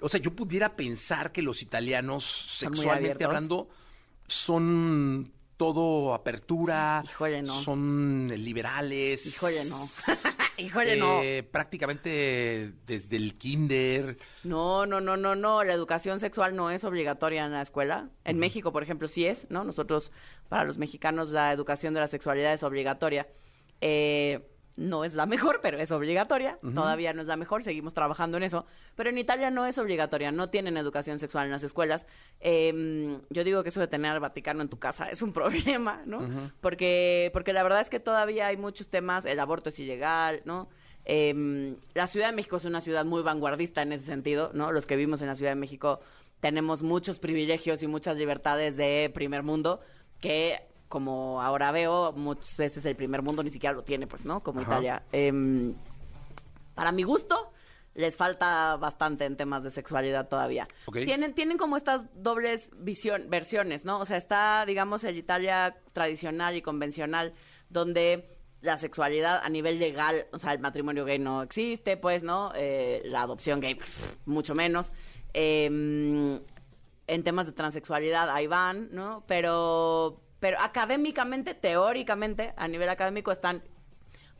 o 0.00 0.08
sea, 0.08 0.20
yo 0.20 0.34
pudiera 0.34 0.76
pensar 0.76 1.32
que 1.32 1.42
los 1.42 1.62
italianos, 1.62 2.24
sexualmente 2.58 3.24
hablando, 3.24 3.68
son 4.26 5.32
todo 5.56 6.12
apertura, 6.12 7.02
Híjole, 7.04 7.40
no. 7.42 7.52
son 7.54 8.28
liberales. 8.36 9.24
Híjole, 9.26 9.64
no. 9.64 9.88
Híjole, 10.58 10.96
no. 10.96 11.22
eh, 11.22 11.42
Prácticamente 11.42 12.72
desde 12.86 13.16
el 13.16 13.34
kinder. 13.38 14.16
No, 14.44 14.84
no, 14.84 15.00
no, 15.00 15.16
no, 15.16 15.34
no. 15.34 15.64
La 15.64 15.72
educación 15.72 16.20
sexual 16.20 16.54
no 16.56 16.70
es 16.70 16.84
obligatoria 16.84 17.46
en 17.46 17.52
la 17.52 17.62
escuela. 17.62 18.10
En 18.24 18.38
México, 18.38 18.70
por 18.72 18.82
ejemplo, 18.82 19.08
sí 19.08 19.24
es, 19.26 19.46
¿no? 19.50 19.64
Nosotros, 19.64 20.12
para 20.50 20.64
los 20.64 20.76
mexicanos, 20.76 21.30
la 21.30 21.52
educación 21.52 21.94
de 21.94 22.00
la 22.00 22.08
sexualidad 22.08 22.52
es 22.52 22.62
obligatoria. 22.62 23.26
Eh, 23.80 24.46
no 24.76 25.04
es 25.04 25.14
la 25.14 25.26
mejor, 25.26 25.60
pero 25.62 25.78
es 25.78 25.90
obligatoria. 25.90 26.58
Todavía 26.74 27.12
no 27.12 27.22
es 27.22 27.28
la 27.28 27.36
mejor, 27.36 27.62
seguimos 27.62 27.94
trabajando 27.94 28.36
en 28.36 28.42
eso. 28.42 28.66
Pero 28.94 29.10
en 29.10 29.18
Italia 29.18 29.50
no 29.50 29.66
es 29.66 29.78
obligatoria, 29.78 30.32
no 30.32 30.50
tienen 30.50 30.76
educación 30.76 31.18
sexual 31.18 31.46
en 31.46 31.52
las 31.52 31.62
escuelas. 31.62 32.06
Eh, 32.40 33.18
yo 33.30 33.44
digo 33.44 33.62
que 33.62 33.70
eso 33.70 33.80
de 33.80 33.88
tener 33.88 34.12
al 34.12 34.20
Vaticano 34.20 34.62
en 34.62 34.68
tu 34.68 34.78
casa 34.78 35.08
es 35.08 35.22
un 35.22 35.32
problema, 35.34 36.02
¿no? 36.04 36.52
porque, 36.60 37.30
porque 37.32 37.52
la 37.52 37.62
verdad 37.62 37.80
es 37.80 37.90
que 37.90 38.00
todavía 38.00 38.48
hay 38.48 38.56
muchos 38.56 38.88
temas, 38.88 39.24
el 39.24 39.40
aborto 39.40 39.70
es 39.70 39.78
ilegal, 39.78 40.42
¿no? 40.44 40.68
Eh, 41.08 41.76
la 41.94 42.08
Ciudad 42.08 42.26
de 42.26 42.34
México 42.34 42.56
es 42.56 42.64
una 42.64 42.80
ciudad 42.80 43.04
muy 43.04 43.22
vanguardista 43.22 43.82
en 43.82 43.92
ese 43.92 44.04
sentido, 44.04 44.50
¿no? 44.54 44.72
Los 44.72 44.86
que 44.86 44.96
vivimos 44.96 45.22
en 45.22 45.28
la 45.28 45.36
Ciudad 45.36 45.52
de 45.52 45.56
México 45.56 46.00
tenemos 46.40 46.82
muchos 46.82 47.18
privilegios 47.18 47.82
y 47.82 47.86
muchas 47.86 48.18
libertades 48.18 48.76
de 48.76 49.10
primer 49.14 49.42
mundo 49.42 49.80
que, 50.20 50.60
como 50.88 51.42
ahora 51.42 51.72
veo, 51.72 52.12
muchas 52.12 52.56
veces 52.56 52.84
el 52.84 52.96
primer 52.96 53.22
mundo 53.22 53.42
ni 53.42 53.50
siquiera 53.50 53.74
lo 53.74 53.82
tiene, 53.82 54.06
pues, 54.06 54.24
¿no? 54.24 54.42
Como 54.42 54.62
Italia. 54.62 55.02
Em, 55.12 55.74
para 56.74 56.92
mi 56.92 57.02
gusto, 57.02 57.52
les 57.94 58.16
falta 58.16 58.76
bastante 58.76 59.24
en 59.24 59.36
temas 59.36 59.62
de 59.62 59.70
sexualidad 59.70 60.28
todavía. 60.28 60.68
Tienen, 60.92 61.34
tienen 61.34 61.56
como 61.56 61.76
estas 61.76 62.04
dobles 62.14 62.70
visión, 62.76 63.28
versiones, 63.28 63.84
¿no? 63.84 63.98
O 63.98 64.04
sea, 64.04 64.18
está, 64.18 64.64
digamos, 64.66 65.02
el 65.04 65.16
Italia 65.16 65.76
tradicional 65.92 66.56
y 66.56 66.62
convencional, 66.62 67.32
donde 67.70 68.36
la 68.60 68.76
sexualidad 68.76 69.40
a 69.42 69.48
nivel 69.48 69.78
legal, 69.78 70.26
o 70.32 70.38
sea, 70.38 70.52
el 70.52 70.58
matrimonio 70.58 71.04
gay 71.04 71.18
no 71.18 71.42
existe, 71.42 71.96
pues, 71.96 72.22
¿no? 72.22 72.52
Eh, 72.54 73.02
la 73.06 73.22
adopción 73.22 73.60
gay, 73.60 73.78
mucho 74.26 74.54
menos. 74.54 74.92
Em, 75.32 76.40
en 77.06 77.22
temas 77.22 77.46
de 77.46 77.52
transexualidad 77.52 78.28
ahí 78.30 78.46
van, 78.46 78.88
¿no? 78.92 79.24
Pero, 79.26 80.20
pero 80.40 80.58
académicamente, 80.60 81.54
teóricamente, 81.54 82.52
a 82.56 82.68
nivel 82.68 82.88
académico 82.88 83.32
están 83.32 83.62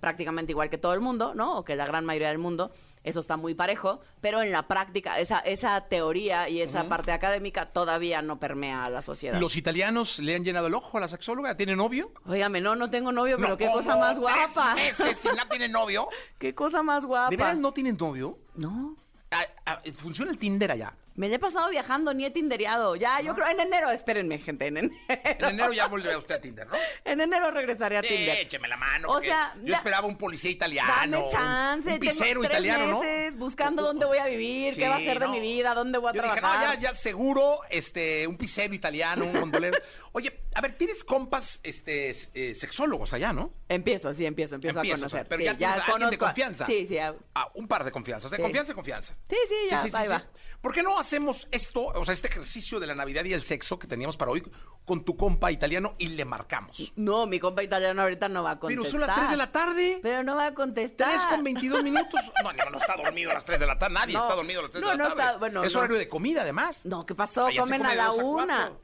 prácticamente 0.01 0.53
igual 0.53 0.71
que 0.71 0.79
todo 0.79 0.95
el 0.95 1.01
mundo, 1.01 1.35
¿no? 1.35 1.59
O 1.59 1.65
que 1.65 1.75
la 1.75 1.87
gran 1.87 2.05
mayoría 2.05 2.29
del 2.29 2.39
mundo. 2.39 2.71
Eso 3.03 3.21
está 3.21 3.37
muy 3.37 3.55
parejo, 3.55 4.01
pero 4.21 4.43
en 4.43 4.51
la 4.51 4.67
práctica, 4.67 5.21
esa, 5.21 5.39
esa 5.39 5.81
teoría 5.83 6.49
y 6.49 6.61
esa 6.61 6.89
parte 6.89 7.13
académica 7.13 7.67
todavía 7.67 8.21
no 8.21 8.41
permea 8.41 8.85
a 8.85 8.91
la 8.91 9.01
sociedad. 9.01 9.39
¿Los 9.39 9.57
italianos 9.57 10.19
le 10.19 10.35
han 10.35 10.45
llenado 10.45 10.67
el 10.67 10.75
ojo 10.75 10.99
a 10.99 11.01
la 11.01 11.09
sexóloga? 11.09 11.57
¿Tiene 11.57 11.77
novio? 11.77 12.11
Óigame, 12.27 12.61
no, 12.61 12.75
no 12.75 12.91
tengo 12.91 13.13
novio, 13.13 13.37
pero 13.37 13.51
No, 13.51 13.57
qué 13.57 13.71
cosa 13.71 13.97
más 13.97 14.19
guapa. 14.19 14.75
¿Tres 14.75 14.99
meses 14.99 15.25
y 15.25 15.37
no 15.37 15.47
tiene 15.49 15.69
novio? 15.69 16.09
qué 16.39 16.53
cosa 16.53 16.83
más 16.83 17.05
guapa. 17.05 17.31
¿De 17.31 17.37
veras 17.37 17.57
no 17.57 17.73
tienen 17.73 17.97
novio? 17.97 18.39
No. 18.57 18.97
Ah, 19.31 19.45
ah, 19.67 19.83
¿Funciona 19.95 20.33
el 20.33 20.39
Tinder 20.39 20.73
allá? 20.73 20.93
Me 21.17 21.29
la 21.31 21.37
he 21.37 21.39
pasado 21.39 21.71
viajando, 21.71 22.13
ni 22.13 22.25
he 22.27 22.31
tindereado. 22.31 22.95
Ya, 22.97 23.21
yo 23.23 23.35
creo, 23.35 23.49
en 23.49 23.59
enero, 23.61 23.91
espérenme, 23.91 24.39
gente, 24.39 24.67
en 24.67 24.77
enero. 24.77 24.95
En 25.09 25.45
enero 25.47 25.73
ya 25.73 25.87
volverá 25.89 26.19
usted 26.19 26.35
a 26.37 26.41
Tinder, 26.41 26.67
¿no? 26.67 26.75
En 27.05 27.21
enero 27.21 27.51
regresaré 27.51 27.97
a 27.99 28.03
Tinder. 28.03 28.39
Écheme 28.39 28.69
la 28.69 28.77
mano. 28.77 29.09
O 29.09 29.23
sea, 29.23 29.55
yo 29.63 29.69
ya- 29.69 29.77
esperaba 29.77 30.07
un 30.07 30.19
policía 30.19 30.51
italiano. 30.51 30.93
Dame 30.95 31.17
un- 31.19 31.29
chance, 31.31 31.93
Un, 31.95 31.99
pisero 31.99 32.27
tengo 32.27 32.41
tres 32.43 32.51
italiano, 32.53 33.01
meses 33.01 33.35
¿no? 33.37 33.45
buscando 33.45 33.83
dónde 33.83 34.05
voy 34.05 34.19
a 34.19 34.27
vivir, 34.27 34.75
qué 34.75 34.89
va 34.89 34.97
a 34.97 35.01
ser 35.01 35.19
de 35.19 35.29
mi 35.29 35.41
vida, 35.41 35.75
dónde 35.75 35.99
voy 35.99 36.11
a 36.11 36.13
Yo 36.13 36.23
dije, 36.23 36.35
trabajar. 36.37 36.67
no, 36.69 36.75
ya, 36.75 36.81
ya 36.81 36.95
seguro, 36.95 37.61
este, 37.71 38.27
un 38.27 38.37
pisero 38.37 38.75
italiano, 38.75 39.25
un 39.25 39.33
gondolero. 39.41 39.79
Oye, 40.13 40.41
a 40.55 40.61
ver, 40.61 40.77
tienes 40.77 41.03
compas, 41.03 41.61
este, 41.63 42.11
eh, 42.11 42.55
sexólogos 42.55 43.13
allá, 43.15 43.33
¿no? 43.33 43.53
Empiezo, 43.69 44.13
sí, 44.13 44.27
empiezo, 44.27 44.57
empiezo 44.57 44.79
Empiezas, 44.81 45.01
a 45.01 45.07
conocer. 45.07 45.27
pero 45.29 45.39
sí, 45.39 45.45
ya 45.47 45.57
tienes 45.57 45.77
a 45.79 45.85
alguien 45.93 46.11
de 46.11 46.19
confianza. 46.19 46.67
Sí, 46.67 46.87
sí, 46.87 46.99
Ah, 46.99 47.51
un 47.55 47.67
par 47.69 47.85
de 47.85 47.91
confianza, 47.93 48.29
de 48.29 48.37
Sí. 48.37 48.43
confianza 48.43 48.73
y 48.73 48.75
confianza. 48.75 49.15
sí, 49.29 49.37
sí, 49.49 49.55
ya, 49.71 49.83
ahí 49.99 50.09
va. 50.09 50.25
¿Por 50.61 50.73
qué 50.73 50.83
no 50.83 50.99
hacemos 50.99 51.47
esto, 51.51 51.87
o 51.87 52.05
sea, 52.05 52.15
este 52.15 52.29
ejercicio 52.29 52.81
de 52.81 52.87
la 52.87 52.95
Navidad 52.95 53.25
y 53.25 53.33
el 53.33 53.43
sexo 53.43 53.79
que 53.79 53.87
teníamos 53.87 54.17
para 54.17 54.31
hoy 54.33 54.43
con 54.85 55.05
tu 55.05 55.17
compa 55.17 55.53
italiano 55.53 55.95
y 55.99 56.09
le 56.09 56.25
marcamos? 56.25 56.93
No, 56.97 57.27
mi 57.27 57.39
compa 57.39 57.63
italiano 57.63 58.03
ahorita 58.03 58.29
no 58.29 58.43
va 58.43 58.53
a 58.53 58.59
contestar. 58.59 58.83
Pero 58.85 58.91
son 58.91 59.01
las 59.01 59.15
3 59.15 59.31
de 59.31 59.37
la 59.37 59.53
tarde. 59.53 59.99
Pero 60.03 60.23
no 60.25 60.35
va 60.37 60.47
a 60.47 60.55
contestar. 60.55 61.09
3 61.11 61.23
con 61.27 61.45
22 61.45 61.83
minutos. 61.85 62.21
No, 62.43 62.53
no, 62.53 62.71
no 62.71 62.79
está 62.79 62.95
dormido 62.97 63.31
a 63.31 63.35
las 63.35 63.45
3 63.45 63.61
de 63.61 63.67
la 63.67 63.79
tarde. 63.79 63.95
Nadie 63.95 64.15
No. 64.15 64.21
está 64.23 64.35
dormido 64.35 64.61
a 64.61 64.63
las 64.65 64.73
3 64.73 64.83
No, 64.83 64.91
de 64.91 64.97
la 64.97 65.03
no 65.05 65.09
tarde. 65.11 65.23
está- 65.25 65.37
bueno, 65.39 65.65
es 65.65 65.75
horario 65.77 65.97
de 65.99 66.09
comida, 66.09 66.43
además. 66.43 66.85
No, 66.85 67.05
¿qué 67.07 67.15
pasó? 67.15 67.47
Allá 67.47 67.61
Comen 67.61 67.81
come 67.83 67.93
a 67.93 67.97
la 67.97 68.05
dos 68.07 68.19
a 68.19 68.25
una. 68.25 68.57
cuatro. 68.57 68.81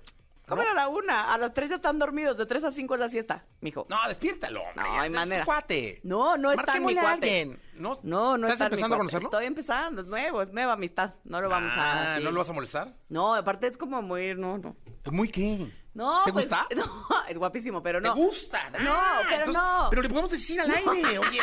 Comen 0.49 0.69
a 0.69 0.75
la 0.75 0.89
una. 0.89 1.33
A 1.33 1.39
las 1.39 1.55
tres 1.55 1.71
ya 1.71 1.77
están 1.77 1.99
dormidos. 1.99 2.37
De 2.37 2.45
tres 2.47 2.65
a 2.65 2.73
cinco 2.73 2.95
es 2.95 3.01
la 3.01 3.09
siesta, 3.09 3.45
mijo. 3.61 3.87
No, 3.89 3.97
despiértalo. 4.09 4.63
hombre, 4.63 4.83
No, 4.85 5.01
hay 5.01 5.07
es 5.07 5.13
tu 5.13 5.19
manera. 5.19 5.45
cuate. 5.45 6.01
No, 6.03 6.37
no 6.37 6.51
está 6.53 6.79
mi 6.81 6.95
cuate. 6.95 7.09
alguien. 7.11 7.61
No, 7.75 7.99
No, 8.03 8.37
no 8.37 8.47
¿Estás 8.49 8.67
empezando 8.67 8.97
a 8.97 8.99
conocerlo? 8.99 9.29
Estoy 9.29 9.47
empezando, 9.47 10.03
es 10.03 10.07
nuevo, 10.07 10.43
es 10.43 10.53
nueva 10.53 10.75
amistad. 10.75 11.15
No 11.25 11.41
lo 11.41 11.49
vamos 11.49 11.73
Ah, 11.77 12.15
a... 12.15 12.19
sí. 12.19 12.25
¿No 12.25 12.31
lo 12.31 12.39
vas 12.39 12.51
a 12.51 12.53
molestar? 12.53 12.95
No, 13.09 13.35
aparte 13.35 13.67
es 13.67 13.77
como 13.77 14.03
muy... 14.03 14.35
No, 14.35 14.59
no. 14.59 14.77
¿Muy 15.11 15.29
qué? 15.29 15.71
No, 15.95 16.25
¿Te 16.25 16.33
pues, 16.33 16.47
gusta? 16.47 16.67
No, 16.75 17.07
es 17.29 17.37
guapísimo, 17.37 17.83
pero 17.83 18.01
no. 18.01 18.15
¿Te 18.15 18.21
gusta? 18.21 18.71
No, 18.71 18.93
Ah, 18.95 19.23
pero 19.29 19.53
no. 19.53 19.87
Pero 19.91 20.03
le 20.03 20.09
podemos 20.09 20.31
decir 20.31 20.61
al 20.61 20.71
aire. 20.71 21.19
Oye, 21.19 21.41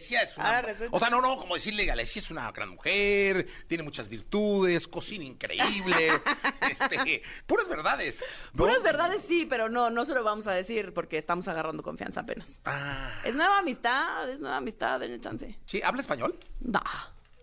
sí. 0.00 0.14
Es 0.16 0.36
una... 0.36 0.56
Ahora 0.56 0.74
O 0.90 0.98
sea, 0.98 1.10
no, 1.10 1.20
no, 1.20 1.36
como 1.36 1.54
decirle, 1.54 1.90
Alesia 1.90 2.20
es 2.20 2.30
una 2.30 2.50
gran 2.52 2.70
mujer, 2.70 3.46
tiene 3.68 3.84
muchas 3.84 4.08
virtudes, 4.08 4.88
cocina 4.88 5.24
increíble. 5.24 6.20
este, 6.70 7.22
puras 7.46 7.68
verdades. 7.68 8.24
¿no? 8.52 8.58
Puras 8.64 8.82
verdades 8.82 9.22
sí, 9.26 9.46
pero 9.46 9.68
no, 9.68 9.90
no 9.90 10.04
se 10.04 10.14
lo 10.14 10.24
vamos 10.24 10.46
a 10.46 10.52
decir 10.52 10.92
porque 10.92 11.18
estamos 11.18 11.46
agarrando 11.48 11.82
confianza 11.82 12.20
apenas. 12.20 12.60
Ah, 12.64 13.20
Es 13.24 13.34
nueva 13.34 13.58
amistad, 13.58 14.28
es 14.30 14.40
nueva 14.40 14.56
amistad, 14.56 15.00
denle 15.00 15.20
chance. 15.20 15.58
¿Sí? 15.66 15.80
¿Habla 15.82 16.00
español? 16.00 16.38
No. 16.60 16.80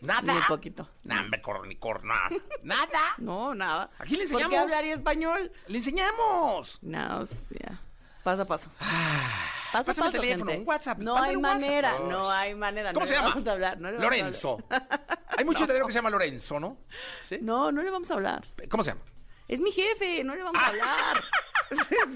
Nada. 0.03 0.33
Ni 0.33 0.41
poquito. 0.41 0.89
Hombre, 1.09 1.41
cor, 1.41 1.65
ni 1.67 1.75
cor, 1.77 2.03
nada. 2.03 2.29
Nada. 2.63 3.13
No, 3.17 3.53
nada. 3.55 3.89
¿A 3.99 4.03
quién 4.03 4.19
le 4.19 4.27
¿Por 4.27 4.37
qué 4.37 4.43
enseñamos? 4.43 4.59
hablaría 4.71 4.93
español? 4.93 5.51
Le 5.67 5.77
enseñamos. 5.77 6.79
No, 6.81 7.19
o 7.21 7.27
sea, 7.27 7.81
paso 8.23 8.41
a 8.41 8.45
paso. 8.45 8.69
Paso 9.71 9.79
a 9.79 9.83
Pásame 9.85 10.07
el 10.07 10.11
paso, 10.13 10.21
teléfono, 10.21 10.45
gente. 10.51 10.61
un 10.61 10.67
WhatsApp, 10.67 10.97
No 10.99 11.17
hay 11.17 11.35
WhatsApp. 11.35 11.41
manera, 11.61 11.99
no 12.07 12.29
hay 12.31 12.53
manera. 12.55 12.93
¿Cómo 12.93 13.01
no 13.05 13.07
se 13.07 13.13
le 13.13 13.19
llama? 13.19 13.29
Vamos 13.33 13.47
a 13.47 13.51
hablar, 13.53 13.77
no 13.79 13.89
le 13.91 13.97
vamos 13.97 14.11
a 14.11 14.15
Lorenzo. 14.17 14.57
hablar. 14.69 15.09
Hay 15.37 15.45
mucho 15.45 15.63
italiano 15.63 15.87
que 15.87 15.93
se 15.93 15.97
llama 15.97 16.09
Lorenzo, 16.11 16.59
¿no? 16.59 16.77
¿Sí? 17.27 17.39
No, 17.41 17.71
no 17.71 17.81
le 17.81 17.89
vamos 17.89 18.11
a 18.11 18.13
hablar. 18.13 18.45
¿Cómo 18.69 18.83
se 18.83 18.91
llama? 18.91 19.01
Es 19.47 19.59
mi 19.59 19.71
jefe, 19.71 20.23
no 20.23 20.35
le 20.35 20.43
vamos 20.43 20.61
Ah. 20.63 20.65
a 20.65 20.69
hablar. 20.69 21.23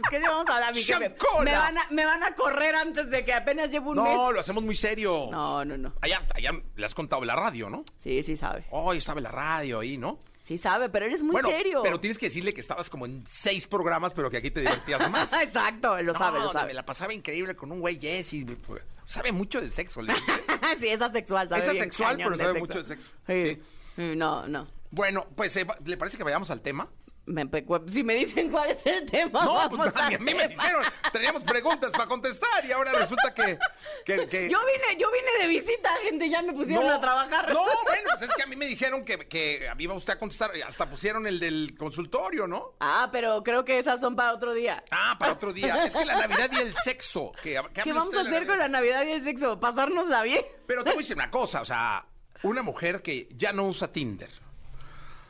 ¿Qué 0.10 0.20
le 0.20 0.28
vamos 0.28 0.50
a 0.50 0.74
jefe? 0.74 1.16
Chacola. 1.18 1.44
Me 1.44 1.58
van, 1.58 1.78
a, 1.78 1.88
me 1.92 2.06
van 2.06 2.24
a 2.24 2.36
correr 2.36 2.76
antes 2.76 3.10
de 3.10 3.24
que 3.26 3.34
apenas 3.34 3.72
llevo 3.72 3.92
un 3.92 3.98
mes. 3.98 4.06
No, 4.06 4.32
lo 4.32 4.40
hacemos 4.40 4.64
muy 4.64 4.76
serio. 4.76 5.28
No, 5.32 5.64
no, 5.66 5.78
no. 5.78 5.94
Allá, 6.02 6.22
allá 6.34 6.52
le 6.76 6.86
has 6.86 6.96
contado 6.96 7.24
la 7.26 7.36
radio, 7.36 7.70
¿no? 7.70 7.84
Sí, 7.98 8.24
sí 8.24 8.38
sabe. 8.38 8.66
Oh, 8.72 8.94
estaba 8.94 9.20
en 9.20 9.24
la 9.24 9.32
radio 9.32 9.80
ahí, 9.80 9.98
¿no? 9.98 10.20
Sí 10.40 10.58
sabe, 10.58 10.88
pero 10.88 11.06
eres 11.06 11.24
muy 11.24 11.34
bueno, 11.34 11.50
serio. 11.50 11.82
pero 11.84 12.00
tienes 12.00 12.18
que 12.18 12.28
decirle 12.28 12.54
que 12.54 12.62
estabas 12.62 12.90
como 12.90 13.06
en 13.06 13.22
seis 13.28 13.68
programas, 13.68 14.14
pero 14.14 14.30
que 14.30 14.38
aquí 14.38 14.50
te 14.50 14.62
divertías 14.62 15.10
más. 15.12 15.34
Exacto, 15.34 16.02
lo 16.02 16.14
sabe, 16.14 16.40
No, 16.40 16.46
lo 16.46 16.52
sabe. 16.54 16.68
Me 16.68 16.74
la 16.74 16.86
pasaba 16.86 17.14
increíble 17.14 17.54
con 17.56 17.70
un 17.72 17.82
güey 17.82 18.00
Jesse. 18.00 18.46
pues, 18.66 18.82
Sabe 19.04 19.34
mucho 19.34 19.60
de 19.60 19.70
sexo, 19.70 20.02
¿le 20.02 20.14
sí, 20.80 20.88
esa 20.88 21.12
sexual, 21.12 21.50
sabe 21.50 21.64
Esa 21.64 21.72
bien 21.74 21.84
sexual, 21.84 22.12
cañón 22.18 22.34
pero 22.34 22.38
sabe 22.48 22.60
mucho 22.60 22.78
de 22.80 22.86
sexo. 22.86 23.12
Sí. 23.28 23.42
Sí. 23.42 23.62
Sí, 23.98 24.16
No, 24.16 24.48
no. 24.48 24.68
Bueno, 24.90 25.28
pues, 25.36 25.54
¿le 25.86 25.98
parece 25.98 26.16
que 26.18 26.24
vayamos 26.24 26.50
al 26.50 26.62
tema? 26.62 26.90
Me- 27.28 27.46
si 27.92 28.04
me 28.04 28.14
dicen 28.16 28.50
cuál 28.50 28.70
es 28.72 28.86
el 28.86 29.06
tema, 29.06 29.44
No, 29.44 29.54
vamos 29.56 29.78
pues 29.78 29.96
a 29.98 30.08
mí, 30.10 30.16
a 30.16 30.20
mí 30.20 30.34
me 30.34 30.48
dijeron, 30.48 30.82
teníamos 31.12 31.44
preguntas 31.44 31.92
para 31.92 32.08
contestar 32.08 32.66
y 32.66 32.72
ahora 32.72 32.94
resulta 32.94 33.34
que... 33.34 33.60
que, 34.06 34.28
que- 34.28 34.50
Yo 34.50 34.58
vine, 34.60 34.98
yo 35.00 35.10
vine 35.12 35.28
de 35.42 35.48
visita, 35.48 35.90
gente, 36.04 36.30
ya 36.30 36.42
me 36.42 36.54
pusieron 36.54 36.90
a 36.90 37.02
trabajar. 37.02 37.52
No, 37.54 37.64
bueno, 37.64 38.10
pues 38.18 38.22
es 38.30 38.34
que 38.34 38.44
a 38.44 38.46
mí 38.48 38.56
me 38.56 38.66
dijeron 38.66 39.04
que, 39.04 39.18
que 39.28 39.68
a 39.68 39.76
mí 39.76 39.84
iba 39.84 39.94
usted 39.94 40.14
a 40.14 40.20
contestar, 40.20 40.52
hasta 40.66 40.90
pusieron 40.90 41.28
el 41.28 41.40
del 41.42 41.76
consultorio, 41.78 42.48
¿no? 42.48 42.76
Ah, 42.80 43.10
pero 43.12 43.44
creo 43.44 43.66
que 43.66 43.78
esas 43.78 44.00
son 44.00 44.16
para 44.16 44.34
otro 44.34 44.54
día. 44.54 44.84
Ah, 44.90 45.18
para 45.20 45.34
otro 45.34 45.52
día. 45.52 45.86
Es 45.86 45.94
que 45.94 46.06
la 46.06 46.16
Navidad 46.28 46.50
y 46.54 46.58
el 46.62 46.74
sexo. 46.76 47.34
Que, 47.44 47.62
¿Qué 47.74 47.92
vamos 47.92 48.16
a 48.16 48.22
hacer 48.22 48.48
con 48.48 48.58
la 48.58 48.70
Navidad 48.70 49.06
y 49.06 49.12
el 49.12 49.24
sexo? 49.24 49.60
¿Pasárnosla 49.60 50.24
bien? 50.24 50.46
Pero 50.66 50.84
te 50.86 50.92
voy 50.92 51.00
a 51.00 51.02
decir 51.02 51.18
una 51.18 51.30
cosa, 51.30 51.62
o 51.62 51.66
sea, 51.66 52.06
una 52.44 52.62
mujer 52.64 53.02
que 53.02 53.28
ya 53.36 53.52
no 53.52 53.66
usa 53.66 53.92
Tinder, 53.92 54.30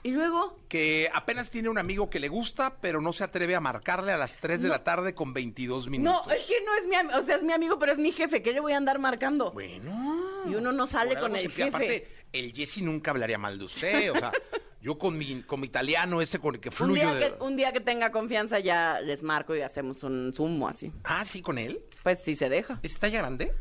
Y 0.07 0.11
luego, 0.11 0.57
que 0.69 1.09
apenas 1.13 1.49
tiene 1.49 1.67
un 1.67 1.77
amigo 1.77 2.09
que 2.09 2.21
le 2.21 2.29
gusta, 2.29 2.77
pero 2.79 3.01
no 3.01 3.11
se 3.11 3.25
atreve 3.25 3.55
a 3.55 3.59
marcarle 3.59 4.13
a 4.13 4.17
las 4.17 4.37
3 4.37 4.61
de 4.61 4.69
la 4.69 4.81
tarde 4.81 5.13
con 5.13 5.33
22 5.33 5.89
minutos. 5.89 6.25
no, 6.25 6.31
es 6.31 6.45
que 6.45 6.61
no 6.65 6.75
es 6.77 6.87
mi 6.87 6.95
amigo, 6.95 7.19
o 7.19 7.23
sea, 7.23 7.35
es 7.35 7.43
mi 7.43 7.51
amigo, 7.51 7.77
pero 7.77 7.91
es 7.91 7.97
mi 7.97 8.13
jefe, 8.13 8.41
¿qué 8.41 8.53
le 8.53 8.61
voy 8.61 8.71
a 8.71 8.77
andar 8.77 8.99
marcando? 8.99 9.51
Bueno. 9.51 10.45
Y 10.49 10.55
uno 10.55 10.71
no 10.71 10.87
sale 10.87 11.19
con 11.19 11.35
el 11.35 11.41
jefe. 11.41 11.63
Aparte, 11.63 12.07
el 12.31 12.53
Jesse 12.53 12.83
nunca 12.83 13.11
hablaría 13.11 13.37
mal 13.37 13.57
de 13.57 13.65
usted, 13.65 14.13
o 14.13 14.15
sea, 14.15 14.31
yo 14.81 14.97
con 14.97 15.17
mi, 15.17 15.41
con 15.41 15.59
mi 15.59 15.67
italiano 15.67 16.21
ese 16.21 16.39
con 16.39 16.55
el 16.55 16.61
que 16.61 16.69
Un 16.69 16.75
fluyo 16.75 16.93
día, 17.01 17.13
de... 17.13 17.33
que, 17.33 17.43
un 17.43 17.57
día 17.57 17.73
que 17.73 17.81
tenga 17.81 18.09
confianza 18.09 18.59
ya 18.59 19.01
les 19.01 19.23
marco 19.23 19.57
y 19.57 19.59
hacemos 19.59 20.03
un 20.03 20.31
zumo 20.33 20.69
así. 20.69 20.93
Ah, 21.03 21.25
sí, 21.25 21.41
con 21.41 21.57
él. 21.57 21.81
Pues 22.01 22.23
si 22.23 22.33
se 22.33 22.47
deja. 22.47 22.79
¿Está 22.81 23.09
ya 23.09 23.17
grande? 23.17 23.53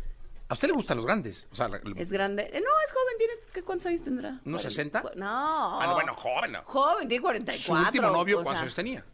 ¿A 0.49 0.55
usted 0.55 0.69
le 0.69 0.75
gustan 0.75 0.97
los 0.99 1.07
grandes? 1.07 1.47
O 1.51 1.57
sea, 1.57 1.69
la- 1.69 1.81
Es 1.97 2.11
grande. 2.13 2.43
Eh, 2.45 2.61
no, 2.61 2.71
es 2.87 2.93
joven, 2.93 3.15
tiene 3.19 3.33
¿qué, 3.53 3.63
¿cuántos 3.63 3.87
años 3.87 4.03
tendrá? 4.03 4.41
¿Unos 4.45 4.63
Cuarenta- 4.63 5.01
60? 5.03 5.03
No. 5.17 5.81
Ah, 5.81 5.87
no, 5.89 5.95
bueno, 5.95 6.15
joven. 6.15 6.53
¿no? 6.53 6.63
Joven, 6.65 7.09
tiene 7.09 7.23
44. 7.23 7.63
Su 7.63 7.73
último 7.87 8.11
novio, 8.11 8.41
o 8.41 8.43
¿cuántos 8.45 8.59
sea. 8.61 8.63
años 8.65 8.75
tenía? 8.75 9.05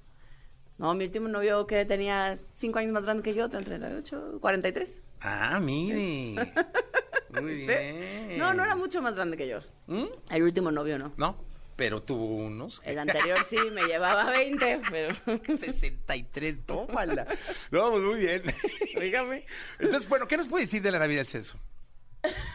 No, 0.78 0.94
mi 0.94 1.04
último 1.04 1.28
novio 1.28 1.66
que 1.66 1.84
tenía 1.86 2.38
5 2.54 2.78
años 2.80 2.92
más 2.92 3.04
grande 3.04 3.22
que 3.22 3.34
yo, 3.34 3.48
38, 3.48 4.38
43. 4.40 4.98
Ah, 5.20 5.58
mire. 5.60 6.34
Muy 7.30 7.54
bien. 7.66 8.38
No, 8.38 8.52
no 8.52 8.62
era 8.64 8.74
mucho 8.76 9.00
más 9.00 9.14
grande 9.14 9.36
que 9.38 9.48
yo. 9.48 9.60
¿Mm? 9.86 10.04
El 10.30 10.42
último 10.42 10.70
novio 10.70 10.98
no. 10.98 11.12
No, 11.16 11.36
pero 11.76 12.02
tuvo 12.02 12.26
unos. 12.36 12.80
El 12.84 12.98
anterior 12.98 13.44
sí 13.44 13.56
me 13.72 13.82
llevaba 13.84 14.24
20, 14.30 14.82
pero 14.90 15.14
63, 15.56 16.66
tómala. 16.66 17.26
No, 17.70 17.90
pues 17.92 18.02
muy 18.02 18.20
bien. 18.20 18.42
dígame. 19.00 19.44
Entonces, 19.78 20.08
bueno, 20.08 20.26
¿qué 20.28 20.36
nos 20.36 20.48
puede 20.48 20.64
decir 20.64 20.82
de 20.82 20.90
la 20.92 20.98
Navidad 20.98 21.20
el 21.20 21.26
sexo? 21.26 21.58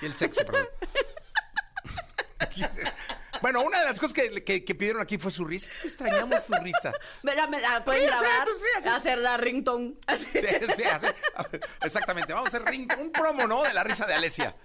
Y 0.01 0.06
el 0.06 0.13
sexo, 0.13 0.45
perdón. 0.45 0.67
Bueno, 3.41 3.62
una 3.62 3.80
de 3.82 3.86
las 3.86 3.99
cosas 3.99 4.13
que, 4.15 4.43
que- 4.43 4.65
que 4.65 4.73
pidieron 4.75 4.99
aquí 5.01 5.19
fue 5.19 5.30
su 5.30 5.45
risa. 5.45 5.69
Extrañamos 5.84 6.43
su 6.43 6.53
risa. 6.56 6.91
Mira, 7.21 7.45
me 7.45 7.62
la 7.62 7.84
pueden 7.84 8.08
Ríase, 8.08 8.23
grabar, 8.25 8.47
ríase. 8.73 8.89
hacer 8.89 9.17
la 9.19 9.38
ringtone. 9.38 9.93
Sí, 10.34 10.39
sí. 10.75 10.84
Exactamente. 11.84 12.34
Vamos 12.34 12.51
a 12.51 12.58
hacer 12.58 12.63
un 12.99 13.12
promo, 13.12 13.45
¿no? 13.45 13.62
De 13.62 13.73
la 13.75 13.84
risa 13.84 14.08
de 14.08 14.15
Alesia. 14.15 14.56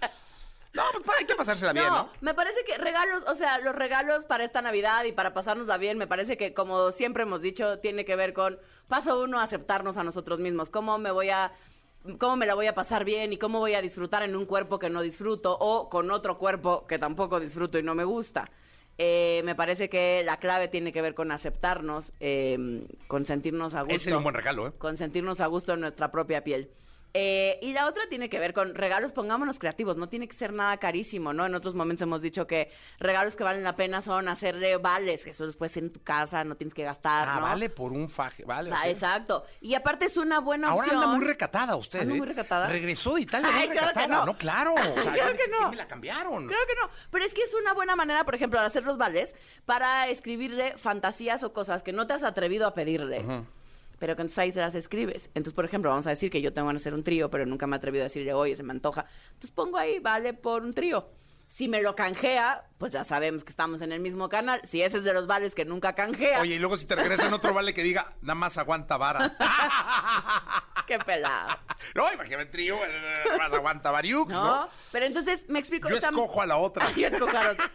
No, 0.73 0.81
pues 0.91 1.03
para- 1.05 1.19
hay 1.19 1.25
que 1.25 1.35
pasársela 1.35 1.71
bien, 1.73 1.85
No, 1.85 1.91
¿no? 2.03 2.09
me 2.21 2.33
parece 2.33 2.63
que 2.65 2.77
regalos, 2.77 3.23
o 3.27 3.35
sea, 3.35 3.59
los 3.59 3.75
regalos 3.75 4.25
para 4.25 4.43
esta 4.43 4.61
Navidad 4.61 5.03
y 5.05 5.11
para 5.11 5.33
pasárnosla 5.33 5.77
bien, 5.77 5.97
me 5.97 6.07
parece 6.07 6.35
que, 6.35 6.53
como 6.53 6.91
siempre 6.91 7.23
hemos 7.23 7.41
dicho, 7.41 7.79
tiene 7.79 8.05
que 8.05 8.15
ver 8.15 8.33
con 8.33 8.57
paso 8.87 9.21
uno, 9.21 9.39
aceptarnos 9.39 9.97
a 9.97 10.03
nosotros 10.03 10.39
mismos. 10.39 10.69
¿Cómo 10.71 10.97
me 10.97 11.11
voy 11.11 11.29
a, 11.29 11.51
cómo 12.17 12.35
me 12.37 12.47
la 12.47 12.55
voy 12.55 12.65
a 12.67 12.73
pasar 12.73 13.05
bien 13.05 13.33
y 13.33 13.37
cómo 13.37 13.59
voy 13.59 13.75
a 13.75 13.81
disfrutar 13.81 14.23
en 14.23 14.35
un 14.35 14.45
cuerpo 14.45 14.79
que 14.79 14.89
no 14.89 15.01
disfruto 15.01 15.55
o 15.59 15.89
con 15.89 16.09
otro 16.09 16.37
cuerpo 16.39 16.87
que 16.87 16.97
tampoco 16.97 17.39
disfruto 17.39 17.77
y 17.77 17.83
no 17.83 17.93
me 17.93 18.03
gusta? 18.03 18.49
Eh, 18.97 19.41
me 19.45 19.55
parece 19.55 19.89
que 19.89 20.21
la 20.23 20.37
clave 20.37 20.67
tiene 20.67 20.91
que 20.93 21.01
ver 21.01 21.15
con 21.15 21.31
aceptarnos, 21.31 22.13
eh, 22.19 22.85
con 23.07 23.25
sentirnos 23.25 23.73
a 23.73 23.81
gusto. 23.81 23.95
Ese 23.95 24.09
es 24.11 24.15
un 24.15 24.23
buen 24.23 24.35
regalo, 24.35 24.67
¿eh? 24.67 24.71
Con 24.77 24.97
sentirnos 24.97 25.39
a 25.39 25.47
gusto 25.47 25.73
en 25.73 25.81
nuestra 25.81 26.11
propia 26.11 26.43
piel. 26.43 26.69
Eh, 27.15 27.59
y 27.61 27.73
la 27.73 27.85
otra 27.87 28.03
tiene 28.09 28.27
que 28.27 28.39
ver 28.39 28.53
con 28.55 28.73
regalos, 28.73 29.11
pongámonos 29.11 29.59
creativos, 29.59 29.97
no 29.97 30.09
tiene 30.09 30.27
que 30.27 30.33
ser 30.33 30.51
nada 30.51 30.77
carísimo, 30.77 31.31
¿no? 31.31 31.45
En 31.45 31.53
otros 31.53 31.75
momentos 31.75 32.01
hemos 32.01 32.23
dicho 32.23 32.47
que 32.47 32.71
regalos 32.97 33.35
que 33.35 33.43
valen 33.43 33.63
la 33.63 33.75
pena 33.75 34.01
son 34.01 34.27
hacerle 34.27 34.77
vales, 34.77 35.23
que 35.23 35.29
eso 35.29 35.45
después 35.45 35.77
en 35.77 35.91
tu 35.93 36.01
casa, 36.01 36.43
no 36.43 36.55
tienes 36.55 36.73
que 36.73 36.81
gastar, 36.83 37.27
Ah, 37.29 37.35
¿no? 37.35 37.41
vale 37.41 37.69
por 37.69 37.91
un 37.91 38.09
faje. 38.09 38.43
Vale. 38.45 38.71
o 38.71 38.73
Ah, 38.75 38.79
sea, 38.81 38.89
exacto. 38.89 39.45
Y 39.61 39.75
aparte 39.75 40.05
es 40.05 40.17
una 40.17 40.39
buena 40.39 40.69
Ahora 40.69 40.85
opción. 40.87 41.03
anda 41.03 41.15
muy 41.15 41.23
recatada 41.23 41.75
usted, 41.75 41.99
Anda 42.01 42.15
¿eh? 42.15 42.17
muy 42.17 42.27
recatada. 42.27 42.65
Regresó 42.67 43.13
de 43.13 43.21
Italia 43.21 43.47
Ay, 43.53 43.67
muy 43.67 43.77
claro 43.77 43.87
recatada. 43.89 44.25
no. 44.25 44.37
claro. 44.37 44.73
O 44.73 44.75
sea, 45.01 45.13
Claro 45.13 45.37
que 45.37 45.47
no. 45.49 45.69
me 45.69 45.75
la 45.75 45.87
cambiaron. 45.87 46.47
Claro 46.47 46.63
que 46.67 46.75
no, 46.81 46.89
pero 47.11 47.25
es 47.25 47.35
que 47.35 47.43
es 47.43 47.53
una 47.53 47.73
buena 47.73 47.95
manera, 47.95 48.23
por 48.23 48.33
ejemplo, 48.33 48.59
de 48.59 48.65
hacer 48.65 48.85
los 48.85 48.97
vales 48.97 49.35
para 49.67 50.07
escribirle 50.07 50.75
fantasías 50.79 51.43
o 51.43 51.53
cosas 51.53 51.83
que 51.83 51.93
no 51.93 52.07
te 52.07 52.13
has 52.13 52.23
atrevido 52.23 52.65
a 52.65 52.73
pedirle. 52.73 53.23
Pero 54.03 54.17
que 54.17 54.21
entonces 54.23 54.39
ahí 54.39 54.51
se 54.51 54.59
las 54.59 54.75
escribes. 54.75 55.27
Entonces, 55.27 55.53
por 55.53 55.63
ejemplo, 55.63 55.89
vamos 55.89 56.05
a 56.07 56.09
decir 56.09 56.29
que 56.29 56.41
yo 56.41 56.51
tengo 56.51 56.69
que 56.69 56.75
hacer 56.75 56.93
un 56.93 57.05
trío, 57.05 57.29
pero 57.29 57.45
nunca 57.45 57.67
me 57.67 57.77
he 57.77 57.77
atrevido 57.77 58.03
a 58.03 58.07
decirle, 58.07 58.33
oye, 58.33 58.53
se 58.53 58.61
me 58.61 58.73
antoja. 58.73 59.05
Entonces 59.27 59.51
pongo 59.51 59.77
ahí, 59.77 59.99
vale 59.99 60.33
por 60.33 60.63
un 60.63 60.73
trío. 60.73 61.07
Si 61.47 61.69
me 61.69 61.81
lo 61.81 61.95
canjea, 61.95 62.65
pues 62.79 62.91
ya 62.91 63.05
sabemos 63.05 63.45
que 63.45 63.51
estamos 63.51 63.81
en 63.81 63.93
el 63.93 64.01
mismo 64.01 64.27
canal. 64.27 64.59
Si 64.65 64.81
ese 64.81 64.97
es 64.97 65.05
de 65.05 65.13
los 65.13 65.25
vales 65.25 65.55
que 65.55 65.63
nunca 65.63 65.95
canjea, 65.95 66.41
Oye, 66.41 66.55
y 66.55 66.59
luego 66.59 66.75
si 66.75 66.85
te 66.85 66.95
regresan 66.97 67.33
otro 67.33 67.53
vale 67.53 67.73
que 67.73 67.81
diga, 67.81 68.13
nada 68.21 68.35
más 68.35 68.57
aguanta 68.57 68.97
vara. 68.97 69.37
qué 70.85 70.99
pelado. 70.99 71.57
no, 71.95 72.11
imagínate 72.11 72.47
trío, 72.47 72.75
eh, 72.85 73.23
más 73.37 73.53
aguanta 73.53 73.89
variux, 73.89 74.33
¿No? 74.33 74.63
¿no? 74.65 74.69
Pero 74.91 75.05
entonces 75.05 75.45
me 75.47 75.59
explico. 75.59 75.87
Yo 75.87 75.95
esta- 75.95 76.09
escojo 76.09 76.41
a 76.41 76.45
la 76.45 76.57
otra. 76.57 76.91
Yo 76.97 77.07
escojo 77.07 77.37
a 77.37 77.43
la 77.45 77.51
otra. 77.51 77.71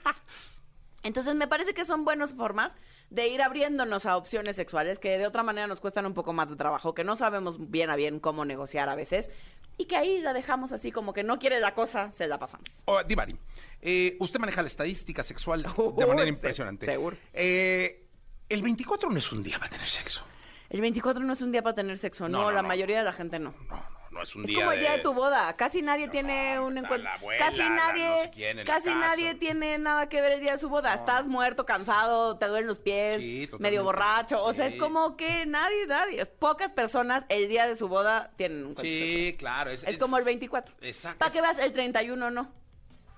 Entonces 1.05 1.35
me 1.37 1.49
parece 1.49 1.73
que 1.73 1.87
son 1.87 2.05
buenas 2.05 2.35
formas 2.35 2.77
de 3.11 3.29
ir 3.29 3.41
abriéndonos 3.43 4.05
a 4.07 4.17
opciones 4.17 4.57
sexuales 4.57 4.99
que 4.99 5.17
de 5.19 5.27
otra 5.27 5.43
manera 5.43 5.67
nos 5.67 5.81
cuestan 5.81 6.05
un 6.07 6.15
poco 6.15 6.33
más 6.33 6.51
de 6.51 6.57
trabajo, 6.57 6.95
que 6.95 7.05
no 7.05 7.17
sabemos 7.17 7.71
bien 7.71 7.89
a 7.91 7.97
bien 7.97 8.21
cómo 8.21 8.45
negociar 8.45 8.89
a 8.89 8.95
veces 8.95 9.31
y 9.79 9.87
que 9.87 9.97
ahí 9.97 10.21
la 10.21 10.33
dejamos 10.33 10.73
así 10.73 10.93
como 10.93 11.13
que 11.13 11.23
no 11.23 11.39
quiere 11.39 11.61
la 11.61 11.73
cosa, 11.73 12.11
se 12.13 12.27
la 12.27 12.39
pasamos. 12.39 12.67
Oh, 12.85 13.03
Divari, 13.05 13.37
eh, 13.81 14.17
usted 14.21 14.39
maneja 14.41 14.61
la 14.61 14.69
estadística 14.69 15.23
sexual 15.23 15.63
de 15.63 15.69
Uh, 15.77 15.95
manera 16.01 16.23
se- 16.25 16.29
impresionante. 16.29 16.87
seguro. 16.87 17.17
Eh, 17.33 18.05
el 18.49 18.63
24 18.63 19.09
no 19.09 19.19
es 19.19 19.33
un 19.33 19.43
día 19.43 19.59
para 19.59 19.71
tener 19.71 19.87
sexo. 19.87 20.25
El 20.69 20.81
24 20.83 21.23
no 21.25 21.33
es 21.33 21.41
un 21.41 21.51
día 21.53 21.63
para 21.63 21.75
tener 21.77 21.97
sexo, 21.97 22.29
no, 22.29 22.39
No, 22.39 22.45
no, 22.47 22.51
la 22.51 22.63
no. 22.63 22.69
mayoría 22.69 22.99
de 22.99 23.05
la 23.05 23.13
gente 23.15 23.39
no. 23.39 23.55
No, 23.71 23.77
no, 23.77 23.98
no 24.11 24.23
es 24.23 24.35
un 24.35 24.43
Es 24.45 24.49
día 24.49 24.59
como 24.61 24.73
el 24.73 24.81
día 24.81 24.91
de... 24.93 24.97
de 24.99 25.03
tu 25.03 25.15
boda. 25.15 25.55
Casi 25.57 25.83
nadie 25.83 26.09
tiene 26.09 26.59
un 26.61 26.79
encuentro. 26.79 27.09
abuela, 27.11 27.45
casi 27.45 27.59
nadie, 27.59 28.09
no 28.09 28.23
sé 28.23 28.31
quién 28.31 28.59
en 28.59 28.67
la 28.67 28.75
casi 28.75 28.89
nadie 28.91 29.35
tiene 29.35 29.79
nada 29.79 30.09
que 30.09 30.21
ver 30.21 30.33
el 30.33 30.41
día 30.41 30.53
de 30.53 30.59
su 30.59 30.69
boda. 30.69 30.95
Estás 30.95 31.27
muerto, 31.27 31.67
cansado, 31.67 32.37
te 32.39 32.47
duelen 32.47 32.67
los 32.67 32.79
pies, 32.79 33.21
Sí, 33.21 33.49
medio 33.59 33.85
borracho. 33.85 34.43
O 34.45 34.53
sea, 34.55 34.67
es 34.67 34.75
como 34.77 35.17
que 35.17 35.47
nadie, 35.47 35.87
nadie. 35.87 36.25
Pocas 36.27 36.73
personas 36.73 37.25
el 37.29 37.49
día 37.49 37.67
de 37.67 37.77
su 37.77 37.89
boda 37.89 38.31
tienen 38.37 38.59
un 38.59 38.71
encuentro 38.71 38.83
Sí, 38.85 39.37
claro. 39.39 39.71
Es, 39.71 39.85
Es, 39.85 39.99
como 39.99 40.19
el 40.19 40.25
24. 40.25 40.75
Exacto. 40.81 41.19
Para 41.19 41.31
que 41.33 41.41
veas, 41.41 41.59
el 41.59 41.73
31 41.73 42.31
no. 42.31 42.51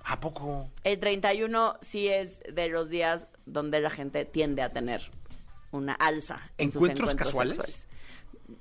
¿A 0.04 0.18
poco? 0.18 0.70
El 0.82 0.98
31 0.98 1.78
sí 1.82 2.08
es 2.08 2.40
de 2.40 2.68
los 2.68 2.88
días 2.88 3.26
donde 3.44 3.80
la 3.80 3.90
gente 3.90 4.24
tiende 4.24 4.62
a 4.62 4.72
tener 4.72 5.10
una 5.72 5.92
alza. 5.94 6.40
En 6.58 6.72
sus 6.72 6.76
¿Encuentros 6.82 7.10
encuentros 7.10 7.28
casuales? 7.28 7.56
sexuales. 7.56 7.88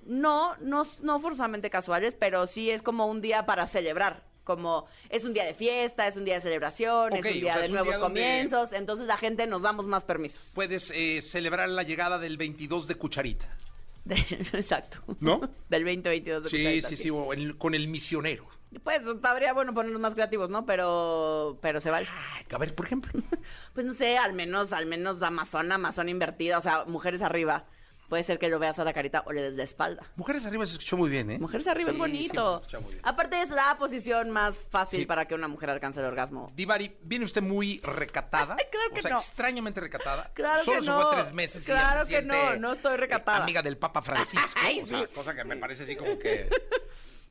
No, 0.05 0.55
no, 0.57 0.83
no 1.01 1.19
forzosamente 1.19 1.69
casuales, 1.69 2.15
pero 2.19 2.47
sí 2.47 2.69
es 2.71 2.81
como 2.81 3.05
un 3.05 3.21
día 3.21 3.45
para 3.45 3.67
celebrar. 3.67 4.27
Como 4.43 4.87
es 5.09 5.25
un 5.25 5.33
día 5.33 5.43
de 5.45 5.53
fiesta, 5.53 6.07
es 6.07 6.17
un 6.17 6.25
día 6.25 6.35
de 6.35 6.41
celebración, 6.41 7.13
es 7.13 7.23
un 7.23 7.31
o 7.31 7.33
día 7.33 7.53
sea, 7.53 7.61
de 7.61 7.67
un 7.67 7.73
nuevos 7.73 7.89
día 7.89 7.99
comienzos. 7.99 8.73
Entonces 8.73 9.05
la 9.05 9.17
gente 9.17 9.45
nos 9.45 9.61
damos 9.61 9.85
más 9.85 10.03
permisos. 10.03 10.41
Puedes 10.55 10.91
eh, 10.95 11.21
celebrar 11.21 11.69
la 11.69 11.83
llegada 11.83 12.17
del 12.17 12.37
22 12.37 12.87
de 12.87 12.95
cucharita. 12.95 13.45
De- 14.05 14.15
exacto. 14.53 15.03
¿No? 15.19 15.39
Del 15.69 15.83
2022 15.83 16.43
de 16.43 16.49
Sí, 16.49 16.57
Cucharita, 16.57 16.87
sí, 16.89 16.95
sí, 16.95 17.09
o 17.11 17.31
el- 17.33 17.57
con 17.57 17.75
el 17.75 17.87
misionero. 17.89 18.47
Pues 18.83 19.05
estaría 19.05 19.51
bueno 19.53 19.73
ponernos 19.73 19.99
más 20.01 20.13
creativos, 20.13 20.49
¿no? 20.49 20.65
Pero, 20.65 21.57
pero 21.61 21.81
se 21.81 21.89
vale. 21.91 22.07
Ay, 22.35 22.45
a 22.51 22.57
ver, 22.57 22.73
por 22.75 22.85
ejemplo. 22.87 23.11
Pues 23.73 23.85
no 23.85 23.93
sé, 23.93 24.17
al 24.17 24.33
menos, 24.33 24.73
al 24.73 24.85
menos 24.87 25.21
Amazon, 25.21 25.71
Amazon 25.71 26.09
invertida, 26.09 26.57
o 26.57 26.61
sea, 26.61 26.85
mujeres 26.85 27.21
arriba. 27.21 27.65
Puede 28.09 28.23
ser 28.23 28.39
que 28.39 28.49
lo 28.49 28.57
veas 28.59 28.79
a 28.79 28.83
la 28.83 28.91
carita 28.91 29.23
o 29.27 29.31
le 29.31 29.41
des 29.41 29.55
la 29.55 29.63
espalda. 29.63 30.03
Mujeres 30.15 30.43
arriba 30.45 30.65
se 30.65 30.71
escuchó 30.73 30.97
muy 30.97 31.09
bien, 31.11 31.29
¿eh? 31.29 31.37
Mujeres 31.39 31.67
arriba 31.67 31.89
Sí, 31.89 31.95
es 31.95 31.97
bonito. 31.99 32.61
muy 32.81 32.91
bien. 32.93 32.99
Aparte 33.03 33.41
es 33.41 33.51
la 33.51 33.77
posición 33.77 34.31
más 34.31 34.59
fácil 34.69 35.01
Sí. 35.01 35.05
para 35.05 35.25
que 35.27 35.35
una 35.35 35.47
mujer 35.47 35.69
alcance 35.69 35.99
el 35.99 36.07
orgasmo. 36.07 36.51
Divari, 36.55 36.97
viene 37.03 37.25
usted 37.25 37.43
muy 37.43 37.77
recatada. 37.83 38.55
Claro 38.55 38.93
que 38.93 38.99
o 38.99 39.01
sea, 39.03 39.11
no. 39.11 39.17
extrañamente 39.19 39.79
recatada. 39.79 40.31
Claro 40.33 40.63
Solo 40.63 40.81
que 40.81 40.87
no. 40.87 41.01
fue 41.01 41.15
tres 41.21 41.33
meses 41.33 41.63
y 41.63 41.67
ya 41.67 41.79
Claro 41.79 42.05
se 42.05 42.11
que 42.13 42.21
no, 42.23 42.55
no 42.57 42.73
estoy 42.73 42.97
recatada. 42.97 43.39
eh, 43.39 43.43
amiga 43.43 43.61
del 43.61 43.77
Papa 43.77 44.01
Francisco. 44.01 44.59
Ay, 44.63 44.81
o 44.81 44.85
sea, 44.87 45.05
cosa 45.07 45.35
que 45.35 45.43
me 45.43 45.55
parece 45.57 45.83
así 45.83 45.95
como 45.95 46.17
que. 46.17 46.49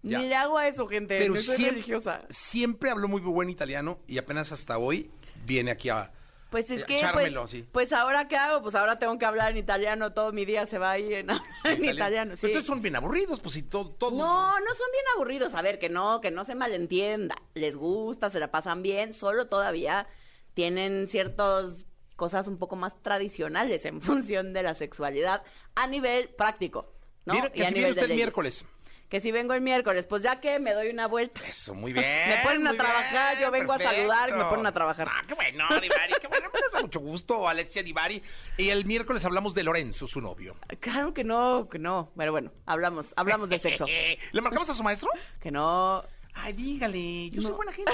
Ya. 0.01 0.21
Ni 0.21 0.29
le 0.29 0.37
hago 0.37 0.57
a 0.57 0.69
eso, 0.69 0.87
gente. 0.87 1.19
Pero 1.19 1.35
no 1.35 1.41
soy 1.41 1.57
siempre, 1.57 1.71
religiosa. 1.73 2.23
siempre 2.31 2.89
habló 2.89 3.09
muy 3.09 3.21
buen 3.21 3.51
italiano 3.51 3.99
y 4.07 4.19
apenas 4.19 4.53
hasta 4.53 4.79
hoy 4.79 5.11
viene 5.45 5.73
aquí 5.73 5.89
a, 5.89 6.13
Pues 6.51 6.71
es 6.71 6.81
Eh, 6.83 6.87
que, 6.87 7.01
pues, 7.13 7.51
sí. 7.51 7.67
pues 7.73 7.93
ahora 7.93 8.27
qué 8.27 8.37
hago, 8.37 8.63
pues 8.63 8.75
ahora 8.75 8.99
tengo 8.99 9.19
que 9.19 9.27
hablar 9.27 9.51
en 9.53 9.59
italiano, 9.59 10.13
todo 10.15 10.33
mi 10.33 10.47
día 10.47 10.65
se 10.65 10.79
va 10.79 10.93
ahí 10.93 11.13
en, 11.13 11.29
en 11.65 11.85
italiano. 11.85 12.37
sí. 12.37 12.41
Pero 12.43 12.53
entonces 12.53 12.67
son 12.67 12.81
bien 12.81 12.97
aburridos, 12.97 13.41
pues 13.41 13.55
si 13.55 13.63
todo, 13.63 13.91
todos. 13.91 14.15
No, 14.15 14.59
no 14.59 14.75
son 14.75 14.87
bien 14.93 15.05
aburridos. 15.15 15.53
A 15.55 15.61
ver, 15.63 15.79
que 15.79 15.89
no, 15.91 16.21
que 16.23 16.31
no 16.31 16.45
se 16.45 16.55
malentienda. 16.55 17.37
Les 17.55 17.77
gusta, 17.77 18.31
se 18.31 18.41
la 18.41 18.51
pasan 18.51 18.83
bien, 18.83 19.13
solo 19.13 19.47
todavía 19.49 20.07
tienen 20.55 21.07
ciertas 21.09 21.85
cosas 22.17 22.49
un 22.49 22.59
poco 22.59 22.77
más 22.77 23.01
tradicionales 23.03 23.85
en 23.85 24.01
función 24.03 24.53
de 24.53 24.63
la 24.63 24.75
sexualidad 24.75 25.43
a 25.77 25.87
nivel 25.87 26.31
práctico, 26.31 26.93
¿no? 27.27 27.35
Mira, 27.35 27.51
que 27.51 27.61
Y 27.61 27.63
a 27.63 27.69
si 27.69 27.75
nivel 27.75 27.75
viene 27.75 27.87
de 27.87 27.91
usted 27.93 28.03
el 28.05 28.09
leyes. 28.09 28.25
miércoles. 28.25 28.65
Que 29.09 29.21
si 29.21 29.33
vengo 29.33 29.55
el 29.55 29.63
miércoles, 29.63 30.05
pues 30.07 30.23
ya 30.23 30.39
que 30.39 30.59
me 30.59 30.75
doy 30.75 30.89
una 30.89 31.07
vuelta. 31.09 31.41
Eso, 31.47 31.75
muy 31.75 31.95
bien. 31.95 32.05
Me 32.29 32.37
ponen 32.43 32.67
a 32.67 32.75
trabajar, 32.75 33.37
bien, 33.37 33.47
yo 33.47 33.51
vengo 33.51 33.73
a 33.73 33.79
saludar 33.79 34.29
y 34.29 34.33
me 34.33 34.45
ponen 34.45 34.67
a 34.67 34.73
trabajar. 34.73 35.09
Ah, 35.11 35.23
qué 35.27 35.35
bueno, 35.35 35.65
Divari, 35.81 36.15
qué 36.21 36.29
bueno. 36.29 36.51
Me 36.53 36.61
da 36.73 36.83
mucho 36.83 37.01
gusto, 37.01 37.49
Alexia 37.49 37.83
Divari. 37.83 38.23
Y 38.59 38.69
el 38.69 38.85
miércoles 38.85 39.25
hablamos 39.25 39.55
de 39.55 39.63
Lorenzo, 39.63 40.07
su 40.07 40.21
novio. 40.21 40.57
Claro 40.81 41.15
que 41.15 41.25
no, 41.25 41.69
que 41.71 41.79
no. 41.79 42.11
Bueno, 42.15 42.33
bueno, 42.33 42.53
hablamos, 42.67 43.15
hablamos 43.17 43.49
de 43.49 43.59
sexo. 43.59 43.87
¿Le 44.33 44.41
marcamos 44.43 44.69
a 44.69 44.75
su 44.75 44.83
maestro? 44.83 45.11
Que 45.41 45.51
no. 45.51 46.05
Ay, 46.35 46.53
dígale, 46.53 47.31
yo 47.31 47.41
soy 47.43 47.53
buena 47.53 47.73
gente. 47.73 47.93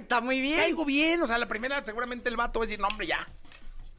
Está 0.00 0.20
muy 0.20 0.40
bien. 0.40 0.56
Caigo 0.56 0.84
bien, 0.84 1.20
o 1.22 1.26
sea, 1.26 1.36
la 1.38 1.48
primera 1.48 1.84
seguramente 1.84 2.28
el 2.28 2.36
vato 2.36 2.60
va 2.60 2.64
a 2.64 2.66
decir, 2.66 2.80
no, 2.80 2.88
hombre, 2.88 3.06
ya. 3.06 3.26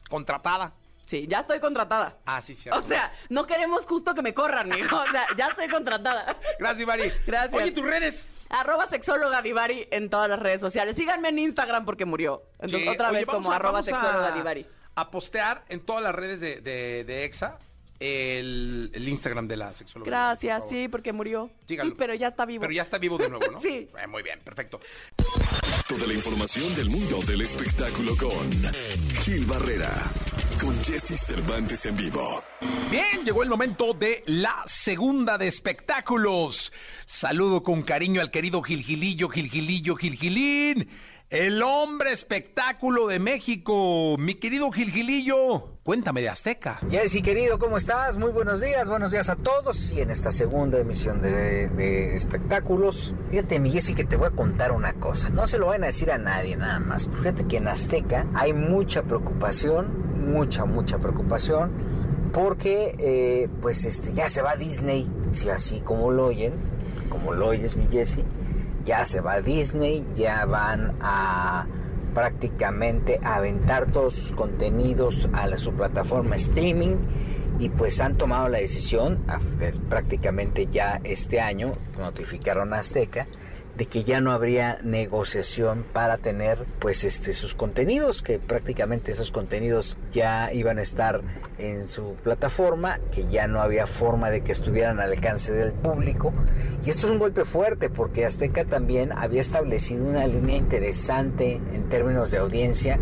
Contratada. 0.08 0.72
Sí, 1.06 1.26
ya 1.28 1.40
estoy 1.40 1.60
contratada. 1.60 2.18
Ah, 2.26 2.40
sí, 2.40 2.54
cierto. 2.56 2.80
O 2.80 2.82
sea, 2.82 3.12
no 3.28 3.46
queremos 3.46 3.86
justo 3.86 4.12
que 4.14 4.22
me 4.22 4.34
corran, 4.34 4.68
mijo. 4.68 4.96
O 4.96 5.06
sea, 5.10 5.24
ya 5.36 5.46
estoy 5.48 5.68
contratada. 5.68 6.36
Gracias, 6.58 6.78
Divari. 6.78 7.12
Gracias. 7.26 7.54
Oye, 7.54 7.70
tus 7.70 7.84
redes. 7.84 8.28
Arroba 8.50 8.86
sexóloga 8.88 9.40
Divari 9.40 9.86
en 9.92 10.10
todas 10.10 10.28
las 10.28 10.40
redes 10.40 10.60
sociales. 10.60 10.96
Síganme 10.96 11.28
en 11.28 11.38
Instagram 11.38 11.84
porque 11.84 12.04
murió. 12.04 12.42
Entonces, 12.54 12.80
Sí, 12.82 12.88
otra 12.88 13.10
oye, 13.10 13.18
vez 13.20 13.26
como 13.28 13.52
a- 13.52 13.56
arroba 13.56 13.72
vamos 13.82 13.88
a- 13.88 13.90
sexóloga 14.00 14.32
Divari. 14.32 14.66
A 14.96 15.10
postear 15.10 15.64
en 15.68 15.80
todas 15.80 16.02
las 16.02 16.14
redes 16.14 16.40
de, 16.40 16.60
de, 16.60 17.04
de 17.04 17.24
EXA 17.24 17.58
el, 18.00 18.90
el 18.92 19.08
Instagram 19.08 19.46
de 19.46 19.56
la 19.56 19.72
sexóloga. 19.72 20.10
Gracias, 20.10 20.60
por 20.62 20.68
sí, 20.70 20.88
porque 20.88 21.12
murió. 21.12 21.50
Sí, 21.68 21.78
pero 21.96 22.14
ya 22.14 22.28
está 22.28 22.44
vivo. 22.46 22.62
Pero 22.62 22.72
ya 22.72 22.82
está 22.82 22.98
vivo 22.98 23.16
de 23.16 23.28
nuevo, 23.28 23.46
¿no? 23.52 23.60
Sí. 23.62 23.88
Eh, 23.96 24.06
muy 24.08 24.22
bien, 24.22 24.40
perfecto. 24.40 24.80
Toda 25.88 26.04
la 26.08 26.14
información 26.14 26.74
del 26.74 26.90
mundo 26.90 27.20
del 27.28 27.42
espectáculo 27.42 28.16
con 28.16 28.50
Gil 29.22 29.44
Barrera, 29.46 30.02
con 30.60 30.76
Jesse 30.82 31.16
Cervantes 31.16 31.86
en 31.86 31.96
vivo. 31.96 32.42
Bien, 32.90 33.24
llegó 33.24 33.44
el 33.44 33.48
momento 33.48 33.92
de 33.94 34.24
la 34.26 34.64
segunda 34.66 35.38
de 35.38 35.46
espectáculos. 35.46 36.72
Saludo 37.04 37.62
con 37.62 37.82
cariño 37.82 38.20
al 38.20 38.32
querido 38.32 38.62
Gilgilillo, 38.62 39.28
Gilgilillo, 39.28 39.94
Gilgilín. 39.94 40.88
El 41.30 41.62
hombre 41.62 42.10
espectáculo 42.10 43.06
de 43.06 43.20
México. 43.20 44.16
Mi 44.18 44.34
querido 44.34 44.72
Gilgilillo, 44.72 45.75
cuéntame 45.86 46.20
de 46.20 46.28
Azteca. 46.28 46.80
Jessy, 46.90 47.22
querido, 47.22 47.60
¿cómo 47.60 47.76
estás? 47.76 48.18
Muy 48.18 48.32
buenos 48.32 48.60
días, 48.60 48.88
buenos 48.88 49.12
días 49.12 49.28
a 49.28 49.36
todos. 49.36 49.92
Y 49.92 50.00
en 50.00 50.10
esta 50.10 50.32
segunda 50.32 50.80
emisión 50.80 51.20
de, 51.20 52.16
espectáculos, 52.16 53.14
fíjate, 53.30 53.60
mi 53.60 53.70
Jessy, 53.70 53.94
que 53.94 54.02
te 54.02 54.16
voy 54.16 54.26
a 54.26 54.30
contar 54.32 54.72
una 54.72 54.94
cosa. 54.94 55.28
No 55.28 55.46
se 55.46 55.58
lo 55.58 55.68
van 55.68 55.84
a 55.84 55.86
decir 55.86 56.10
a 56.10 56.18
nadie 56.18 56.56
nada 56.56 56.80
más. 56.80 57.08
Fíjate 57.20 57.46
que 57.46 57.58
en 57.58 57.68
Azteca 57.68 58.26
hay 58.34 58.52
mucha 58.52 59.04
preocupación, 59.04 60.32
mucha, 60.32 60.64
mucha 60.64 60.98
preocupación, 60.98 61.70
porque 62.32 63.48
pues, 63.60 63.82
pues 63.82 63.84
este, 63.84 64.12
ya 64.12 64.28
se 64.28 64.42
va 64.42 64.50
a 64.50 64.56
Disney, 64.56 65.08
si 65.30 65.50
así 65.50 65.78
como 65.82 66.10
lo 66.10 66.26
oyen, 66.26 66.54
como 67.10 67.32
lo 67.32 67.46
oyes, 67.46 67.76
mi 67.76 67.86
Jessy. 67.86 68.24
Ya 68.84 69.04
se 69.04 69.20
va 69.20 69.40
Disney, 69.40 70.04
ya 70.14 70.46
van 70.46 70.96
a 71.00 71.68
prácticamente 72.16 73.20
aventar 73.22 73.92
todos 73.92 74.14
sus 74.14 74.32
contenidos 74.32 75.28
a 75.34 75.46
la, 75.46 75.58
su 75.58 75.74
plataforma 75.74 76.36
streaming 76.36 76.96
y 77.58 77.68
pues 77.68 78.00
han 78.00 78.16
tomado 78.16 78.48
la 78.48 78.56
decisión, 78.56 79.18
prácticamente 79.90 80.66
ya 80.70 80.98
este 81.04 81.40
año, 81.40 81.72
notificaron 81.98 82.72
a 82.72 82.78
Azteca, 82.78 83.26
de 83.76 83.86
que 83.86 84.04
ya 84.04 84.20
no 84.22 84.32
habría 84.32 84.78
negociación 84.82 85.84
para 85.92 86.16
tener 86.16 86.64
pues 86.78 87.04
este 87.04 87.32
sus 87.34 87.54
contenidos, 87.54 88.22
que 88.22 88.38
prácticamente 88.38 89.12
esos 89.12 89.30
contenidos 89.30 89.98
ya 90.12 90.50
iban 90.52 90.78
a 90.78 90.82
estar 90.82 91.20
en 91.58 91.88
su 91.88 92.14
plataforma, 92.22 93.00
que 93.12 93.26
ya 93.28 93.46
no 93.48 93.60
había 93.60 93.86
forma 93.86 94.30
de 94.30 94.40
que 94.40 94.52
estuvieran 94.52 94.98
al 95.00 95.12
alcance 95.12 95.52
del 95.52 95.72
público. 95.72 96.32
Y 96.86 96.90
esto 96.90 97.06
es 97.06 97.12
un 97.12 97.18
golpe 97.18 97.44
fuerte 97.44 97.90
porque 97.90 98.24
Azteca 98.24 98.64
también 98.64 99.12
había 99.12 99.42
establecido 99.42 100.04
una 100.06 100.26
línea 100.26 100.56
interesante 100.56 101.60
en 101.74 101.88
términos 101.90 102.30
de 102.30 102.38
audiencia 102.38 102.98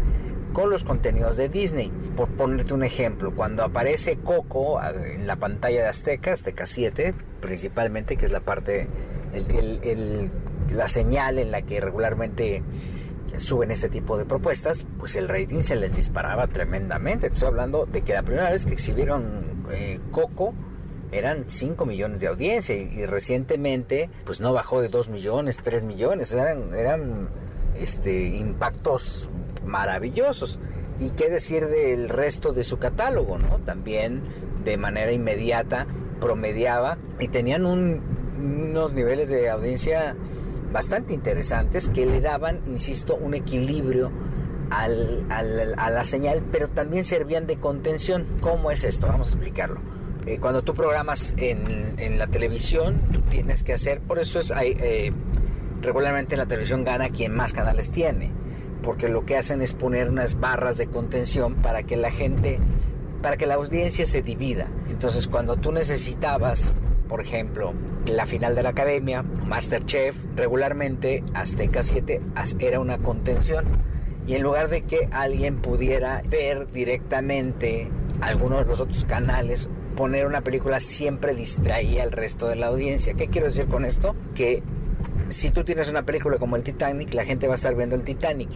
con 0.53 0.71
los 0.71 0.83
contenidos 0.85 1.37
de 1.37 1.49
Disney. 1.49 1.93
Por 2.17 2.29
ponerte 2.31 2.75
un 2.75 2.83
ejemplo, 2.85 3.33
cuando 3.35 3.63
aparece 3.65 4.17
Coco 4.19 4.79
ah, 4.81 4.91
en 4.93 5.27
la 5.27 5.37
pantalla 5.37 5.83
de 5.83 5.89
Azteca, 5.89 6.33
Azteca 6.33 6.67
7, 6.67 7.15
principalmente, 7.41 8.17
que 8.17 8.27
es 8.27 8.33
la 8.33 8.41
parte, 8.41 8.89
el- 9.33 10.31
la 10.73 10.89
señal 10.89 11.39
en 11.39 11.51
la 11.51 11.63
que 11.63 11.81
regularmente 11.81 12.63
suben 13.37 13.71
este 13.71 13.89
tipo 13.89 14.17
de 14.17 14.25
propuestas, 14.25 14.87
pues 14.99 15.17
el 15.17 15.29
rating 15.29 15.63
se 15.63 15.75
les 15.77 15.97
disparaba 15.97 16.47
tremendamente. 16.47 17.29
Te 17.29 17.35
estoy 17.35 17.49
hablando 17.49 17.85
de 17.87 18.03
que 18.03 18.13
la 18.15 18.23
primera 18.23 18.51
vez 18.51 18.65
que 18.67 18.75
exhibieron 18.75 19.45
eh, 19.73 19.99
Coco 20.11 20.55
eran 21.13 21.45
5 21.49 21.85
millones 21.87 22.21
de 22.21 22.29
audiencia 22.29 22.77
y, 22.77 22.83
y 22.83 23.07
recientemente 23.07 24.09
pues 24.25 24.41
no 24.41 24.53
bajó 24.53 24.81
de 24.81 24.89
2 24.89 25.09
millones, 25.09 25.59
3 25.63 25.83
millones, 25.85 26.33
eran, 26.33 26.75
eran 26.75 27.29
este, 27.79 28.27
impactos 28.37 29.29
maravillosos. 29.65 30.59
Y 31.01 31.11
qué 31.11 31.29
decir 31.29 31.67
del 31.67 32.09
resto 32.09 32.53
de 32.53 32.63
su 32.63 32.79
catálogo, 32.79 33.37
¿no? 33.39 33.59
También 33.59 34.23
de 34.65 34.77
manera 34.77 35.11
inmediata 35.11 35.87
promediaba 36.21 36.99
y 37.19 37.27
tenían 37.29 37.67
un- 37.67 38.01
unos 38.39 38.93
niveles 38.93 39.29
de 39.29 39.51
audiencia 39.51 40.15
bastante 40.75 41.15
interesantes 41.15 41.89
que 41.89 42.05
le 42.05 42.21
daban, 42.21 42.61
insisto, 42.67 43.15
un 43.15 43.35
equilibrio 43.35 44.11
a 44.71 44.89
la 44.89 46.05
señal, 46.05 46.43
pero 46.51 46.69
también 46.69 47.05
servían 47.05 47.47
de 47.47 47.59
contención. 47.59 48.27
¿Cómo 48.41 48.73
es 48.73 48.83
esto? 48.83 49.07
Vamos 49.07 49.29
a 49.29 49.31
explicarlo. 49.35 49.81
Eh, 50.27 50.39
cuando 50.41 50.63
tú 50.63 50.75
programas 50.75 51.33
en, 51.37 52.19
la 52.19 52.27
televisión, 52.27 53.01
tú 53.13 53.21
tienes 53.21 53.63
que 53.63 53.75
hacer, 53.75 54.01
por 54.01 54.19
eso 54.19 54.41
es, 54.41 54.53
eh, 54.61 55.13
regularmente 55.81 56.35
en 56.35 56.41
la 56.41 56.47
televisión 56.47 56.83
gana 56.83 57.09
quien 57.09 57.33
más 57.33 57.53
canales 57.53 57.93
tiene, 57.93 58.33
porque 58.83 59.09
lo 59.09 59.25
que 59.25 59.37
hacen 59.37 59.63
es 59.63 59.75
poner 59.75 60.09
unas 60.09 60.41
barras 60.41 60.77
de 60.77 60.89
contención 60.89 61.55
para 61.55 61.85
que 61.85 61.97
la 61.97 62.11
gente, 62.11 62.59
para 63.23 63.37
que 63.37 63.47
la 63.47 63.55
audiencia 63.55 64.07
se 64.07 64.23
divida. 64.23 64.67
Entonces, 64.91 65.29
cuando 65.29 65.57
tú 65.57 65.71
necesitabas, 65.71 66.75
por 67.09 67.21
ejemplo, 67.21 67.73
la 68.13 68.27
final 68.27 68.55
de 68.55 68.63
la 68.63 68.71
academia, 68.71 69.23
Masterchef, 69.23 70.17
regularmente 70.37 71.23
Azteca 71.35 71.83
7 71.83 72.21
as- 72.35 72.57
era 72.59 72.81
una 72.81 72.99
contención. 72.99 73.65
Y 74.27 74.35
en 74.35 74.43
lugar 74.43 74.69
de 74.69 74.83
que 74.83 75.09
alguien 75.11 75.57
pudiera 75.57 76.23
ver 76.29 76.67
directamente 76.73 77.89
alguno 78.21 78.59
de 78.59 78.65
los 78.65 78.81
otros 78.81 79.05
canales, 79.05 79.69
poner 79.97 80.27
una 80.27 80.41
película 80.41 80.81
siempre 80.81 81.35
distraía 81.35 82.03
al 82.03 82.11
resto 82.13 82.49
de 82.49 82.57
la 82.57 82.67
audiencia. 82.67 83.15
¿Qué 83.15 83.29
quiero 83.29 83.47
decir 83.49 83.67
con 83.67 83.85
esto? 83.85 84.17
Que 84.35 84.63
si 85.29 85.51
tú 85.51 85.63
tienes 85.65 85.89
una 85.89 86.05
película 86.05 86.39
como 86.39 86.57
el 86.57 86.63
Titanic, 86.63 87.13
la 87.15 87.25
gente 87.25 87.47
va 87.47 87.55
a 87.55 87.57
estar 87.57 87.75
viendo 87.75 87.95
el 87.95 88.03
Titanic. 88.03 88.49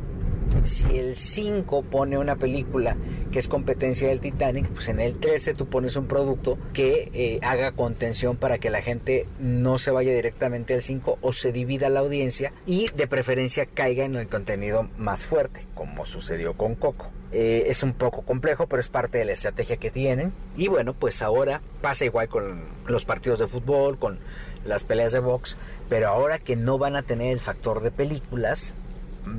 Si 0.65 0.99
el 0.99 1.17
5 1.17 1.83
pone 1.83 2.19
una 2.19 2.37
película 2.37 2.97
que 3.33 3.39
es 3.39 3.49
competencia 3.49 4.09
del 4.09 4.21
Titanic, 4.21 4.69
pues 4.69 4.89
en 4.89 5.01
el 5.01 5.19
13 5.19 5.55
tú 5.55 5.67
pones 5.67 5.97
un 5.97 6.07
producto 6.07 6.59
que 6.73 7.11
eh, 7.15 7.39
haga 7.43 7.73
contención 7.73 8.37
para 8.37 8.59
que 8.59 8.71
la 8.71 8.83
gente 8.83 9.27
no 9.39 9.79
se 9.79 9.91
vaya 9.91 10.13
directamente 10.13 10.75
al 10.75 10.83
5 10.83 11.19
o 11.21 11.33
se 11.33 11.53
divida 11.53 11.89
la 11.89 12.01
audiencia 12.01 12.53
y 12.67 12.89
de 12.89 13.07
preferencia 13.07 13.67
caiga 13.67 14.05
en 14.05 14.15
el 14.17 14.29
contenido 14.29 14.89
más 14.99 15.25
fuerte, 15.25 15.67
como 15.75 16.05
sucedió 16.05 16.55
con 16.55 16.75
Coco. 16.75 17.11
Eh, 17.31 17.65
es 17.67 17.83
un 17.83 17.93
poco 17.93 18.23
complejo, 18.23 18.67
pero 18.67 18.81
es 18.81 18.89
parte 18.89 19.19
de 19.19 19.27
la 19.27 19.33
estrategia 19.33 19.77
que 19.77 19.91
tienen. 19.91 20.33
Y 20.57 20.69
bueno, 20.69 20.95
pues 20.95 21.23
ahora 21.23 21.61
pasa 21.83 22.05
igual 22.05 22.29
con 22.29 22.63
los 22.87 23.05
partidos 23.05 23.39
de 23.39 23.49
fútbol, 23.49 23.99
con 23.99 24.19
las 24.65 24.85
peleas 24.85 25.13
de 25.13 25.21
box, 25.21 25.57
pero 25.89 26.09
ahora 26.09 26.39
que 26.39 26.57
no 26.57 26.79
van 26.79 26.97
a 26.97 27.03
tener 27.03 27.33
el 27.33 27.39
factor 27.39 27.83
de 27.83 27.91
películas, 27.91 28.75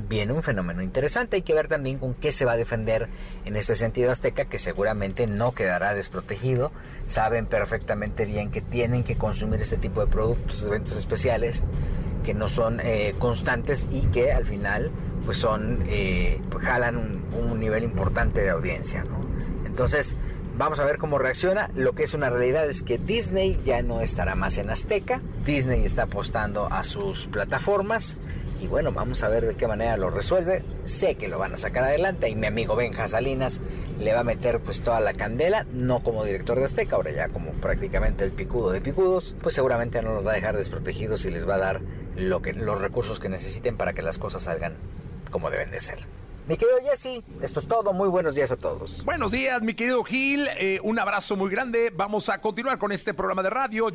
viene 0.08 0.32
un 0.32 0.42
fenómeno 0.42 0.82
interesante. 0.82 1.36
Hay 1.36 1.42
que 1.42 1.54
ver 1.54 1.68
también 1.68 1.98
con 1.98 2.14
qué 2.14 2.32
se 2.32 2.44
va 2.44 2.52
a 2.52 2.56
defender 2.56 3.08
en 3.44 3.56
este 3.56 3.74
sentido 3.74 4.10
Azteca, 4.10 4.44
que 4.46 4.58
seguramente 4.58 5.26
no 5.26 5.52
quedará 5.52 5.94
desprotegido. 5.94 6.72
Saben 7.06 7.46
perfectamente 7.46 8.24
bien 8.24 8.50
que 8.50 8.60
tienen 8.60 9.04
que 9.04 9.16
consumir 9.16 9.60
este 9.60 9.76
tipo 9.76 10.00
de 10.00 10.06
productos, 10.06 10.62
eventos 10.64 10.96
especiales, 10.96 11.62
que 12.24 12.34
no 12.34 12.48
son 12.48 12.80
eh, 12.80 13.14
constantes 13.18 13.86
y 13.90 14.02
que 14.06 14.32
al 14.32 14.46
final 14.46 14.90
pues 15.24 15.38
son, 15.38 15.84
pues 16.50 16.64
jalan 16.64 16.96
un, 16.96 17.60
nivel 17.60 17.84
importante 17.84 18.40
de 18.40 18.50
audiencia. 18.50 19.04
Entonces, 19.66 20.16
Vamos 20.60 20.78
a 20.78 20.84
ver 20.84 20.98
cómo 20.98 21.16
reacciona. 21.16 21.70
Lo 21.74 21.94
que 21.94 22.02
es 22.02 22.12
una 22.12 22.28
realidad 22.28 22.68
es 22.68 22.82
que 22.82 22.98
Disney 22.98 23.58
ya 23.64 23.80
no 23.80 24.02
estará 24.02 24.34
más 24.34 24.58
en 24.58 24.68
Azteca. 24.68 25.22
Disney 25.46 25.86
está 25.86 26.02
apostando 26.02 26.66
a 26.70 26.84
sus 26.84 27.28
plataformas. 27.28 28.18
Y 28.60 28.66
bueno, 28.66 28.92
vamos 28.92 29.22
a 29.22 29.30
ver 29.30 29.46
de 29.46 29.54
qué 29.54 29.66
manera 29.66 29.96
lo 29.96 30.10
resuelve. 30.10 30.62
Sé 30.84 31.14
que 31.14 31.28
lo 31.28 31.38
van 31.38 31.54
a 31.54 31.56
sacar 31.56 31.84
adelante 31.84 32.28
y 32.28 32.34
mi 32.34 32.46
amigo 32.46 32.76
Benja 32.76 33.08
Salinas 33.08 33.62
le 33.98 34.12
va 34.12 34.20
a 34.20 34.22
meter 34.22 34.60
pues 34.60 34.82
toda 34.82 35.00
la 35.00 35.14
candela, 35.14 35.64
no 35.72 36.02
como 36.02 36.26
director 36.26 36.58
de 36.58 36.66
Azteca, 36.66 36.96
ahora 36.96 37.10
ya 37.10 37.30
como 37.30 37.52
prácticamente 37.52 38.24
el 38.24 38.30
picudo 38.30 38.70
de 38.70 38.82
picudos, 38.82 39.34
pues 39.40 39.54
seguramente 39.54 40.02
no 40.02 40.12
los 40.12 40.26
va 40.26 40.32
a 40.32 40.34
dejar 40.34 40.58
desprotegidos 40.58 41.24
y 41.24 41.30
les 41.30 41.48
va 41.48 41.54
a 41.54 41.58
dar 41.58 41.80
lo 42.16 42.42
que, 42.42 42.52
los 42.52 42.78
recursos 42.78 43.18
que 43.18 43.30
necesiten 43.30 43.78
para 43.78 43.94
que 43.94 44.02
las 44.02 44.18
cosas 44.18 44.42
salgan 44.42 44.74
como 45.30 45.48
deben 45.48 45.70
de 45.70 45.80
ser. 45.80 46.00
Mi 46.50 46.56
querido 46.56 46.78
Jesse, 46.82 47.22
esto 47.42 47.60
es 47.60 47.68
todo. 47.68 47.92
Muy 47.92 48.08
buenos 48.08 48.34
días 48.34 48.50
a 48.50 48.56
todos. 48.56 49.04
Buenos 49.04 49.30
días, 49.30 49.62
mi 49.62 49.72
querido 49.72 50.02
Gil. 50.02 50.48
Eh, 50.58 50.80
un 50.82 50.98
abrazo 50.98 51.36
muy 51.36 51.48
grande. 51.48 51.92
Vamos 51.94 52.28
a 52.28 52.40
continuar 52.40 52.76
con 52.76 52.90
este 52.90 53.14
programa 53.14 53.44
de 53.44 53.50
radio. 53.50 53.86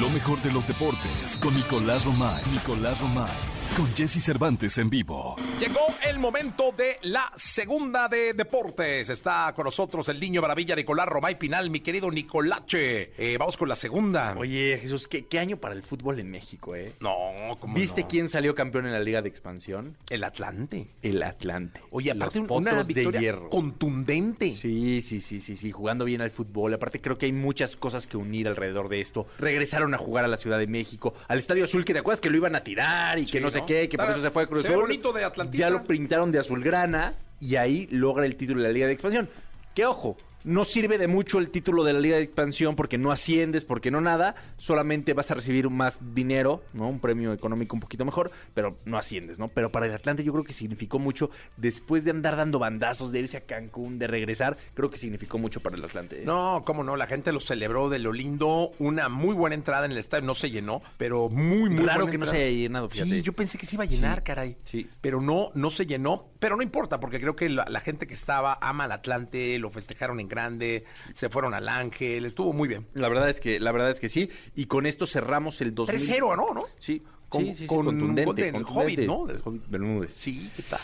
Lo 0.00 0.10
mejor 0.10 0.42
de 0.42 0.50
los 0.50 0.66
deportes 0.66 1.36
con 1.40 1.54
Nicolás 1.54 2.04
Romay. 2.04 2.42
Nicolás 2.50 3.00
Romay. 3.00 3.30
Con 3.76 3.86
Jesse 3.94 4.20
Cervantes 4.24 4.76
en 4.78 4.90
vivo. 4.90 5.36
Llegó 5.60 5.78
el 6.08 6.18
momento 6.18 6.72
de 6.76 6.98
la 7.02 7.30
segunda 7.36 8.08
de 8.08 8.32
deportes. 8.32 9.08
Está 9.08 9.52
con 9.54 9.66
nosotros 9.66 10.08
el 10.08 10.18
niño 10.18 10.40
maravilla 10.42 10.74
Nicolás 10.74 11.06
Romay 11.06 11.38
Pinal, 11.38 11.70
mi 11.70 11.78
querido 11.78 12.10
Nicolache. 12.10 13.12
Eh, 13.16 13.36
vamos 13.38 13.56
con 13.56 13.68
la 13.68 13.76
segunda. 13.76 14.34
Oye, 14.36 14.78
Jesús, 14.78 15.06
¿qué, 15.06 15.26
qué 15.26 15.38
año 15.38 15.58
para 15.58 15.74
el 15.76 15.84
fútbol 15.84 16.18
en 16.18 16.28
México, 16.28 16.74
¿eh? 16.74 16.92
No, 17.00 17.16
¿cómo 17.60 17.74
¿Viste 17.74 18.00
no? 18.02 18.08
quién 18.08 18.28
salió 18.28 18.56
campeón 18.56 18.86
en 18.86 18.92
la 18.92 19.00
Liga 19.00 19.22
de 19.22 19.28
Expansión? 19.28 19.96
El 20.10 20.24
Atlante. 20.24 20.88
El 21.02 21.22
Atlante. 21.22 21.80
Oye, 21.90 22.10
aparte 22.10 22.40
Los 22.40 22.50
un- 22.50 22.56
una 22.56 22.70
Potros 22.72 22.88
de 22.88 22.94
victoria 22.94 23.20
hierro. 23.20 23.48
contundente. 23.48 24.54
Sí, 24.54 25.00
sí, 25.02 25.20
sí, 25.20 25.40
sí, 25.40 25.56
sí, 25.56 25.70
jugando 25.70 26.04
bien 26.04 26.20
al 26.20 26.32
fútbol. 26.32 26.74
Aparte 26.74 27.00
creo 27.00 27.16
que 27.16 27.26
hay 27.26 27.32
muchas 27.32 27.76
cosas 27.76 28.08
que 28.08 28.16
unir 28.16 28.48
alrededor 28.48 28.88
de 28.88 29.00
esto. 29.00 29.28
Regresaron 29.38 29.94
a 29.94 29.98
jugar 29.98 30.24
a 30.24 30.28
la 30.28 30.36
Ciudad 30.36 30.58
de 30.58 30.66
México, 30.66 31.14
al 31.28 31.38
Estadio 31.38 31.62
Azul, 31.64 31.84
que 31.84 31.92
te 31.92 32.00
acuerdas 32.00 32.20
que 32.20 32.28
lo 32.30 32.36
iban 32.36 32.56
a 32.56 32.64
tirar 32.64 33.18
y 33.20 33.26
que 33.26 33.40
no 33.40 33.50
sé 33.52 33.57
que 33.66 33.96
por 33.96 34.10
eso 34.10 34.22
se 34.22 34.30
fue 34.30 34.42
a 34.44 34.46
Cruz 34.46 34.64
Azul. 34.64 34.76
bonito 34.76 35.12
de 35.12 35.24
atlantista. 35.24 35.66
Ya 35.66 35.70
lo 35.70 35.84
pintaron 35.84 36.32
de 36.32 36.38
azulgrana 36.38 37.14
y 37.40 37.56
ahí 37.56 37.88
logra 37.90 38.26
el 38.26 38.36
título 38.36 38.62
de 38.62 38.68
la 38.68 38.72
Liga 38.72 38.86
de 38.86 38.92
Expansión. 38.92 39.28
Que 39.74 39.86
ojo, 39.86 40.16
no 40.48 40.64
sirve 40.64 40.96
de 40.98 41.08
mucho 41.08 41.38
el 41.38 41.50
título 41.50 41.84
de 41.84 41.92
la 41.92 42.00
Liga 42.00 42.16
de 42.16 42.22
Expansión 42.22 42.74
porque 42.74 42.96
no 42.96 43.12
asciendes, 43.12 43.64
porque 43.64 43.90
no 43.90 44.00
nada, 44.00 44.34
solamente 44.56 45.12
vas 45.12 45.30
a 45.30 45.34
recibir 45.34 45.68
más 45.68 45.98
dinero, 46.14 46.64
¿no? 46.72 46.88
Un 46.88 47.00
premio 47.00 47.32
económico 47.34 47.76
un 47.76 47.80
poquito 47.80 48.04
mejor, 48.04 48.30
pero 48.54 48.78
no 48.86 48.96
asciendes, 48.96 49.38
¿no? 49.38 49.48
Pero 49.48 49.70
para 49.70 49.86
el 49.86 49.92
Atlante 49.92 50.24
yo 50.24 50.32
creo 50.32 50.44
que 50.44 50.52
significó 50.54 50.98
mucho, 50.98 51.30
después 51.58 52.04
de 52.04 52.12
andar 52.12 52.36
dando 52.36 52.58
bandazos, 52.58 53.12
de 53.12 53.20
irse 53.20 53.36
a 53.36 53.42
Cancún, 53.42 53.98
de 53.98 54.06
regresar, 54.06 54.56
creo 54.74 54.90
que 54.90 54.96
significó 54.96 55.36
mucho 55.38 55.60
para 55.60 55.76
el 55.76 55.84
Atlante. 55.84 56.22
No, 56.24 56.62
cómo 56.64 56.82
no, 56.82 56.96
la 56.96 57.06
gente 57.06 57.30
lo 57.30 57.40
celebró 57.40 57.88
de 57.90 57.98
lo 57.98 58.12
lindo, 58.12 58.70
una 58.78 59.08
muy 59.10 59.34
buena 59.34 59.54
entrada 59.54 59.84
en 59.84 59.92
el 59.92 59.98
estadio, 59.98 60.26
no 60.26 60.34
se 60.34 60.50
llenó, 60.50 60.80
pero 60.96 61.28
muy, 61.28 61.68
muy 61.68 61.84
buena 61.84 62.10
que 62.10 62.16
no 62.18 62.26
se 62.26 62.36
haya 62.36 62.50
llenado, 62.50 62.88
fíjate. 62.88 63.10
Sí, 63.10 63.22
yo 63.22 63.34
pensé 63.34 63.58
que 63.58 63.66
se 63.66 63.76
iba 63.76 63.84
a 63.84 63.86
llenar, 63.86 64.18
Sí, 64.18 64.24
caray. 64.24 64.56
sí. 64.64 64.88
Pero 65.02 65.20
no, 65.20 65.50
no 65.54 65.68
se 65.70 65.84
llenó, 65.84 66.28
pero 66.38 66.56
no 66.56 66.62
importa, 66.62 67.00
porque 67.00 67.20
creo 67.20 67.36
que 67.36 67.48
la, 67.50 67.66
la 67.68 67.80
gente 67.80 68.06
que 68.06 68.14
estaba 68.14 68.58
ama 68.62 68.84
al 68.84 68.92
Atlante, 68.92 69.58
lo 69.58 69.68
festejaron 69.70 70.20
en 70.20 70.28
grande, 70.38 70.84
se 71.14 71.28
fueron 71.28 71.52
al 71.54 71.68
Ángel, 71.68 72.24
estuvo 72.24 72.52
muy 72.52 72.68
bien. 72.68 72.86
La 72.94 73.08
verdad 73.08 73.28
es 73.28 73.40
que, 73.40 73.58
la 73.60 73.72
verdad 73.72 73.90
es 73.90 73.98
que 74.00 74.08
sí. 74.08 74.30
Y 74.54 74.66
con 74.66 74.86
esto 74.86 75.06
cerramos 75.06 75.60
el 75.60 75.74
2000. 75.74 75.96
3-0, 76.20 76.36
¿no? 76.36 76.54
¿no? 76.54 76.60
Sí, 76.78 77.02
Con- 77.28 77.44
sí, 77.44 77.50
sí, 77.54 77.58
sí, 77.60 77.66
con 77.66 77.86
contundente, 77.86 78.42
del 78.44 78.52
contundente. 78.52 79.06
Hobbit, 79.06 79.06
¿no? 79.06 79.40
Hobbit 79.44 79.62
Bermúdez. 79.68 80.12
Sí, 80.14 80.50
¿qué 80.56 80.62
tal? 80.62 80.80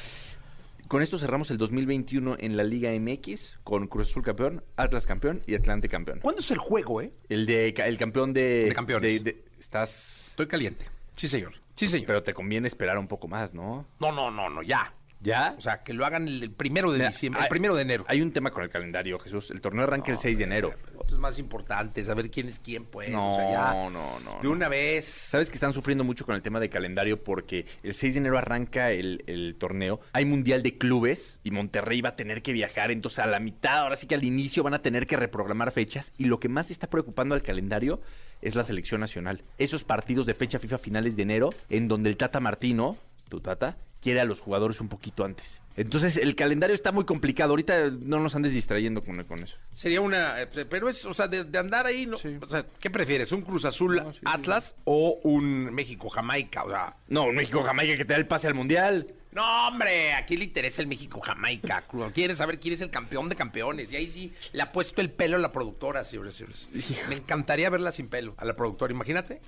Con 0.88 1.02
esto 1.02 1.18
cerramos 1.18 1.50
el 1.50 1.57
2021 1.57 2.36
en 2.38 2.57
la 2.57 2.62
Liga 2.62 2.90
MX 2.92 3.59
con 3.64 3.86
Cruz 3.86 4.11
Azul 4.11 4.22
campeón, 4.22 4.62
Atlas 4.76 5.07
campeón 5.07 5.42
y 5.46 5.55
Atlante 5.55 5.88
campeón. 5.88 6.20
¿Cuándo 6.20 6.40
es 6.40 6.50
el 6.50 6.59
juego, 6.59 7.00
eh? 7.00 7.12
El 7.28 7.46
de 7.46 7.68
el 7.70 7.96
campeón 7.98 8.32
de 8.34 8.64
De 8.66 8.72
campeones. 8.74 9.24
de- 9.24 9.32
de- 9.32 9.44
estás 9.59 10.26
Estoy 10.30 10.46
caliente. 10.46 10.84
Sí, 11.16 11.26
señor. 11.28 11.55
Sí, 11.76 11.86
señor. 11.88 12.07
pero 12.07 12.22
te 12.22 12.34
conviene 12.34 12.68
esperar 12.68 12.98
un 12.98 13.09
poco 13.09 13.26
más, 13.28 13.55
¿no? 13.55 13.86
No, 13.98 14.12
no, 14.12 14.30
no, 14.30 14.50
no, 14.50 14.62
ya. 14.62 14.92
¿Ya? 15.25 15.55
O 15.57 15.61
sea, 15.62 15.83
que 15.83 15.95
lo 15.95 16.05
hagan 16.05 16.29
el, 16.29 16.51
primero 16.51 16.93
de 16.93 16.99
Mira, 16.99 17.09
diciembre, 17.11 17.41
hay- 17.41 17.47
el 17.47 17.49
primero 17.49 17.75
de 17.75 17.83
enero. 17.83 18.05
Hay 18.09 18.20
un 18.20 18.31
tema 18.31 18.51
con 18.51 18.62
el 18.62 18.68
calendario, 18.68 19.18
Jesús. 19.18 19.51
El 19.51 19.61
torneo 19.62 19.85
arranca 19.85 20.12
el 20.12 20.18
6 20.18 20.37
de 20.37 20.45
enero. 20.45 20.75
Otros 20.99 21.18
más 21.18 21.39
importantes, 21.39 22.07
saber 22.07 22.31
quién 22.31 22.47
es 22.49 22.59
quién, 22.61 22.85
pues. 22.85 23.11
No, 23.11 23.33
o 23.33 23.35
sea, 23.37 23.51
ya. 23.51 23.75
no, 23.75 23.91
no, 23.91 24.39
De 24.43 24.45
no. 24.49 24.51
una 24.51 24.68
vez. 24.68 25.07
Sabes 25.07 25.49
que 25.49 25.55
están 25.55 25.72
sufriendo 25.72 26.05
mucho 26.05 26.27
con 26.27 26.35
el 26.35 26.43
tema 26.43 26.61
de 26.61 26.68
calendario 26.68 27.25
porque 27.25 27.64
el 27.83 27.95
6 27.95 28.14
de 28.14 28.20
enero 28.20 28.37
arranca 28.39 28.91
el, 28.93 29.25
el 29.27 29.57
torneo. 29.59 30.01
Hay 30.12 30.27
mundial 30.27 30.62
de 30.62 30.77
clubes 30.77 31.39
y 31.43 31.51
Monterrey 31.51 32.03
va 32.03 32.11
a 32.11 32.16
tener 32.16 32.43
que 32.43 32.53
viajar. 32.53 32.91
Entonces, 32.91 33.20
a 33.20 33.27
la 33.27 33.41
mitad, 33.41 33.79
ahora 33.81 33.97
sí 33.97 34.07
que 34.07 34.14
al 34.14 34.25
inicio 34.25 34.62
van 34.62 34.75
a 34.75 34.83
tener 34.83 35.07
que 35.07 35.16
reprogramar 35.16 35.72
fechas. 35.72 36.12
Y 36.18 36.25
lo 36.27 36.39
que 36.39 36.51
más 36.51 36.70
está 36.70 36.89
preocupando 36.91 37.35
al 37.35 37.43
calendario 37.43 38.01
es 38.43 38.55
la 38.55 38.62
selección 38.64 39.01
nacional. 39.01 39.43
Esos 39.57 39.85
partidos 39.85 40.27
de 40.27 40.35
fecha 40.35 40.59
FIFA 40.59 40.77
finales 40.77 41.16
de 41.16 41.22
enero, 41.22 41.51
en 41.70 41.89
donde 41.89 42.11
el 42.11 42.18
Tata 42.18 42.41
Martino, 42.41 42.99
tu 43.31 43.41
Tata, 43.41 43.79
quiere 44.05 44.20
a 44.20 44.24
los 44.24 44.38
jugadores 44.38 44.80
un 44.80 44.88
poquito 44.88 45.24
antes. 45.24 45.61
Entonces, 45.76 46.18
el 46.18 46.36
calendario 46.36 46.74
está 46.76 46.92
muy 46.92 47.05
complicado. 47.05 47.50
Ahorita 47.50 47.90
no 47.90 48.20
nos 48.20 48.34
andes 48.36 48.52
distrayendo 48.52 49.02
con, 49.02 49.24
con 49.24 49.42
eso. 49.42 49.57
Sería 49.72 50.00
una. 50.02 50.40
eh, 50.42 50.46
Pero 50.46 50.88
es, 50.88 51.05
o 51.05 51.12
sea, 51.14 51.26
de, 51.26 51.42
de 51.42 51.59
andar 51.59 51.86
ahí, 51.86 52.07
¿no? 52.07 52.16
Sí. 52.18 52.36
O 52.40 52.46
sea, 52.46 52.64
¿qué 52.78 52.90
prefieres? 52.90 53.32
¿Un 53.32 53.42
Cruz 53.42 53.64
Azul 53.64 53.96
No, 53.96 54.12
sí, 54.12 54.18
sí. 54.20 54.24
Atlas 54.26 54.76
o 54.84 55.18
un 55.24 55.74
México-Jamaica? 55.74 56.62
O 56.64 56.70
sea. 56.70 56.96
No, 57.09 57.32
México 57.32 57.62
Jamaica 57.64 57.96
que 57.96 58.05
te 58.05 58.12
da 58.12 58.18
el 58.18 58.26
pase 58.28 58.46
al 58.46 58.55
mundial. 58.55 59.07
No, 59.32 59.66
hombre, 59.68 60.12
¿a 60.12 60.24
quién 60.26 60.38
le 60.40 60.44
interesa 60.44 60.80
el 60.82 60.86
México-Jamaica? 60.86 61.84
Cruz- 61.90 62.12
Quiere 62.12 62.36
saber 62.36 62.61
quién 62.61 62.74
es 62.74 62.80
el 62.82 62.90
campeón 62.90 63.28
de 63.28 63.34
campeones. 63.34 63.90
Y 63.90 63.96
ahí 63.96 64.07
sí 64.07 64.32
le 64.52 64.62
ha 64.62 64.70
puesto 64.70 65.00
el 65.00 65.11
pelo 65.11 65.36
a 65.36 65.40
la 65.40 65.50
productora, 65.50 66.05
señores 66.05 66.34
y 66.36 66.82
señores. 66.82 67.09
Me 67.09 67.16
encantaría 67.16 67.68
verla 67.70 67.90
sin 67.90 68.07
pelo, 68.09 68.34
a 68.36 68.44
la 68.44 68.55
productora. 68.55 68.92
Imagínate, 68.92 69.40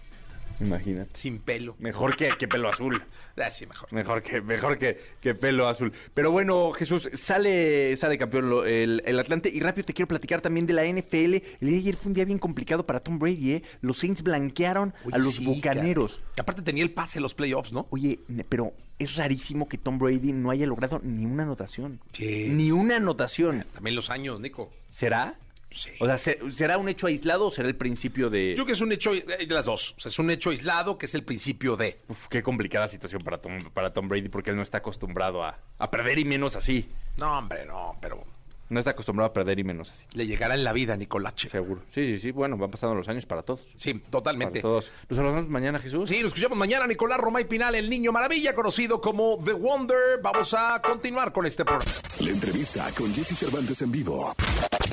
Imagínate. 0.60 1.10
sin 1.14 1.38
pelo. 1.38 1.76
Mejor 1.78 2.16
que, 2.16 2.28
que 2.38 2.48
pelo 2.48 2.68
azul. 2.68 3.02
Así 3.36 3.66
mejor. 3.66 3.92
Mejor 3.92 4.22
que, 4.22 4.40
mejor 4.40 4.78
que, 4.78 4.98
que 5.20 5.34
pelo 5.34 5.68
azul. 5.68 5.92
Pero 6.14 6.30
bueno, 6.30 6.72
Jesús, 6.72 7.08
sale, 7.14 7.96
sale 7.96 8.16
campeón 8.18 8.48
lo- 8.48 8.64
el, 8.64 9.02
el 9.04 9.18
Atlante. 9.18 9.50
Y 9.52 9.60
rápido 9.60 9.84
te 9.84 9.92
quiero 9.94 10.08
platicar 10.08 10.40
también 10.40 10.66
de 10.66 10.72
la 10.72 10.84
NFL. 10.86 11.14
El 11.14 11.42
día 11.60 11.70
de 11.72 11.76
ayer 11.76 11.96
fue 11.96 12.08
un 12.08 12.14
día 12.14 12.24
bien 12.24 12.38
complicado 12.38 12.86
para 12.86 13.00
Tom 13.00 13.18
Brady, 13.18 13.52
¿eh? 13.52 13.62
Los 13.82 13.98
Saints 13.98 14.22
blanquearon 14.22 14.94
Oye, 15.04 15.14
a 15.14 15.18
los 15.18 15.34
sí, 15.34 15.44
bucaneros. 15.44 16.20
Que 16.34 16.40
aparte 16.40 16.62
tenía 16.62 16.82
el 16.82 16.90
pase 16.90 17.18
a 17.18 17.22
los 17.22 17.34
playoffs, 17.34 17.72
¿no? 17.72 17.86
Oye, 17.90 18.20
pero 18.48 18.72
es 18.98 19.16
rarísimo 19.16 19.68
que 19.68 19.76
Tom 19.76 19.98
Brady 19.98 20.32
no 20.32 20.50
haya 20.50 20.66
logrado 20.66 21.00
ni 21.04 21.26
una 21.26 21.42
anotación. 21.42 22.00
Sí. 22.12 22.48
Ni 22.48 22.70
una 22.72 22.96
anotación. 22.96 23.66
También 23.74 23.94
los 23.96 24.08
años, 24.08 24.40
Nico. 24.40 24.72
¿Será? 24.90 25.34
Sí. 25.70 25.90
O 26.00 26.06
sea, 26.06 26.16
¿se- 26.16 26.38
¿será 26.50 26.78
un 26.78 26.88
hecho 26.88 27.06
aislado 27.06 27.46
o 27.46 27.50
será 27.50 27.68
el 27.68 27.76
principio 27.76 28.30
de...? 28.30 28.50
Yo 28.50 28.54
creo 28.56 28.66
que 28.66 28.72
es 28.72 28.80
un 28.80 28.92
hecho, 28.92 29.12
eh, 29.14 29.24
las 29.48 29.64
dos. 29.66 29.94
O 29.96 30.00
sea, 30.00 30.08
es 30.10 30.18
un 30.18 30.30
hecho 30.30 30.50
aislado 30.50 30.96
que 30.96 31.06
es 31.06 31.14
el 31.14 31.22
principio 31.24 31.76
de. 31.76 32.00
Uf, 32.08 32.28
qué 32.28 32.42
complicada 32.42 32.88
situación 32.88 33.22
para 33.22 33.38
Tom, 33.40 33.58
para 33.74 33.90
Tom 33.90 34.08
Brady 34.08 34.28
porque 34.28 34.50
él 34.50 34.56
no 34.56 34.62
está 34.62 34.78
acostumbrado 34.78 35.44
a, 35.44 35.58
a 35.78 35.90
perder 35.90 36.18
y 36.18 36.24
menos 36.24 36.56
así. 36.56 36.88
No, 37.18 37.38
hombre, 37.38 37.66
no, 37.66 37.98
pero 38.00 38.24
No 38.68 38.78
está 38.80 38.90
acostumbrado 38.90 39.30
a 39.30 39.32
perder 39.32 39.58
y 39.58 39.64
menos 39.64 39.90
así. 39.90 40.02
le 40.14 40.26
llegará 40.26 40.54
en 40.54 40.64
la 40.64 40.72
vida, 40.72 40.96
Nicolache. 40.96 41.48
Seguro. 41.48 41.82
Sí, 41.94 42.04
sí, 42.14 42.18
sí. 42.18 42.30
Bueno, 42.32 42.56
van 42.56 42.70
pasando 42.70 42.94
los 42.96 43.08
años 43.08 43.24
para 43.26 43.42
todos. 43.42 43.60
Sí, 43.76 43.94
Para 43.94 44.10
totalmente. 44.10 44.60
todos. 44.60 44.90
Nos 45.08 45.18
hablamos 45.18 45.48
mañana, 45.48 45.78
Jesús. 45.78 46.08
Sí, 46.08 46.16
nos 46.22 46.28
escuchamos 46.28 46.58
mañana. 46.58 46.86
Nicolás 46.86 47.18
Romay 47.18 47.44
Pinal, 47.44 47.74
el 47.76 47.88
niño 47.88 48.10
maravilla, 48.12 48.54
conocido 48.54 49.00
como 49.00 49.38
The 49.44 49.52
Wonder. 49.52 50.20
Vamos 50.22 50.52
a 50.58 50.80
continuar 50.82 51.32
con 51.32 51.46
este 51.46 51.64
programa. 51.64 51.90
La 52.20 52.30
entrevista 52.30 52.86
con 52.96 53.12
Jesse 53.14 53.36
Cervantes 53.38 53.82
en 53.82 53.92
vivo. 53.92 54.34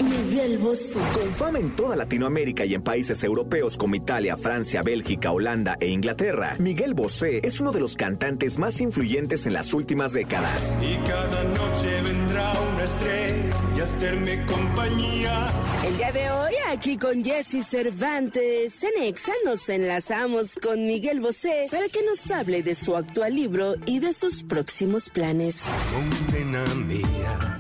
Miguel 0.04 0.58
Bosé. 0.58 1.00
Con 1.14 1.34
fama 1.34 1.60
en 1.60 1.76
toda 1.76 1.96
Latinoamérica 1.96 2.66
y 2.66 2.74
en 2.76 2.82
países 2.84 3.24
europeos 3.24 3.78
como 3.78 3.96
Italia, 3.96 4.38
Francia, 4.38 4.82
Bélgica, 4.84 5.32
Holanda 5.32 5.78
e 5.80 5.88
Inglaterra, 5.88 6.56
Miguel 6.60 6.94
Bosé 6.94 7.42
es 7.44 7.60
uno 7.60 7.72
de 7.72 7.80
los 7.80 7.96
cantantes 7.96 8.58
más 8.60 8.82
influyentes 8.82 9.46
en 9.46 9.54
las 9.54 9.74
últimas 9.74 10.14
décadas. 10.14 10.74
Y 10.82 10.96
cada 11.08 11.44
noche 11.44 12.02
vendrá 12.02 12.54
una 12.74 12.84
estrella 12.84 13.53
hacerme 13.96 14.46
compañía. 14.46 15.52
El 15.86 15.98
día 15.98 16.12
de 16.12 16.30
hoy, 16.32 16.54
aquí 16.70 16.98
con 16.98 17.24
Jesse 17.24 17.66
Cervantes, 17.66 18.84
en 18.84 19.04
Exa 19.04 19.34
nos 19.46 19.68
enlazamos 19.70 20.60
con 20.62 20.86
Miguel 20.86 21.20
Bosé 21.20 21.68
para 21.72 21.88
que 21.90 22.04
nos 22.04 22.30
hable 22.32 22.64
de 22.64 22.76
su 22.76 22.96
actual 22.96 23.36
libro 23.36 23.76
y 23.86 24.00
de 24.00 24.14
sus 24.14 24.44
próximos 24.44 25.10
planes. 25.10 25.62
Condena 25.92 26.66
mía. 26.76 27.58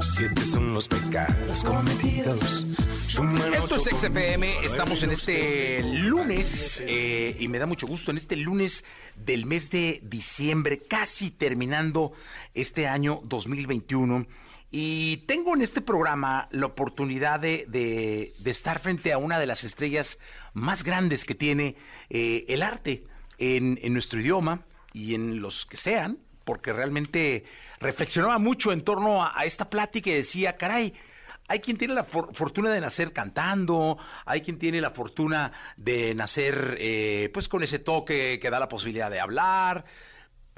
Siete 0.00 0.40
son 0.42 0.74
los 0.74 0.88
pecados 0.88 1.64
cometidos. 1.64 2.66
Suman 3.08 3.54
Esto 3.54 3.76
es 3.76 3.84
XFM, 3.84 4.64
estamos 4.64 5.02
en 5.02 5.10
este 5.10 5.82
lunes 5.82 6.82
eh, 6.86 7.36
y 7.38 7.48
me 7.48 7.58
da 7.58 7.66
mucho 7.66 7.86
gusto, 7.86 8.10
en 8.10 8.18
este 8.18 8.36
lunes 8.36 8.84
del 9.16 9.46
mes 9.46 9.70
de 9.70 10.00
diciembre, 10.04 10.78
casi 10.78 11.30
terminando 11.30 12.12
este 12.54 12.86
año 12.86 13.20
2021. 13.24 14.26
Y 14.70 15.18
tengo 15.26 15.54
en 15.54 15.62
este 15.62 15.80
programa 15.80 16.46
la 16.50 16.66
oportunidad 16.66 17.40
de, 17.40 17.64
de- 17.68 18.32
de 18.38 18.50
estar 18.50 18.80
frente 18.80 19.12
a 19.12 19.18
una 19.18 19.38
de 19.38 19.46
las 19.46 19.64
estrellas 19.64 20.18
más 20.52 20.84
grandes 20.84 21.24
que 21.24 21.34
tiene 21.34 21.76
eh, 22.10 22.44
el 22.48 22.62
arte 22.62 23.04
en, 23.38 23.78
nuestro 23.94 24.20
idioma 24.20 24.62
y 24.92 25.14
en 25.14 25.40
los 25.40 25.64
que 25.64 25.76
sean, 25.78 26.18
porque 26.44 26.72
realmente 26.72 27.44
reflexionaba 27.80 28.38
mucho 28.38 28.72
en 28.72 28.82
torno 28.82 29.22
a, 29.24 29.38
a 29.38 29.44
esta 29.46 29.70
plática 29.70 30.10
y 30.10 30.14
decía, 30.14 30.56
caray, 30.56 30.92
hay 31.50 31.60
quien 31.60 31.78
tiene 31.78 31.94
la 31.94 32.04
fortuna 32.04 32.68
de 32.70 32.80
nacer 32.80 33.14
cantando, 33.14 33.96
hay 34.26 34.42
quien 34.42 34.58
tiene 34.58 34.82
la 34.82 34.90
fortuna 34.90 35.50
de 35.78 36.14
nacer 36.14 36.76
eh, 36.78 37.30
pues 37.32 37.48
con 37.48 37.62
ese 37.62 37.78
toque 37.78 38.38
que 38.40 38.50
da 38.50 38.58
la 38.60 38.68
posibilidad 38.68 39.10
de 39.10 39.18
hablar, 39.20 39.86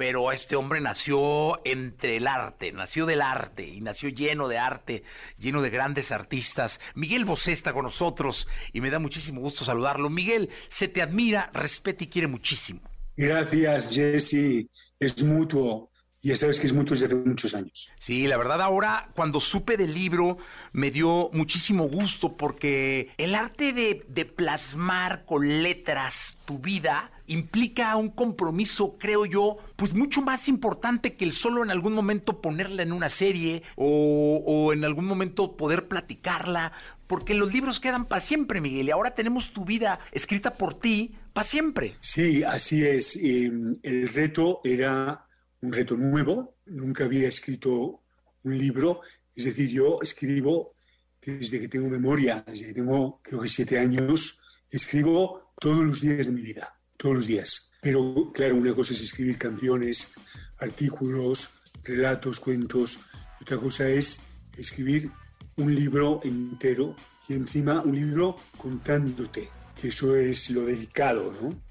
pero 0.01 0.33
este 0.33 0.57
hombre 0.57 0.81
nació 0.81 1.61
entre 1.67 2.17
el 2.17 2.27
arte, 2.27 2.73
nació 2.73 3.05
del 3.05 3.21
arte 3.21 3.69
y 3.69 3.83
nació 3.83 4.09
lleno 4.09 4.49
de 4.49 4.57
arte, 4.57 5.05
lleno 5.39 5.61
de 5.61 5.69
grandes 5.69 6.11
artistas. 6.11 6.81
Miguel 6.95 7.27
Bosé 7.27 7.53
está 7.53 7.75
con 7.75 7.85
nosotros 7.85 8.49
y 8.73 8.81
me 8.81 8.89
da 8.89 8.99
muchísimo 8.99 9.43
gusto 9.43 9.63
saludarlo. 9.63 10.09
Miguel, 10.09 10.49
se 10.71 10.89
te 10.89 11.03
admira, 11.03 11.51
respeta 11.53 12.03
y 12.05 12.07
quiere 12.07 12.29
muchísimo. 12.29 12.81
Gracias, 13.15 13.91
Jesse. 13.95 14.71
Es 14.99 15.23
mutuo. 15.23 15.91
Ya 16.23 16.35
sabes 16.35 16.61
que 16.61 16.67
es 16.67 16.73
mutuo 16.73 16.95
desde 16.95 17.05
hace 17.05 17.17
muchos 17.17 17.55
años. 17.55 17.91
Sí, 17.99 18.27
la 18.27 18.39
verdad 18.39 18.63
ahora 18.63 19.11
cuando 19.15 19.39
supe 19.39 19.77
del 19.77 19.93
libro 19.93 20.39
me 20.73 20.91
dio 20.91 21.29
muchísimo 21.35 21.85
gusto 21.85 22.39
porque 22.39 23.11
el 23.19 23.35
arte 23.35 23.75
de, 23.75 24.07
de 24.09 24.25
plasmar 24.25 25.27
con 25.27 25.63
letras 25.63 26.39
tu 26.47 26.59
vida 26.59 27.11
implica 27.31 27.97
un 27.97 28.09
compromiso, 28.09 28.99
creo 28.99 29.25
yo, 29.25 29.57
pues 29.77 29.95
mucho 29.95 30.21
más 30.21 30.49
importante 30.49 31.17
que 31.17 31.25
el 31.25 31.33
solo 31.33 31.63
en 31.63 31.71
algún 31.71 31.93
momento 31.93 32.41
ponerla 32.41 32.83
en 32.83 32.93
una 32.93 33.09
serie 33.09 33.63
o, 33.77 34.43
o 34.45 34.73
en 34.73 34.85
algún 34.85 35.05
momento 35.05 35.57
poder 35.57 35.89
platicarla, 35.89 36.73
porque 37.07 37.35
los 37.35 37.53
libros 37.53 37.81
quedan 37.81 38.07
para 38.07 38.21
siempre, 38.21 38.61
Miguel, 38.61 38.89
y 38.89 38.91
ahora 38.91 39.15
tenemos 39.15 39.53
tu 39.53 39.65
vida 39.65 40.01
escrita 40.13 40.55
por 40.55 40.75
ti 40.75 41.15
para 41.33 41.47
siempre. 41.47 41.97
Sí, 42.01 42.43
así 42.43 42.85
es. 42.85 43.17
el 43.17 44.09
reto 44.13 44.61
era 44.65 45.27
un 45.61 45.73
reto 45.73 45.97
nuevo, 45.97 46.57
nunca 46.67 47.05
había 47.05 47.29
escrito 47.29 48.03
un 48.43 48.59
libro, 48.59 49.01
es 49.35 49.45
decir, 49.45 49.69
yo 49.71 50.01
escribo 50.03 50.75
desde 51.21 51.61
que 51.61 51.69
tengo 51.69 51.89
memoria, 51.89 52.43
desde 52.47 52.67
que 52.67 52.75
tengo 52.75 53.21
creo 53.23 53.43
que 53.43 53.49
siete 53.49 53.79
años, 53.79 54.41
escribo 54.71 55.53
todos 55.61 55.85
los 55.85 56.01
días 56.01 56.27
de 56.27 56.33
mi 56.33 56.41
vida, 56.41 56.80
todos 57.01 57.17
los 57.17 57.27
días. 57.27 57.71
Pero 57.81 58.31
claro, 58.35 58.57
una 58.57 58.75
cosa 58.75 58.93
es 58.93 59.01
escribir 59.01 59.39
canciones, 59.39 60.13
artículos, 60.59 61.49
relatos, 61.83 62.39
cuentos, 62.39 62.99
otra 63.41 63.57
cosa 63.57 63.89
es 63.89 64.21
escribir 64.57 65.11
un 65.57 65.75
libro 65.75 66.21
entero 66.23 66.95
y 67.27 67.35
encima 67.35 67.81
un 67.81 67.95
libro 67.95 68.37
contándote, 68.59 69.49
que 69.81 69.89
eso 69.89 70.15
es 70.15 70.51
lo 70.51 70.67
delicado, 70.67 71.33
¿no? 71.41 71.63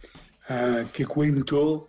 Ah, 0.50 0.84
¿Qué 0.92 1.06
cuento? 1.06 1.88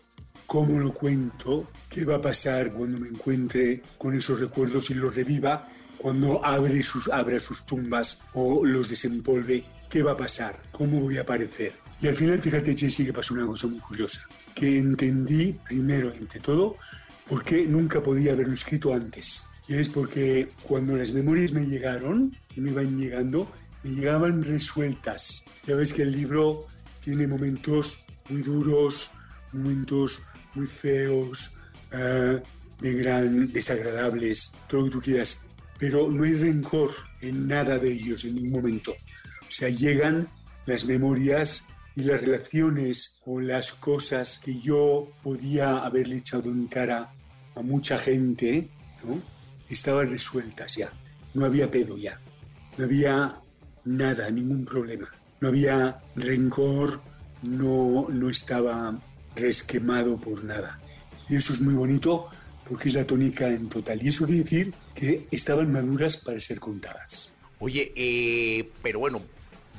cómo 0.51 0.80
lo 0.80 0.93
cuento, 0.93 1.70
qué 1.88 2.05
va 2.05 2.16
a 2.16 2.20
pasar 2.20 2.72
cuando 2.72 2.99
me 2.99 3.07
encuentre 3.07 3.82
con 3.97 4.16
esos 4.16 4.41
recuerdos 4.41 4.91
y 4.91 4.95
los 4.95 5.14
reviva, 5.14 5.68
cuando 5.97 6.45
abre 6.45 6.82
sus, 6.82 7.09
abra 7.09 7.38
sus 7.38 7.64
tumbas 7.64 8.26
o 8.34 8.66
los 8.66 8.88
desempolve, 8.88 9.62
qué 9.88 10.03
va 10.03 10.11
a 10.11 10.16
pasar, 10.16 10.61
cómo 10.72 10.99
voy 10.99 11.18
a 11.18 11.20
aparecer. 11.20 11.72
Y 12.03 12.09
al 12.09 12.16
final, 12.16 12.40
fíjate, 12.40 12.76
Jessy, 12.76 13.05
que 13.05 13.12
pasó 13.12 13.34
una 13.34 13.46
cosa 13.46 13.66
muy 13.66 13.78
curiosa, 13.78 14.26
que 14.55 14.78
entendí 14.78 15.53
primero, 15.53 16.12
entre 16.12 16.40
todo, 16.40 16.76
por 17.28 17.44
qué 17.44 17.66
nunca 17.66 18.03
podía 18.03 18.32
haberlo 18.32 18.55
escrito 18.55 18.94
antes. 18.94 19.46
Y 19.68 19.74
es 19.74 19.88
porque 19.88 20.51
cuando 20.62 20.96
las 20.96 21.12
memorias 21.12 21.53
me 21.53 21.66
llegaron, 21.66 22.34
y 22.57 22.61
me 22.61 22.70
iban 22.70 22.98
llegando, 22.98 23.51
me 23.82 23.90
llegaban 23.90 24.42
resueltas. 24.42 25.44
Ya 25.66 25.76
ves 25.76 25.92
que 25.92 26.03
el 26.03 26.12
libro 26.12 26.66
tiene 27.05 27.26
momentos 27.26 28.03
muy 28.28 28.42
duros, 28.42 29.11
momentos 29.53 30.22
muy 30.55 30.66
feos, 30.66 31.53
uh, 31.92 32.40
de 32.80 32.94
gran, 32.94 33.53
desagradables, 33.53 34.53
todo 34.68 34.80
lo 34.80 34.86
que 34.86 34.92
tú 34.92 35.01
quieras, 35.01 35.42
pero 35.78 36.11
no 36.11 36.24
hay 36.24 36.34
rencor 36.34 36.92
en 37.20 37.46
nada 37.46 37.78
de 37.78 37.92
ellos 37.92 38.24
en 38.24 38.36
ningún 38.36 38.62
momento. 38.62 38.92
O 38.92 39.53
sea, 39.53 39.68
llegan 39.68 40.28
las 40.66 40.84
memorias 40.84 41.64
y 42.01 42.05
las 42.05 42.20
relaciones 42.20 43.20
o 43.26 43.40
las 43.40 43.72
cosas 43.72 44.38
que 44.38 44.59
yo 44.59 45.12
podía 45.22 45.78
haberle 45.78 46.16
echado 46.16 46.51
en 46.51 46.66
cara 46.66 47.12
a 47.55 47.62
mucha 47.62 47.98
gente, 47.98 48.68
¿no? 49.05 49.20
estaban 49.68 50.11
resueltas 50.11 50.74
ya. 50.76 50.90
No 51.34 51.44
había 51.44 51.70
pedo 51.70 51.96
ya. 51.96 52.20
No 52.76 52.84
había 52.84 53.36
nada, 53.84 54.30
ningún 54.30 54.64
problema. 54.64 55.09
No 55.40 55.48
había 55.48 56.01
rencor, 56.16 57.01
no, 57.42 58.07
no 58.09 58.30
estaba 58.30 58.98
resquemado 59.36 60.18
por 60.18 60.42
nada. 60.42 60.80
Y 61.28 61.36
eso 61.36 61.53
es 61.53 61.61
muy 61.61 61.74
bonito 61.74 62.28
porque 62.68 62.88
es 62.88 62.94
la 62.94 63.07
tónica 63.07 63.48
en 63.48 63.68
total. 63.68 64.03
Y 64.03 64.09
eso 64.09 64.26
quiere 64.26 64.42
decir 64.42 64.74
que 64.94 65.26
estaban 65.30 65.70
maduras 65.70 66.16
para 66.16 66.40
ser 66.40 66.61
contadas. 66.61 67.30
Oye, 67.59 67.92
eh, 67.94 68.70
pero 68.82 69.01
bueno, 69.01 69.22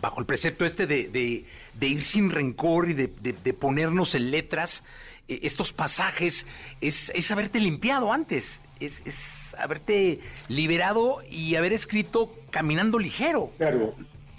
bajo 0.01 0.19
el 0.19 0.25
precepto 0.25 0.65
este 0.65 0.87
de, 0.87 1.45
ir 1.79 2.03
sin 2.03 2.31
rencor 2.31 2.89
y 2.89 2.93
de, 2.93 3.53
ponernos 3.53 4.15
en 4.15 4.31
letras 4.31 4.83
eh, 5.27 5.39
estos 5.43 5.71
pasajes, 5.71 6.45
es, 6.81 7.11
es, 7.15 7.31
haberte 7.31 7.59
limpiado 7.59 8.11
antes, 8.11 8.61
es, 8.79 9.03
es, 9.05 9.55
haberte 9.59 10.19
liberado 10.47 11.21
y 11.29 11.55
haber 11.55 11.73
escrito 11.73 12.33
caminando 12.49 12.97
ligero. 12.97 13.51
Claro. 13.57 13.95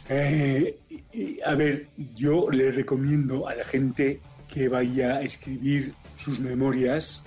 Eh, 0.09 0.77
a 1.47 1.55
ver, 1.55 1.89
yo 2.17 2.51
le 2.51 2.73
recomiendo 2.73 3.49
a 3.49 3.55
la 3.55 3.65
gente 3.65 4.21
que 4.49 4.69
vaya 4.69 5.17
a 5.17 5.23
escribir 5.23 5.95
sus 6.17 6.41
memorias, 6.41 7.25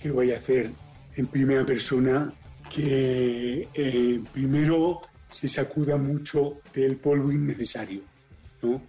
que 0.00 0.08
lo 0.08 0.16
vaya 0.16 0.36
a 0.36 0.38
hacer 0.38 0.70
en 1.16 1.26
primera 1.26 1.66
persona, 1.66 2.32
que 2.74 3.68
eh, 3.74 4.20
primero 4.32 5.00
se 5.32 5.48
sacuda 5.48 5.96
mucho 5.96 6.60
del 6.72 6.96
polvo 6.96 7.32
innecesario, 7.32 8.02
¿no? 8.62 8.82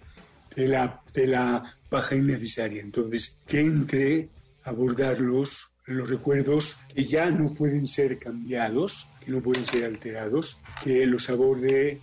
de, 0.54 0.68
la, 0.68 1.02
de 1.12 1.26
la 1.26 1.76
paja 1.88 2.14
innecesaria. 2.14 2.82
Entonces, 2.82 3.42
que 3.46 3.60
entre 3.60 4.28
abordarlos, 4.64 5.70
los 5.86 6.08
recuerdos 6.08 6.78
que 6.94 7.04
ya 7.04 7.30
no 7.30 7.52
pueden 7.54 7.86
ser 7.86 8.18
cambiados, 8.18 9.08
que 9.24 9.30
no 9.30 9.42
pueden 9.42 9.66
ser 9.66 9.84
alterados, 9.84 10.60
que 10.82 11.06
los 11.06 11.28
aborde 11.28 12.00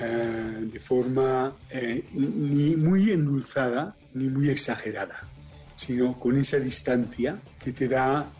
eh, 0.00 0.68
de 0.72 0.80
forma 0.80 1.56
eh, 1.70 2.04
ni 2.12 2.76
muy 2.76 3.10
endulzada, 3.10 3.96
ni 4.14 4.28
muy 4.28 4.50
exagerada, 4.50 5.28
sino 5.76 6.18
con 6.18 6.36
esa 6.36 6.58
distancia 6.58 7.40
que 7.58 7.72
te 7.72 7.88
da 7.88 8.30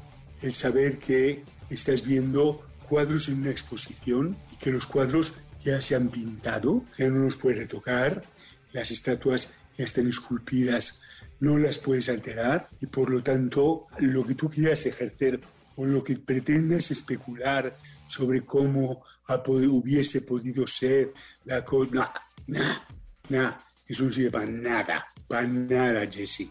el 0.43 0.53
saber 0.53 0.99
que 0.99 1.43
estás 1.71 2.05
viendo 2.05 2.65
cuadros 2.89 3.29
en 3.29 3.41
una 3.41 3.51
exposición 3.51 4.37
que 4.59 4.71
los 4.71 4.87
cuadros 4.87 5.35
ya 5.65 5.81
se 5.83 5.95
han 5.95 6.09
pintado, 6.09 6.85
ya 6.97 7.09
no 7.09 7.25
los 7.25 7.37
puedes 7.37 7.59
retocar, 7.59 8.25
las 8.73 8.91
estatuas 8.91 9.55
ya 9.77 9.85
están 9.85 10.09
esculpidas, 10.09 11.01
no 11.41 11.57
las 11.59 11.79
puedes 11.79 12.09
alterar 12.09 12.69
y 12.81 12.87
por 12.87 13.11
lo 13.11 13.23
tanto 13.23 13.87
lo 13.99 14.27
que 14.27 14.35
tú 14.35 14.51
quieras 14.51 14.87
ejercer 14.87 15.41
o 15.77 15.87
lo 15.87 16.03
que 16.03 16.17
pretendas 16.17 16.91
especular 16.91 17.77
sobre 18.09 18.45
cómo 18.45 19.05
hubiese 19.47 20.23
podido 20.23 20.67
ser 20.67 21.13
la 21.45 21.65
cosa, 21.65 22.13
nada, 22.47 22.83
nada, 23.29 23.61
eso 23.87 24.05
no 24.05 24.13
sirve 24.13 24.31
para 24.31 24.47
nada 24.47 25.07
para 25.29 25.47
nada, 25.47 26.07
Jesse. 26.11 26.51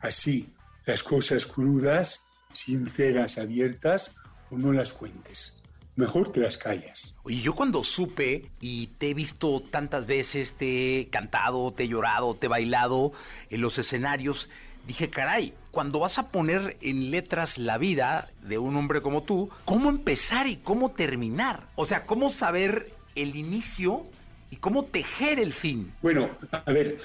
Así, 0.00 0.52
las 0.84 1.02
cosas 1.02 1.46
crudas, 1.46 2.26
sinceras, 2.52 3.38
abiertas, 3.38 4.16
o 4.50 4.58
no 4.58 4.72
las 4.72 4.92
cuentes. 4.92 5.56
Mejor 5.96 6.30
te 6.30 6.40
las 6.40 6.58
callas. 6.58 7.16
Oye, 7.22 7.40
yo 7.40 7.54
cuando 7.54 7.82
supe 7.82 8.50
y 8.60 8.88
te 8.98 9.10
he 9.10 9.14
visto 9.14 9.60
tantas 9.60 10.06
veces, 10.06 10.52
te 10.52 11.00
he 11.00 11.08
cantado, 11.08 11.72
te 11.72 11.84
he 11.84 11.88
llorado, 11.88 12.34
te 12.34 12.46
he 12.46 12.48
bailado 12.50 13.12
en 13.48 13.62
los 13.62 13.78
escenarios, 13.78 14.50
dije, 14.86 15.08
caray, 15.08 15.54
cuando 15.70 15.98
vas 15.98 16.18
a 16.18 16.28
poner 16.28 16.76
en 16.82 17.10
letras 17.10 17.56
la 17.56 17.78
vida 17.78 18.28
de 18.42 18.58
un 18.58 18.76
hombre 18.76 19.00
como 19.00 19.22
tú, 19.22 19.48
¿cómo 19.64 19.88
empezar 19.88 20.46
y 20.46 20.56
cómo 20.56 20.90
terminar? 20.90 21.66
O 21.76 21.86
sea, 21.86 22.02
¿cómo 22.02 22.28
saber 22.28 22.92
el 23.14 23.34
inicio 23.34 24.04
y 24.50 24.56
cómo 24.56 24.84
tejer 24.84 25.40
el 25.40 25.54
fin? 25.54 25.92
Bueno, 26.02 26.28
a 26.50 26.72
ver, 26.72 26.98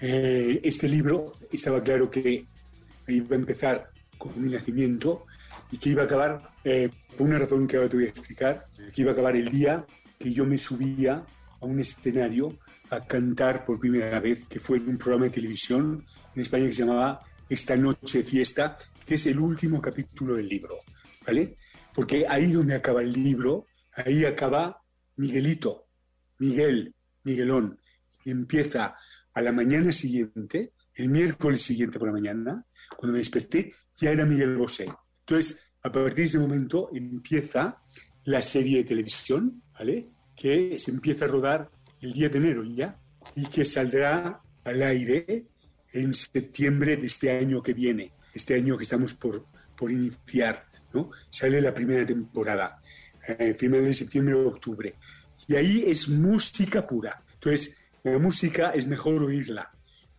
eh, 0.00 0.60
este 0.62 0.88
libro 0.88 1.32
estaba 1.52 1.82
claro 1.82 2.10
que 2.10 2.46
iba 3.08 3.36
a 3.36 3.38
empezar 3.38 3.90
con 4.18 4.40
mi 4.40 4.52
nacimiento 4.52 5.26
y 5.70 5.78
que 5.78 5.90
iba 5.90 6.02
a 6.02 6.06
acabar, 6.06 6.38
eh, 6.64 6.90
por 7.16 7.26
una 7.26 7.38
razón 7.38 7.66
que 7.66 7.76
ahora 7.76 7.88
te 7.88 7.96
voy 7.96 8.06
a 8.06 8.10
explicar, 8.10 8.66
que 8.94 9.00
iba 9.02 9.10
a 9.10 9.14
acabar 9.14 9.36
el 9.36 9.50
día 9.50 9.84
que 10.18 10.32
yo 10.32 10.44
me 10.46 10.58
subía 10.58 11.24
a 11.60 11.66
un 11.66 11.80
escenario 11.80 12.58
a 12.90 13.04
cantar 13.06 13.64
por 13.64 13.80
primera 13.80 14.20
vez, 14.20 14.46
que 14.48 14.60
fue 14.60 14.78
en 14.78 14.88
un 14.88 14.98
programa 14.98 15.26
de 15.26 15.32
televisión 15.32 16.04
en 16.34 16.42
España 16.42 16.66
que 16.66 16.74
se 16.74 16.84
llamaba 16.84 17.20
Esta 17.48 17.76
Noche 17.76 18.22
Fiesta, 18.22 18.78
que 19.04 19.16
es 19.16 19.26
el 19.26 19.38
último 19.38 19.80
capítulo 19.80 20.36
del 20.36 20.48
libro, 20.48 20.78
¿vale? 21.26 21.56
Porque 21.94 22.26
ahí 22.28 22.52
donde 22.52 22.74
acaba 22.74 23.02
el 23.02 23.12
libro, 23.12 23.66
ahí 23.92 24.24
acaba 24.24 24.82
Miguelito, 25.16 25.86
Miguel, 26.38 26.94
Miguelón, 27.24 27.80
y 28.24 28.30
empieza 28.30 28.96
a 29.32 29.42
la 29.42 29.52
mañana 29.52 29.92
siguiente, 29.92 30.72
el 30.94 31.08
miércoles 31.08 31.62
siguiente 31.62 31.98
por 31.98 32.08
la 32.08 32.14
mañana, 32.14 32.64
cuando 32.96 33.12
me 33.12 33.18
desperté, 33.18 33.72
ya 33.98 34.10
era 34.10 34.24
Miguel 34.24 34.56
Bosé. 34.56 34.86
Entonces, 35.28 35.72
a 35.82 35.90
partir 35.90 36.14
de 36.14 36.24
ese 36.24 36.38
momento 36.38 36.88
empieza 36.94 37.82
la 38.24 38.42
serie 38.42 38.78
de 38.78 38.84
televisión, 38.84 39.60
¿vale? 39.76 40.08
que 40.36 40.78
se 40.78 40.92
empieza 40.92 41.24
a 41.24 41.28
rodar 41.28 41.70
el 42.00 42.12
10 42.12 42.30
de 42.32 42.38
enero 42.38 42.62
ya 42.62 42.96
y 43.34 43.46
que 43.46 43.64
saldrá 43.64 44.40
al 44.62 44.82
aire 44.82 45.46
en 45.92 46.14
septiembre 46.14 46.96
de 46.96 47.08
este 47.08 47.36
año 47.36 47.60
que 47.60 47.74
viene, 47.74 48.12
este 48.34 48.54
año 48.54 48.76
que 48.76 48.84
estamos 48.84 49.14
por, 49.14 49.46
por 49.76 49.90
iniciar, 49.90 50.66
¿no? 50.92 51.10
Sale 51.30 51.60
la 51.60 51.74
primera 51.74 52.06
temporada, 52.06 52.80
eh, 53.26 53.54
final 53.54 53.84
de 53.84 53.94
septiembre 53.94 54.34
o 54.34 54.46
octubre. 54.48 54.94
Y 55.48 55.56
ahí 55.56 55.84
es 55.86 56.08
música 56.08 56.86
pura. 56.86 57.24
Entonces, 57.34 57.80
la 58.04 58.18
música 58.18 58.70
es 58.70 58.86
mejor 58.86 59.22
oírla, 59.22 59.72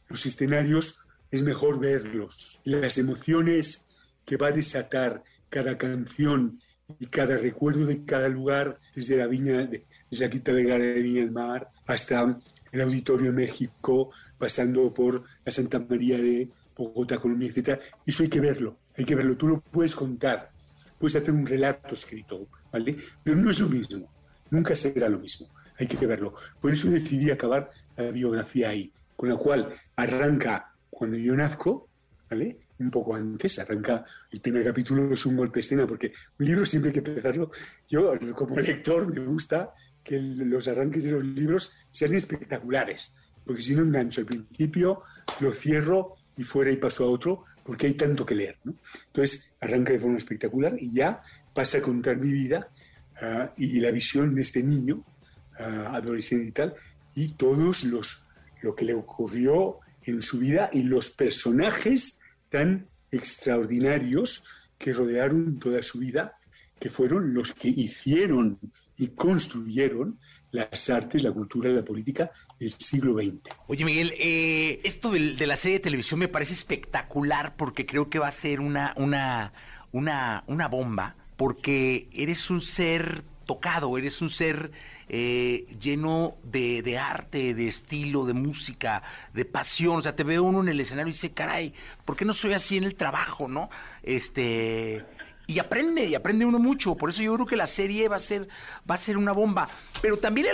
los 0.10 0.26
escenarios 0.26 1.00
es 1.32 1.44
mejor 1.44 1.80
verlos, 1.80 2.60
las 2.64 2.98
emociones 2.98 3.87
que 4.28 4.36
va 4.36 4.48
a 4.48 4.52
desatar 4.52 5.24
cada 5.50 5.78
canción 5.78 6.60
y 7.00 7.06
cada 7.06 7.38
recuerdo 7.38 7.86
de 7.86 8.04
cada 8.04 8.28
lugar, 8.28 8.78
desde 8.94 9.16
la 9.16 9.26
viña, 9.26 9.66
desde 9.66 10.26
la 10.26 10.30
quinta 10.30 10.52
de 10.54 10.66
Gara 10.66 10.84
de 10.84 11.02
Viña 11.02 11.22
del 11.22 11.32
Mar 11.32 11.70
hasta 11.86 12.38
el 12.74 12.82
Auditorio 12.82 13.32
México, 13.32 14.12
pasando 14.38 14.94
por 14.94 15.24
la 15.46 15.52
Santa 15.52 15.80
María 15.80 16.18
de 16.18 16.50
Bogotá, 16.76 17.18
Colombia, 17.18 17.50
etc. 17.56 17.80
Eso 18.06 18.24
hay 18.24 18.30
que 18.30 18.42
verlo, 18.42 18.78
hay 18.98 19.06
que 19.06 19.16
verlo. 19.16 19.38
Tú 19.38 19.48
lo 19.48 19.62
puedes 19.62 19.96
contar, 19.96 20.52
puedes 21.00 21.16
hacer 21.16 21.34
un 21.34 21.48
relato 21.48 21.94
escrito, 21.94 22.50
¿vale? 22.70 22.98
Pero 23.24 23.38
no 23.38 23.50
es 23.50 23.62
lo 23.62 23.70
mismo, 23.70 24.12
nunca 24.50 24.76
será 24.76 25.08
lo 25.08 25.20
mismo, 25.20 25.48
hay 25.80 25.88
que 25.88 26.06
verlo. 26.06 26.36
Por 26.60 26.74
eso 26.74 26.90
decidí 26.90 27.32
acabar 27.32 27.72
la 27.96 28.12
biografía 28.12 28.70
ahí, 28.70 28.92
con 29.16 29.30
la 29.30 29.38
cual 29.38 29.70
arranca 29.96 30.74
cuando 30.90 31.16
yo 31.16 31.34
nazco, 31.34 31.88
¿vale? 32.30 32.67
Un 32.80 32.92
poco 32.92 33.16
antes, 33.16 33.58
arranca 33.60 34.06
el 34.32 34.40
primer 34.40 34.64
capítulo, 34.64 35.14
es 35.14 35.26
un 35.26 35.36
golpe 35.36 35.62
escena, 35.62 35.88
porque 35.88 36.14
un 36.40 36.46
libro 36.46 36.66
siempre 36.66 36.90
hay 36.90 36.94
que 36.94 37.10
empezarlo. 37.10 37.52
Yo, 37.88 38.14
como 38.36 38.60
lector, 38.60 39.08
me 39.12 39.26
gusta 39.26 39.74
que 40.04 40.20
los 40.20 40.68
arranques 40.68 41.04
de 41.04 41.12
los 41.12 41.24
libros 41.24 41.74
sean 41.92 42.14
espectaculares, 42.14 43.14
porque 43.46 43.62
si 43.62 43.76
no 43.76 43.82
engancho 43.82 44.22
al 44.22 44.28
principio, 44.28 45.02
lo 45.40 45.52
cierro 45.52 46.16
y 46.38 46.44
fuera 46.44 46.72
y 46.72 46.78
paso 46.78 47.04
a 47.04 47.10
otro, 47.10 47.44
porque 47.64 47.88
hay 47.88 47.94
tanto 47.96 48.26
que 48.26 48.36
leer. 48.36 48.58
¿no? 48.64 48.76
Entonces, 49.08 49.54
arranca 49.60 49.92
de 49.92 50.00
forma 50.00 50.18
espectacular 50.18 50.76
y 50.80 50.94
ya 50.94 51.22
pasa 51.54 51.80
a 51.80 51.82
contar 51.82 52.18
mi 52.18 52.32
vida 52.32 52.70
ah, 53.22 53.52
y 53.58 53.80
la 53.80 53.92
visión 53.92 54.36
de 54.36 54.44
este 54.44 54.62
niño, 54.64 55.04
ah, 55.60 55.92
adolescente 55.96 56.46
y 56.46 56.52
tal, 56.52 56.76
y 57.16 57.34
todos 57.34 57.84
los 57.84 58.24
lo 58.62 58.76
que 58.76 58.86
le 58.86 58.94
ocurrió 58.94 59.80
en 60.04 60.22
su 60.22 60.40
vida 60.40 60.70
y 60.72 60.84
los 60.84 61.10
personajes 61.10 62.20
tan 62.50 62.88
extraordinarios 63.12 64.44
que 64.78 64.94
rodearon 64.94 65.60
toda 65.60 65.82
su 65.82 66.00
vida, 66.00 66.38
que 66.80 66.90
fueron 66.90 67.34
los 67.34 67.54
que 67.54 67.70
hicieron 67.70 68.60
y 68.98 69.10
construyeron 69.10 70.20
las 70.52 70.90
artes, 70.90 71.24
la 71.24 71.32
cultura 71.32 71.70
la 71.70 71.84
política 71.84 72.32
del 72.60 72.72
siglo 72.72 73.14
XX. 73.16 73.56
Oye, 73.68 73.86
Miguel, 73.86 74.14
eh, 74.18 74.80
esto 74.84 75.12
de, 75.12 75.34
de, 75.36 75.48
la 75.48 75.56
serie 75.56 75.80
de 75.80 75.84
televisión 75.84 76.20
me 76.20 76.28
parece 76.28 76.54
espectacular 76.54 77.56
porque 77.56 77.86
creo 77.86 78.10
que 78.10 78.20
va 78.20 78.28
a 78.28 78.32
ser 78.32 78.60
una, 78.60 78.94
una, 78.98 79.54
una, 79.92 80.44
una 80.48 80.68
bomba, 80.68 81.16
porque 81.36 82.08
eres 82.14 82.50
un 82.50 82.62
ser 82.62 83.24
tocado, 83.48 83.98
eres 83.98 84.22
un 84.22 84.30
ser 84.30 84.72
eh, 85.10 85.66
lleno 85.80 86.36
de, 86.44 87.00
arte, 87.00 87.56
de 87.56 87.68
estilo, 87.68 88.26
de 88.26 88.34
música, 88.34 89.02
de 89.34 89.46
pasión. 89.46 89.98
O 89.98 90.02
sea, 90.04 90.16
te 90.16 90.24
ve 90.24 90.40
uno 90.40 90.62
en 90.62 90.70
el 90.70 90.80
escenario 90.80 91.10
y 91.10 91.14
dice, 91.14 91.32
caray, 91.32 91.74
¿por 92.06 92.16
qué 92.16 92.26
no 92.26 92.34
soy 92.36 92.54
así 92.54 92.78
en 92.78 92.84
el 92.84 92.94
trabajo, 92.94 93.48
no? 93.48 93.72
Este 94.04 95.04
y 95.48 95.60
aprende, 95.60 96.06
y 96.06 96.14
aprende 96.14 96.46
uno 96.46 96.60
mucho. 96.60 96.96
Por 96.96 97.10
eso 97.10 97.24
yo 97.24 97.34
creo 97.36 97.48
que 97.48 97.56
la 97.56 97.68
serie 97.68 98.10
va 98.10 98.18
a 98.18 98.20
ser, 98.20 98.50
va 98.90 98.96
a 98.96 98.98
ser 98.98 99.18
una 99.18 99.32
bomba. 99.32 99.70
Pero 100.02 100.18
también 100.18 100.48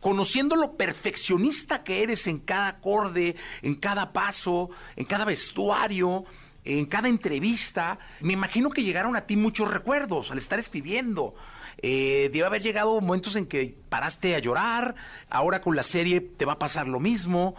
conociendo 0.00 0.56
lo 0.56 0.76
perfeccionista 0.76 1.84
que 1.84 2.02
eres 2.02 2.26
en 2.26 2.40
cada 2.40 2.68
acorde, 2.68 3.36
en 3.62 3.76
cada 3.76 4.12
paso, 4.12 4.70
en 4.96 5.04
cada 5.04 5.24
vestuario, 5.24 6.24
en 6.64 6.86
cada 6.86 7.08
entrevista, 7.08 7.98
me 8.20 8.34
imagino 8.34 8.70
que 8.70 8.82
llegaron 8.82 9.16
a 9.16 9.22
ti 9.22 9.36
muchos 9.36 9.70
recuerdos 9.70 10.30
al 10.30 10.38
estar 10.38 10.58
escribiendo. 10.58 11.34
Eh, 11.80 12.30
debe 12.32 12.46
haber 12.46 12.62
llegado 12.62 13.00
momentos 13.00 13.36
en 13.36 13.46
que 13.46 13.76
paraste 13.88 14.34
a 14.34 14.38
llorar, 14.38 14.94
ahora 15.30 15.60
con 15.60 15.76
la 15.76 15.82
serie 15.82 16.20
te 16.20 16.44
va 16.44 16.54
a 16.54 16.58
pasar 16.58 16.88
lo 16.88 17.00
mismo. 17.00 17.54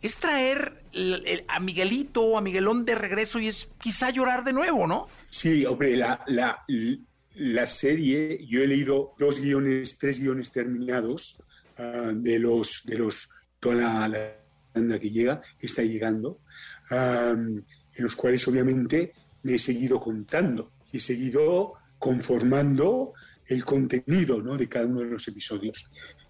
Es 0.00 0.18
traer 0.18 0.84
a 1.48 1.60
Miguelito 1.60 2.22
o 2.22 2.38
a 2.38 2.40
Miguelón 2.40 2.84
de 2.84 2.94
regreso 2.94 3.38
y 3.38 3.48
es 3.48 3.70
quizá 3.80 4.10
llorar 4.10 4.44
de 4.44 4.52
nuevo, 4.52 4.86
¿no? 4.86 5.08
Sí, 5.30 5.64
hombre, 5.64 5.96
la, 5.96 6.22
la, 6.26 6.62
la 7.34 7.66
serie, 7.66 8.44
yo 8.46 8.62
he 8.62 8.66
leído 8.66 9.14
dos 9.18 9.40
guiones, 9.40 9.98
tres 9.98 10.20
guiones 10.20 10.52
terminados 10.52 11.42
uh, 11.78 12.12
de 12.12 12.38
los, 12.38 12.82
de 12.84 12.98
los, 12.98 13.30
toda 13.58 14.08
la, 14.08 14.44
banda 14.74 14.98
que 14.98 15.10
llega, 15.10 15.40
que 15.58 15.66
está 15.66 15.82
llegando, 15.82 16.38
en 16.90 17.64
los 17.96 18.16
cuales 18.16 18.46
obviamente 18.48 19.12
me 19.42 19.54
he 19.54 19.58
seguido 19.58 20.00
contando 20.00 20.72
y 20.92 20.98
he 20.98 21.00
seguido 21.00 21.74
conformando 21.98 23.14
el 23.46 23.64
contenido 23.64 24.42
¿no? 24.42 24.56
de 24.56 24.68
cada 24.68 24.86
uno 24.86 25.00
de 25.00 25.06
los 25.06 25.28
episodios. 25.28 25.86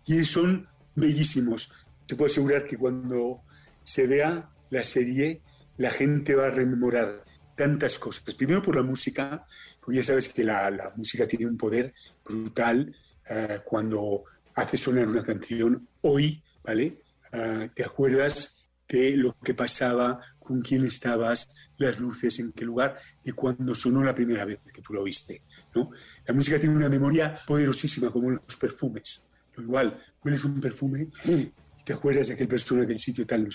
Y 0.07 0.25
son 0.25 0.69
bellísimos. 0.95 1.73
Te 2.07 2.17
puedo 2.17 2.27
asegurar 2.27 2.67
que 2.67 2.77
cuando 2.77 3.43
se 3.83 4.07
vea 4.07 4.51
la 4.71 4.85
serie, 4.85 5.41
la 5.79 5.91
gente 5.91 6.35
va 6.35 6.47
a 6.47 6.51
rememorar 6.51 7.25
tantas 7.55 7.99
cosas. 7.99 8.35
Primero 8.35 8.63
por 8.63 8.77
la 8.77 8.83
música, 8.83 9.45
porque 9.81 9.99
ya 9.99 10.05
sabes 10.05 10.29
que 10.29 10.45
la, 10.45 10.93
música 10.97 11.27
tiene 11.27 11.47
un 11.47 11.57
poder 11.57 11.95
brutal 12.25 12.95
uh, 13.31 13.63
cuando 13.65 14.25
hace 14.55 14.77
sonar 14.77 15.09
una 15.09 15.23
canción. 15.23 15.89
Hoy, 16.03 16.43
¿vale? 16.63 17.01
Uh, 17.33 17.69
te 17.75 17.85
acuerdas 17.85 18.65
de 18.89 19.17
lo 19.17 19.37
que 19.43 19.55
pasaba, 19.55 20.21
con 20.39 20.61
quién 20.61 20.85
estabas, 20.87 21.49
las 21.79 21.99
luces, 21.99 22.39
en 22.39 22.53
qué 22.53 22.65
lugar, 22.65 22.99
de 23.23 23.33
cuando 23.33 23.75
sonó 23.75 24.03
la 24.05 24.15
primera 24.15 24.45
vez 24.45 24.61
que 24.73 24.83
tú 24.83 24.93
lo 24.93 25.03
oíste. 25.03 25.43
¿No? 25.75 25.91
La 26.27 26.35
música 26.35 26.59
tiene 26.59 26.75
una 26.75 26.89
memoria 26.89 27.37
poderosísima, 27.47 28.11
como 28.11 28.31
los 28.31 28.57
perfumes. 28.57 29.27
Lo 29.57 29.63
igual, 29.63 29.97
hueles 30.23 30.45
un 30.45 30.61
perfume 30.61 31.09
y 31.27 31.53
te 31.85 31.93
acuerdas 31.93 32.29
de 32.29 32.35
aquel 32.35 32.49
persona, 32.49 32.85
aquel 32.85 32.99
sitio, 32.99 33.27
tal, 33.27 33.49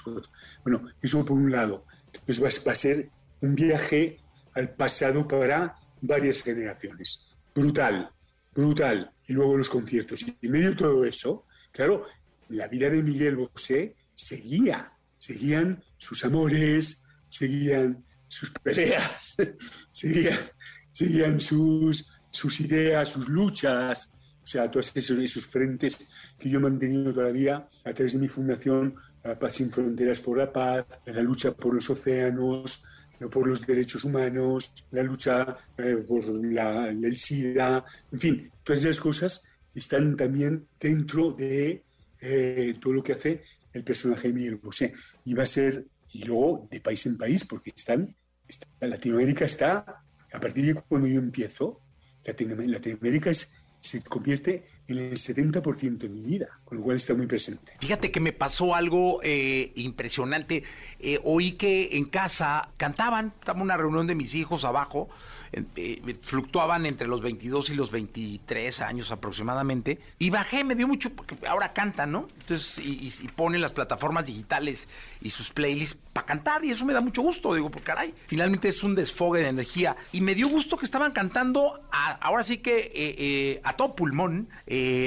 Bueno, 0.64 0.84
eso 1.02 1.26
por 1.26 1.38
un 1.38 1.52
lado. 1.52 1.86
Entonces 2.14 2.44
va, 2.44 2.50
va 2.68 2.72
a 2.72 2.76
ser 2.76 3.10
un 3.42 3.56
viaje 3.56 4.20
al 4.54 4.76
pasado 4.76 5.28
para 5.28 5.76
varias 6.02 6.42
generaciones. 6.44 7.38
Brutal, 7.54 8.10
brutal. 8.54 9.12
Y 9.28 9.34
luego 9.34 9.58
los 9.58 9.70
conciertos. 9.70 10.24
Y 10.24 10.38
en 10.42 10.52
medio 10.52 10.70
de 10.70 10.76
todo 10.76 11.06
eso, 11.06 11.46
claro, 11.72 12.06
la 12.50 12.68
vida 12.68 12.90
de 12.90 13.04
Miguel 13.04 13.36
Bosé 13.36 13.96
seguía. 14.16 14.94
Seguían 15.18 15.84
sus 15.98 16.24
amores, 16.24 17.04
seguían 17.30 18.06
sus 18.28 18.52
peleas, 18.52 19.36
seguían, 19.92 20.52
seguían 20.92 21.42
sus, 21.42 22.12
sus 22.32 22.60
ideas, 22.62 23.10
sus 23.10 23.28
luchas, 23.28 24.12
o 24.44 24.48
sea, 24.48 24.70
todos 24.70 24.92
esos, 24.96 25.18
esos 25.20 25.46
frentes 25.46 26.08
que 26.38 26.50
yo 26.50 26.60
he 26.60 26.62
mantenido 26.62 27.14
todavía 27.14 27.68
a 27.84 27.94
través 27.94 28.14
de 28.14 28.20
mi 28.20 28.28
fundación 28.28 28.96
Paz 29.40 29.56
sin 29.56 29.70
Fronteras 29.70 30.20
por 30.20 30.38
la 30.38 30.52
Paz, 30.52 30.86
la 31.06 31.22
lucha 31.22 31.52
por 31.52 31.74
los 31.74 31.90
océanos, 31.90 32.84
por 33.32 33.48
los 33.48 33.66
derechos 33.66 34.06
humanos, 34.06 34.74
la 34.92 35.04
lucha 35.04 35.58
eh, 35.78 35.98
por 36.08 36.26
la, 36.46 36.88
el 36.88 37.18
SIDA, 37.18 37.84
en 38.12 38.20
fin, 38.20 38.52
todas 38.64 38.84
esas 38.84 39.00
cosas 39.00 39.50
están 39.76 40.16
también 40.16 40.66
dentro 40.80 41.32
de 41.32 41.84
eh, 42.22 42.76
todo 42.82 42.94
lo 42.94 43.04
que 43.04 43.14
hace 43.14 43.44
el 43.74 43.84
personaje 43.84 44.30
de 44.30 44.34
Miguel 44.34 44.56
Bosé. 44.56 44.94
Y 45.26 45.34
va 45.34 45.44
a 45.44 45.48
ser, 45.48 45.86
y 46.14 46.24
luego 46.24 46.68
de 46.72 46.80
país 46.80 47.06
en 47.06 47.18
país, 47.18 47.46
porque 47.46 47.74
están, 47.76 48.16
está, 48.48 48.68
Latinoamérica 48.80 49.46
está, 49.46 50.04
a 50.34 50.40
partir 50.40 50.66
de 50.66 50.82
cuando 50.82 51.08
yo 51.08 51.20
empiezo, 51.20 51.82
Latinoamérica 52.24 53.30
es, 53.30 53.56
se 53.82 54.02
convierte 54.04 54.66
en 54.88 54.98
el 54.98 55.14
70% 55.14 55.98
de 55.98 56.10
mi 56.10 56.22
vida, 56.22 56.48
con 56.64 56.78
lo 56.78 56.84
cual 56.84 56.98
está 56.98 57.14
muy 57.14 57.28
presente. 57.28 57.74
Fíjate 57.80 58.12
que 58.12 58.20
me 58.20 58.34
pasó 58.34 58.76
algo 58.76 59.22
eh, 59.24 59.72
impresionante. 59.76 60.64
Eh, 61.00 61.20
oí 61.24 61.54
que 61.54 61.98
en 61.98 62.06
casa 62.06 62.72
cantaban, 62.78 63.34
estaba 63.40 63.62
una 63.62 63.78
reunión 63.78 64.08
de 64.08 64.16
mis 64.16 64.36
hijos 64.36 64.66
abajo, 64.66 65.10
eh, 65.52 66.16
fluctuaban 66.22 66.86
entre 66.86 67.08
los 67.08 67.22
22 67.22 67.72
y 67.72 67.76
los 67.76 67.92
23 67.92 68.82
años 68.82 69.12
aproximadamente. 69.12 70.00
Y 70.20 70.30
bajé, 70.30 70.64
me 70.64 70.76
dio 70.76 70.88
mucho, 70.88 71.12
porque 71.12 71.36
ahora 71.48 71.74
cantan, 71.74 72.12
¿no? 72.12 72.28
Entonces, 72.42 72.80
y, 72.86 73.08
y, 73.08 73.28
ponen 73.30 73.62
las 73.62 73.74
plataformas 73.74 74.28
digitales 74.28 74.88
y 75.22 75.32
sus 75.32 75.52
playlists 75.52 75.98
para 76.14 76.26
cantar, 76.26 76.64
y 76.64 76.72
eso 76.72 76.86
me 76.86 76.94
da 76.94 77.02
mucho 77.02 77.22
gusto, 77.22 77.54
digo, 77.54 77.70
porque 77.70 77.86
caray, 77.86 78.14
finalmente 78.28 78.68
es 78.68 78.84
un 78.84 78.94
desfogue 78.96 79.42
de 79.42 79.48
energía. 79.48 79.96
Y 80.12 80.22
me 80.22 80.36
dio 80.36 80.48
gusto 80.48 80.78
que 80.78 80.86
estaban 80.86 81.12
cantando, 81.12 81.82
a, 81.92 82.12
ahora 82.14 82.44
sí 82.44 82.58
que 82.58 82.78
eh, 82.78 82.92
eh, 82.94 83.62
a 83.64 83.74
todo 83.74 83.96
pulmón, 83.96 84.50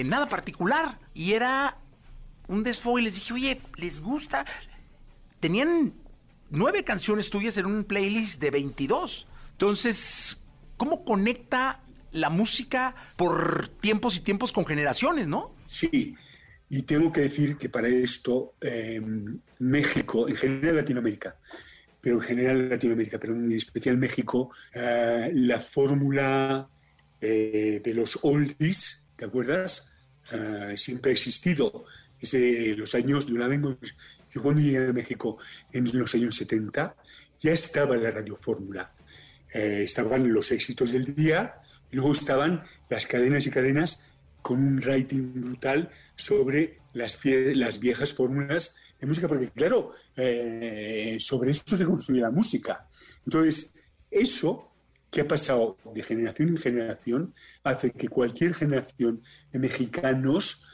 nada 0.04 0.28
particular. 0.28 0.98
Y 1.14 1.34
era 1.34 1.76
un 2.48 2.62
desfogue, 2.62 3.02
y 3.02 3.04
les 3.04 3.14
dije, 3.14 3.32
oye, 3.32 3.60
¿les 3.76 4.00
gusta? 4.00 4.44
Tenían 5.38 5.92
nueve 6.50 6.84
canciones 6.84 7.30
tuyas 7.30 7.56
en 7.56 7.66
un 7.66 7.84
playlist 7.84 8.40
de 8.40 8.50
22. 8.50 9.26
Entonces, 9.62 10.38
¿cómo 10.76 11.04
conecta 11.04 11.84
la 12.10 12.30
música 12.30 12.96
por 13.14 13.68
tiempos 13.80 14.16
y 14.16 14.20
tiempos 14.20 14.50
con 14.50 14.66
generaciones, 14.66 15.28
no? 15.28 15.54
Sí, 15.68 16.16
y 16.68 16.82
tengo 16.82 17.12
que 17.12 17.20
decir 17.20 17.56
que 17.56 17.68
para 17.68 17.86
esto 17.86 18.54
eh, 18.60 19.00
México, 19.60 20.28
en 20.28 20.34
general 20.34 20.74
Latinoamérica, 20.74 21.36
pero 22.00 22.16
en 22.16 22.22
general 22.22 22.70
Latinoamérica, 22.70 23.20
pero 23.20 23.36
en 23.36 23.52
especial 23.52 23.98
México, 23.98 24.50
eh, 24.74 25.30
la 25.32 25.60
fórmula 25.60 26.68
eh, 27.20 27.80
de 27.84 27.94
los 27.94 28.18
oldies, 28.22 29.06
¿te 29.14 29.26
acuerdas? 29.26 29.92
Eh, 30.32 30.74
siempre 30.76 31.12
ha 31.12 31.14
existido 31.14 31.84
desde 32.20 32.74
los 32.74 32.96
años, 32.96 33.26
yo 33.26 33.38
la 33.38 33.46
vengo, 33.46 33.78
yo 34.34 34.42
cuando 34.42 34.60
a 34.60 34.92
México 34.92 35.38
en 35.70 35.96
los 35.96 36.12
años 36.16 36.34
70, 36.34 36.96
ya 37.38 37.52
estaba 37.52 37.96
la 37.96 38.10
radiofórmula. 38.10 38.92
Eh, 39.52 39.82
estaban 39.84 40.32
los 40.32 40.50
éxitos 40.50 40.92
del 40.92 41.14
día 41.14 41.56
y 41.90 41.96
luego 41.96 42.12
estaban 42.12 42.64
las 42.88 43.06
cadenas 43.06 43.46
y 43.46 43.50
cadenas 43.50 44.16
con 44.40 44.62
un 44.62 44.80
rating 44.80 45.32
brutal 45.34 45.90
sobre 46.16 46.78
las, 46.94 47.18
las 47.24 47.78
viejas 47.78 48.14
fórmulas 48.14 48.74
de 49.00 49.06
música, 49.06 49.28
porque 49.28 49.50
claro, 49.50 49.92
eh, 50.16 51.16
sobre 51.20 51.52
esto 51.52 51.76
se 51.76 51.84
construye 51.84 52.20
la 52.20 52.30
música. 52.30 52.88
Entonces, 53.24 53.72
eso 54.10 54.72
que 55.10 55.20
ha 55.20 55.28
pasado 55.28 55.76
de 55.94 56.02
generación 56.02 56.48
en 56.48 56.56
generación 56.56 57.34
hace 57.62 57.90
que 57.90 58.08
cualquier 58.08 58.54
generación 58.54 59.22
de 59.52 59.58
mexicanos 59.58 60.64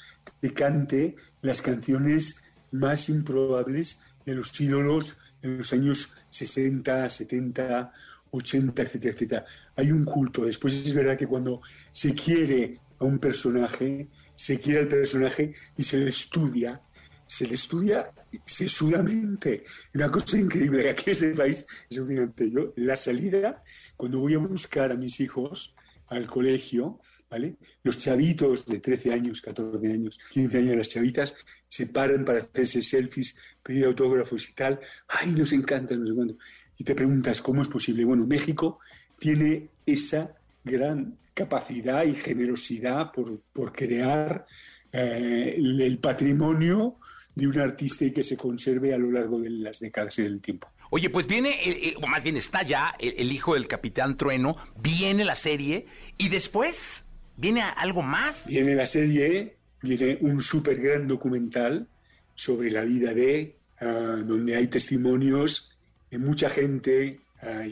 te 0.40 0.52
cante 0.54 1.16
las 1.42 1.60
canciones 1.60 2.42
más 2.70 3.08
improbables 3.08 4.00
de 4.24 4.34
los 4.34 4.58
ídolos 4.60 5.16
de 5.42 5.48
los 5.48 5.72
años 5.72 6.14
60, 6.30 7.08
70, 7.08 7.92
80, 8.30 8.82
etcétera, 8.82 9.14
etcétera. 9.14 9.46
Hay 9.76 9.92
un 9.92 10.04
culto. 10.04 10.44
Después 10.44 10.74
es 10.74 10.94
verdad 10.94 11.16
que 11.16 11.26
cuando 11.26 11.60
se 11.92 12.14
quiere 12.14 12.78
a 12.98 13.04
un 13.04 13.18
personaje, 13.18 14.08
se 14.34 14.60
quiere 14.60 14.80
al 14.80 14.88
personaje 14.88 15.54
y 15.76 15.82
se 15.82 15.98
le 15.98 16.10
estudia, 16.10 16.80
se 17.26 17.46
le 17.46 17.54
estudia 17.54 18.12
sesudamente. 18.44 19.64
Una 19.94 20.10
cosa 20.10 20.38
increíble 20.38 20.82
que 20.82 20.90
aquí 20.90 21.04
en 21.06 21.12
este 21.12 21.34
país 21.34 21.66
es 21.90 21.96
alucinante. 21.96 22.50
Yo, 22.50 22.72
la 22.76 22.96
salida, 22.96 23.62
cuando 23.96 24.20
voy 24.20 24.34
a 24.34 24.38
buscar 24.38 24.92
a 24.92 24.96
mis 24.96 25.20
hijos 25.20 25.74
al 26.08 26.26
colegio, 26.26 27.00
¿vale? 27.30 27.56
Los 27.82 27.98
chavitos 27.98 28.66
de 28.66 28.80
13 28.80 29.12
años, 29.12 29.40
14 29.40 29.92
años, 29.92 30.18
15 30.32 30.58
años, 30.58 30.76
las 30.76 30.88
chavitas, 30.88 31.34
se 31.68 31.86
paran 31.86 32.24
para 32.24 32.40
hacerse 32.40 32.80
selfies, 32.82 33.36
pedir 33.62 33.84
autógrafos 33.84 34.48
y 34.48 34.54
tal. 34.54 34.80
¡Ay, 35.08 35.32
nos 35.32 35.52
encanta! 35.52 35.94
No 35.96 36.06
sé 36.06 36.14
cuánto. 36.14 36.36
Y 36.78 36.84
te 36.84 36.94
preguntas, 36.94 37.42
¿cómo 37.42 37.62
es 37.62 37.68
posible? 37.68 38.04
Bueno, 38.04 38.26
México 38.26 38.78
tiene 39.18 39.68
esa 39.84 40.32
gran 40.64 41.18
capacidad 41.34 42.04
y 42.04 42.14
generosidad 42.14 43.12
por, 43.12 43.40
por 43.52 43.72
crear 43.72 44.46
eh, 44.92 45.54
el, 45.56 45.80
el 45.80 45.98
patrimonio 45.98 46.96
de 47.34 47.46
un 47.46 47.58
artista 47.58 48.04
y 48.04 48.12
que 48.12 48.22
se 48.22 48.36
conserve 48.36 48.94
a 48.94 48.98
lo 48.98 49.10
largo 49.10 49.38
de 49.40 49.50
las 49.50 49.80
décadas 49.80 50.18
y 50.18 50.22
del 50.22 50.40
tiempo. 50.40 50.68
Oye, 50.90 51.10
pues 51.10 51.26
viene, 51.26 51.50
eh, 51.50 51.88
eh, 51.88 51.94
o 52.02 52.06
más 52.06 52.22
bien 52.22 52.36
está 52.36 52.62
ya 52.62 52.94
el, 52.98 53.14
el 53.18 53.32
hijo 53.32 53.54
del 53.54 53.68
Capitán 53.68 54.16
Trueno, 54.16 54.56
viene 54.80 55.24
la 55.24 55.34
serie 55.34 55.86
y 56.16 56.28
después 56.28 57.06
viene 57.36 57.62
algo 57.62 58.02
más. 58.02 58.46
Viene 58.46 58.74
la 58.74 58.86
serie, 58.86 59.56
viene 59.82 60.18
un 60.22 60.42
súper 60.42 60.80
gran 60.80 61.06
documental 61.06 61.88
sobre 62.34 62.70
la 62.70 62.82
vida 62.82 63.14
de, 63.14 63.56
ah, 63.80 64.22
donde 64.24 64.56
hay 64.56 64.68
testimonios 64.68 65.77
de 66.10 66.18
mucha 66.18 66.48
gente 66.50 67.20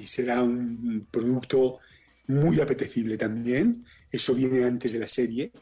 y 0.00 0.06
será 0.06 0.42
un 0.42 1.08
producto 1.10 1.80
muy 2.28 2.60
apetecible 2.60 3.16
también. 3.16 3.84
Eso 4.10 4.34
viene 4.34 4.64
antes 4.64 4.92
de 4.92 4.98
la 4.98 5.08
serie, 5.08 5.52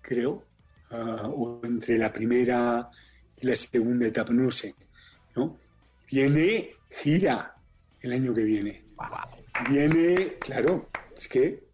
creo, 0.00 0.44
ah, 0.90 1.30
o 1.34 1.60
entre 1.64 1.98
la 1.98 2.12
primera 2.12 2.88
y 3.40 3.46
la 3.46 3.56
segunda 3.56 4.06
etapa, 4.06 4.32
no 4.32 4.44
lo 4.44 4.52
sé. 4.52 4.74
¿no? 5.36 5.56
Viene 6.10 6.70
gira 7.02 7.54
el 8.00 8.12
año 8.12 8.34
que 8.34 8.44
viene. 8.44 8.84
Viene, 9.68 10.36
claro, 10.40 10.90
es 11.16 11.28
que 11.28 11.64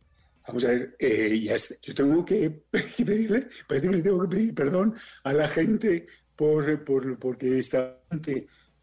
Vamos 0.47 0.65
a 0.65 0.69
ver, 0.71 0.97
eh, 0.99 1.41
ya 1.45 1.55
está. 1.55 1.77
yo 1.81 1.95
tengo 1.95 2.25
que, 2.25 2.63
que 2.97 3.05
pedirle, 3.05 3.47
parece 3.69 3.89
que 3.89 3.97
le 3.97 4.03
tengo 4.03 4.23
que 4.23 4.37
pedir 4.37 4.53
perdón 4.53 4.95
a 5.23 5.33
la 5.33 5.47
gente 5.47 6.09
por, 6.35 6.83
por, 6.83 7.19
porque 7.21 7.61
está. 7.61 8.03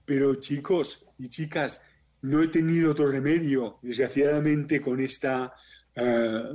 Pero 0.05 0.35
chicos 0.35 1.06
y 1.17 1.29
chicas, 1.29 1.81
no 2.21 2.41
he 2.41 2.47
tenido 2.47 2.91
otro 2.91 3.09
remedio, 3.11 3.79
desgraciadamente, 3.81 4.81
con 4.81 4.99
esta 4.99 5.53
ah, 5.95 6.49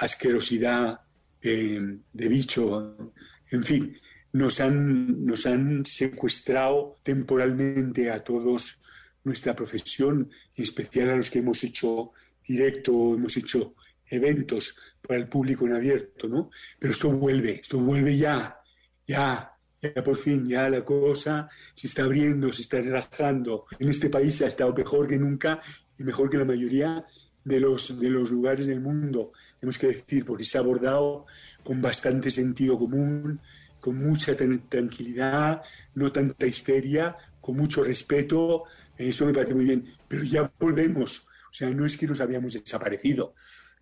asquerosidad 0.00 1.00
de, 1.40 1.98
de 2.12 2.28
bicho. 2.28 3.12
En 3.50 3.62
fin, 3.62 3.96
nos 4.32 4.60
han, 4.60 5.24
nos 5.24 5.46
han 5.46 5.86
secuestrado 5.86 6.96
temporalmente 7.02 8.10
a 8.10 8.22
todos 8.22 8.78
nuestra 9.24 9.54
profesión, 9.54 10.30
en 10.54 10.64
especial 10.64 11.10
a 11.10 11.16
los 11.16 11.30
que 11.30 11.40
hemos 11.40 11.62
hecho 11.64 12.12
directo, 12.46 13.14
hemos 13.14 13.36
hecho 13.36 13.74
eventos 14.06 14.74
para 15.02 15.20
el 15.20 15.28
público 15.28 15.66
en 15.66 15.74
abierto, 15.74 16.28
¿no? 16.28 16.50
Pero 16.78 16.92
esto 16.92 17.10
vuelve, 17.10 17.60
esto 17.60 17.78
vuelve 17.78 18.16
ya, 18.16 18.58
ya, 19.06 19.57
ya 19.82 20.02
por 20.02 20.16
fin, 20.16 20.48
ya 20.48 20.68
la 20.68 20.84
cosa 20.84 21.48
se 21.74 21.86
está 21.86 22.04
abriendo, 22.04 22.52
se 22.52 22.62
está 22.62 22.80
relajando. 22.80 23.66
En 23.78 23.88
este 23.88 24.08
país 24.10 24.40
ha 24.42 24.48
estado 24.48 24.72
mejor 24.74 25.06
que 25.06 25.18
nunca 25.18 25.60
y 25.98 26.04
mejor 26.04 26.30
que 26.30 26.36
la 26.38 26.44
mayoría 26.44 27.04
de 27.44 27.60
los, 27.60 27.98
de 27.98 28.10
los 28.10 28.30
lugares 28.30 28.66
del 28.66 28.80
mundo, 28.80 29.32
tenemos 29.58 29.78
que 29.78 29.86
decir, 29.88 30.24
porque 30.24 30.44
se 30.44 30.58
ha 30.58 30.60
abordado 30.60 31.26
con 31.62 31.80
bastante 31.80 32.30
sentido 32.30 32.78
común, 32.78 33.40
con 33.80 33.96
mucha 33.96 34.36
tran- 34.36 34.68
tranquilidad, 34.68 35.62
no 35.94 36.10
tanta 36.12 36.46
histeria, 36.46 37.16
con 37.40 37.56
mucho 37.56 37.82
respeto. 37.84 38.64
Esto 38.96 39.24
me 39.26 39.32
parece 39.32 39.54
muy 39.54 39.64
bien, 39.64 39.84
pero 40.08 40.24
ya 40.24 40.52
volvemos. 40.58 41.20
O 41.50 41.52
sea, 41.52 41.70
no 41.70 41.86
es 41.86 41.96
que 41.96 42.06
nos 42.06 42.20
habíamos 42.20 42.52
desaparecido. 42.52 43.34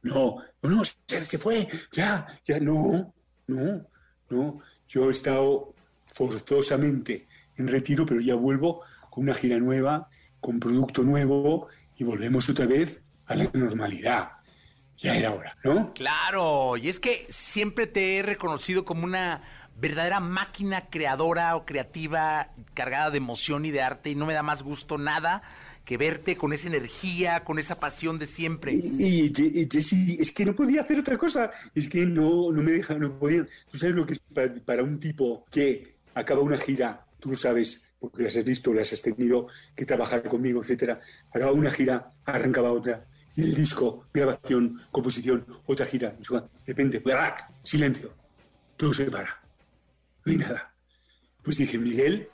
No, 0.02 0.36
no, 0.62 0.70
no, 0.70 0.82
se, 0.84 1.24
se 1.26 1.38
fue, 1.38 1.66
ya, 1.90 2.26
ya, 2.46 2.60
no, 2.60 3.12
no, 3.48 3.88
no. 4.30 4.60
Yo 4.86 5.08
he 5.08 5.12
estado 5.12 5.74
forzosamente 6.16 7.26
en 7.56 7.68
retiro, 7.68 8.04
pero 8.06 8.20
ya 8.20 8.34
vuelvo 8.34 8.82
con 9.10 9.24
una 9.24 9.34
gira 9.34 9.58
nueva, 9.58 10.08
con 10.40 10.58
producto 10.60 11.02
nuevo 11.02 11.68
y 11.96 12.04
volvemos 12.04 12.48
otra 12.48 12.66
vez 12.66 13.02
a 13.26 13.34
la 13.34 13.50
normalidad. 13.54 14.30
Ya 14.98 15.16
era 15.16 15.32
hora, 15.32 15.56
¿no? 15.62 15.92
Claro, 15.94 16.76
y 16.78 16.88
es 16.88 17.00
que 17.00 17.26
siempre 17.28 17.86
te 17.86 18.16
he 18.18 18.22
reconocido 18.22 18.84
como 18.84 19.04
una 19.04 19.42
verdadera 19.78 20.20
máquina 20.20 20.88
creadora 20.88 21.54
o 21.54 21.66
creativa 21.66 22.50
cargada 22.72 23.10
de 23.10 23.18
emoción 23.18 23.66
y 23.66 23.70
de 23.70 23.82
arte 23.82 24.08
y 24.10 24.14
no 24.14 24.24
me 24.24 24.32
da 24.32 24.42
más 24.42 24.62
gusto 24.62 24.96
nada 24.96 25.42
que 25.84 25.98
verte 25.98 26.36
con 26.36 26.52
esa 26.54 26.68
energía, 26.68 27.44
con 27.44 27.58
esa 27.58 27.78
pasión 27.78 28.18
de 28.18 28.26
siempre. 28.26 28.72
Y, 28.72 28.78
y- 29.04 29.60
y 29.62 29.68
Jesse, 29.70 30.18
es 30.18 30.32
que 30.32 30.44
no 30.46 30.54
podía 30.56 30.80
hacer 30.80 30.98
otra 30.98 31.16
cosa. 31.18 31.50
Es 31.74 31.88
que 31.88 32.06
no, 32.06 32.50
no 32.50 32.62
me 32.62 32.72
deja, 32.72 32.94
no 32.94 33.18
podía. 33.18 33.46
Tú 33.70 33.78
sabes 33.78 33.94
lo 33.94 34.04
que 34.06 34.14
es 34.14 34.18
para, 34.34 34.52
para 34.64 34.82
un 34.82 34.98
tipo 34.98 35.44
que 35.50 35.95
acaba 36.16 36.40
una 36.40 36.56
gira, 36.56 37.06
tú 37.20 37.30
lo 37.30 37.36
sabes, 37.36 37.84
porque 38.00 38.22
las 38.22 38.36
has 38.36 38.44
visto, 38.44 38.72
las 38.72 38.90
has 38.92 39.02
tenido 39.02 39.46
que 39.74 39.84
trabajar 39.84 40.22
conmigo, 40.22 40.62
etcétera. 40.62 40.98
Acaba 41.30 41.52
una 41.52 41.70
gira, 41.70 42.10
arrancaba 42.24 42.72
otra. 42.72 43.06
Y 43.36 43.42
el 43.42 43.54
disco, 43.54 44.06
grabación, 44.14 44.80
composición, 44.90 45.46
otra 45.66 45.84
gira. 45.84 46.14
no 46.16 46.24
sé 46.24 46.30
cuánto. 46.30 46.50
De 46.64 46.72
repente, 46.72 46.98
¡brac! 47.00 47.46
silencio. 47.62 48.14
Todo 48.78 48.94
se 48.94 49.10
para. 49.10 49.42
No 50.24 50.32
hay 50.32 50.38
nada. 50.38 50.74
Pues 51.42 51.58
dije, 51.58 51.78
Miguel, 51.78 52.28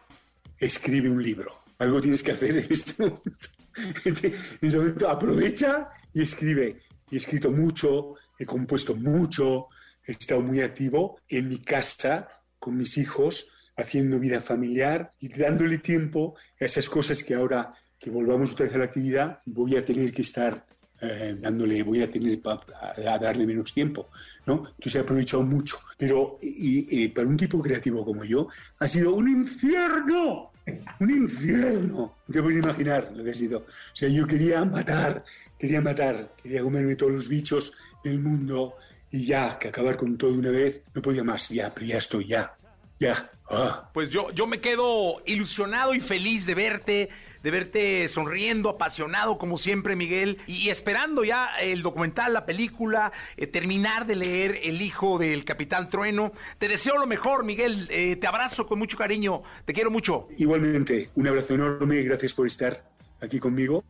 escribe 0.59 1.11
un 1.11 1.20
libro. 1.20 1.53
Algo 1.78 2.01
tienes 2.01 2.22
que 2.22 2.33
hacer 2.33 2.57
en 2.57 2.66
este 2.70 3.03
momento. 3.03 3.49
En 4.05 4.12
este 4.12 4.78
momento 4.78 5.09
aprovecha 5.09 5.91
y 6.12 6.22
escribe. 6.22 6.78
He 7.11 7.16
escrito 7.16 7.51
mucho, 7.51 8.14
he 8.39 8.45
compuesto 8.45 8.95
mucho, 8.95 9.68
he 10.07 10.12
estado 10.12 10.43
muy 10.43 10.61
activo 10.61 11.18
en 11.26 11.49
mi 11.49 11.59
casa, 11.59 12.28
con 12.59 12.76
mis 12.76 12.99
hijos, 12.99 13.49
haciendo 13.77 14.18
vida 14.18 14.41
familiar 14.41 15.12
y 15.18 15.29
dándole 15.29 15.79
tiempo 15.79 16.35
a 16.61 16.64
esas 16.64 16.89
cosas 16.89 17.23
que 17.23 17.35
ahora 17.35 17.75
que 17.99 18.11
volvamos 18.11 18.53
otra 18.53 18.66
vez 18.66 18.75
a 18.75 18.79
la 18.79 18.85
actividad, 18.85 19.41
voy 19.47 19.77
a 19.77 19.85
tener 19.85 20.12
que 20.12 20.23
estar 20.23 20.66
eh, 21.01 21.37
dándole, 21.39 21.83
voy 21.83 22.01
a 22.03 22.11
tener 22.11 22.41
a, 22.45 23.12
a 23.12 23.18
darle 23.18 23.47
menos 23.47 23.73
tiempo, 23.73 24.09
¿no? 24.47 24.64
Entonces 24.68 24.97
he 24.97 24.99
aprovechado 25.01 25.43
mucho. 25.43 25.79
Pero 25.97 26.39
y, 26.41 27.05
y 27.05 27.09
para 27.09 27.29
un 27.29 27.37
tipo 27.37 27.61
creativo 27.61 28.05
como 28.05 28.25
yo, 28.25 28.49
ha 28.79 28.89
sido 28.89 29.14
un 29.14 29.29
infierno, 29.29 30.53
un 31.01 31.11
infierno. 31.11 32.16
No 32.27 32.33
te 32.33 32.43
puedes 32.43 32.59
imaginar 32.59 33.12
lo 33.14 33.25
que 33.25 33.31
ha 33.31 33.35
sido. 33.35 33.59
O 33.59 33.97
sea, 33.97 34.09
yo 34.09 34.27
quería 34.27 34.64
matar, 34.64 35.25
quería 35.59 35.81
matar, 35.81 36.35
quería 36.41 36.62
comerme 36.62 36.97
todos 36.97 37.12
los 37.12 37.29
bichos 37.29 37.73
del 38.05 38.20
mundo 38.20 38.77
y 39.11 39.27
ya, 39.27 39.59
que 39.59 39.68
acabar 39.68 39.97
con 39.97 40.16
todo 40.16 40.33
de 40.33 40.39
una 40.39 40.51
vez, 40.51 40.83
no 40.95 41.03
podía 41.03 41.23
más, 41.23 41.49
ya, 41.51 41.73
pero 41.75 41.87
ya 41.87 41.99
estoy, 41.99 42.27
ya, 42.27 42.55
Ya. 42.99 43.31
Ah. 43.53 43.90
Pues 43.92 44.09
yo, 44.09 44.30
yo 44.30 44.46
me 44.46 44.61
quedo 44.61 45.22
ilusionado 45.26 45.94
y 45.94 46.00
feliz 46.00 46.46
de 46.46 46.55
verte, 46.55 47.09
de 47.42 47.50
verte 47.50 48.09
sonriendo, 48.09 48.70
apasionado 48.70 49.36
como 49.36 49.59
siempre, 49.59 49.94
Miguel, 49.94 50.38
y, 50.46 50.70
esperando 50.70 51.22
ya 51.22 51.55
el 51.61 51.82
documental, 51.82 52.32
la 52.32 52.46
película, 52.46 53.12
eh, 53.36 53.46
terminar 53.46 54.07
de 54.07 54.16
leer 54.16 54.61
El 54.62 54.80
hijo 54.80 55.18
del 55.18 55.44
Capitán 55.44 55.90
Trueno. 55.90 56.32
Te 56.59 56.66
deseo 56.66 56.96
lo 56.96 57.07
mejor, 57.07 57.44
Miguel. 57.44 57.88
eh, 57.90 58.16
te 58.16 58.26
abrazo 58.26 58.66
con 58.66 58.78
mucho 58.78 58.96
cariño. 58.96 59.42
Te 59.66 59.74
quiero 59.74 59.90
mucho. 59.90 60.28
Igualmente, 60.38 61.11
un 61.14 61.28
abrazo 61.28 61.55
enorme, 61.55 62.03
gracias 62.03 62.32
por 62.32 62.46
estar 62.46 62.90
aquí 63.20 63.38
conmigo, 63.38 63.84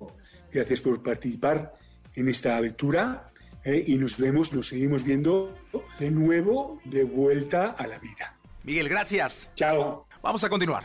gracias 0.53 0.81
por 0.81 1.03
participar 1.03 1.75
en 2.15 2.29
esta 2.29 2.57
aventura 2.57 3.31
eh, 3.65 3.85
y 3.87 3.97
nos 3.97 4.19
vemos, 4.19 4.53
nos 4.53 4.69
seguimos 4.69 5.05
viendo 5.05 5.57
de 5.99 6.11
nuevo 6.11 6.81
de 6.85 7.05
vuelta 7.05 7.71
a 7.71 7.87
la 7.87 7.99
vida. 7.99 8.37
Miguel, 8.65 8.89
gracias. 8.89 9.51
Chao. 9.55 10.07
Vamos 10.23 10.45
a 10.45 10.49
continuar. 10.49 10.85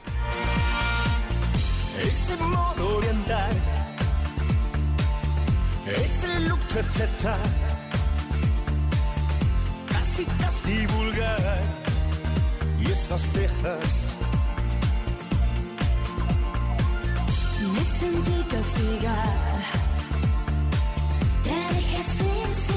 Ese 2.01 2.35
modo 2.37 3.01
de 3.01 3.09
andar, 3.09 3.51
ese 5.85 6.39
look 6.41 6.59
cha 6.69 6.81
cha 6.89 7.17
cha, 7.17 7.37
casi 9.91 10.25
casi 10.25 10.85
vulgar, 10.87 11.61
y 12.79 12.91
esas 12.91 13.21
cejas. 13.21 14.13
Me 17.73 17.83
sentí 17.99 18.43
castigar. 18.51 19.63
Te 21.43 21.49
dejé 21.75 22.03
sin 22.17 22.76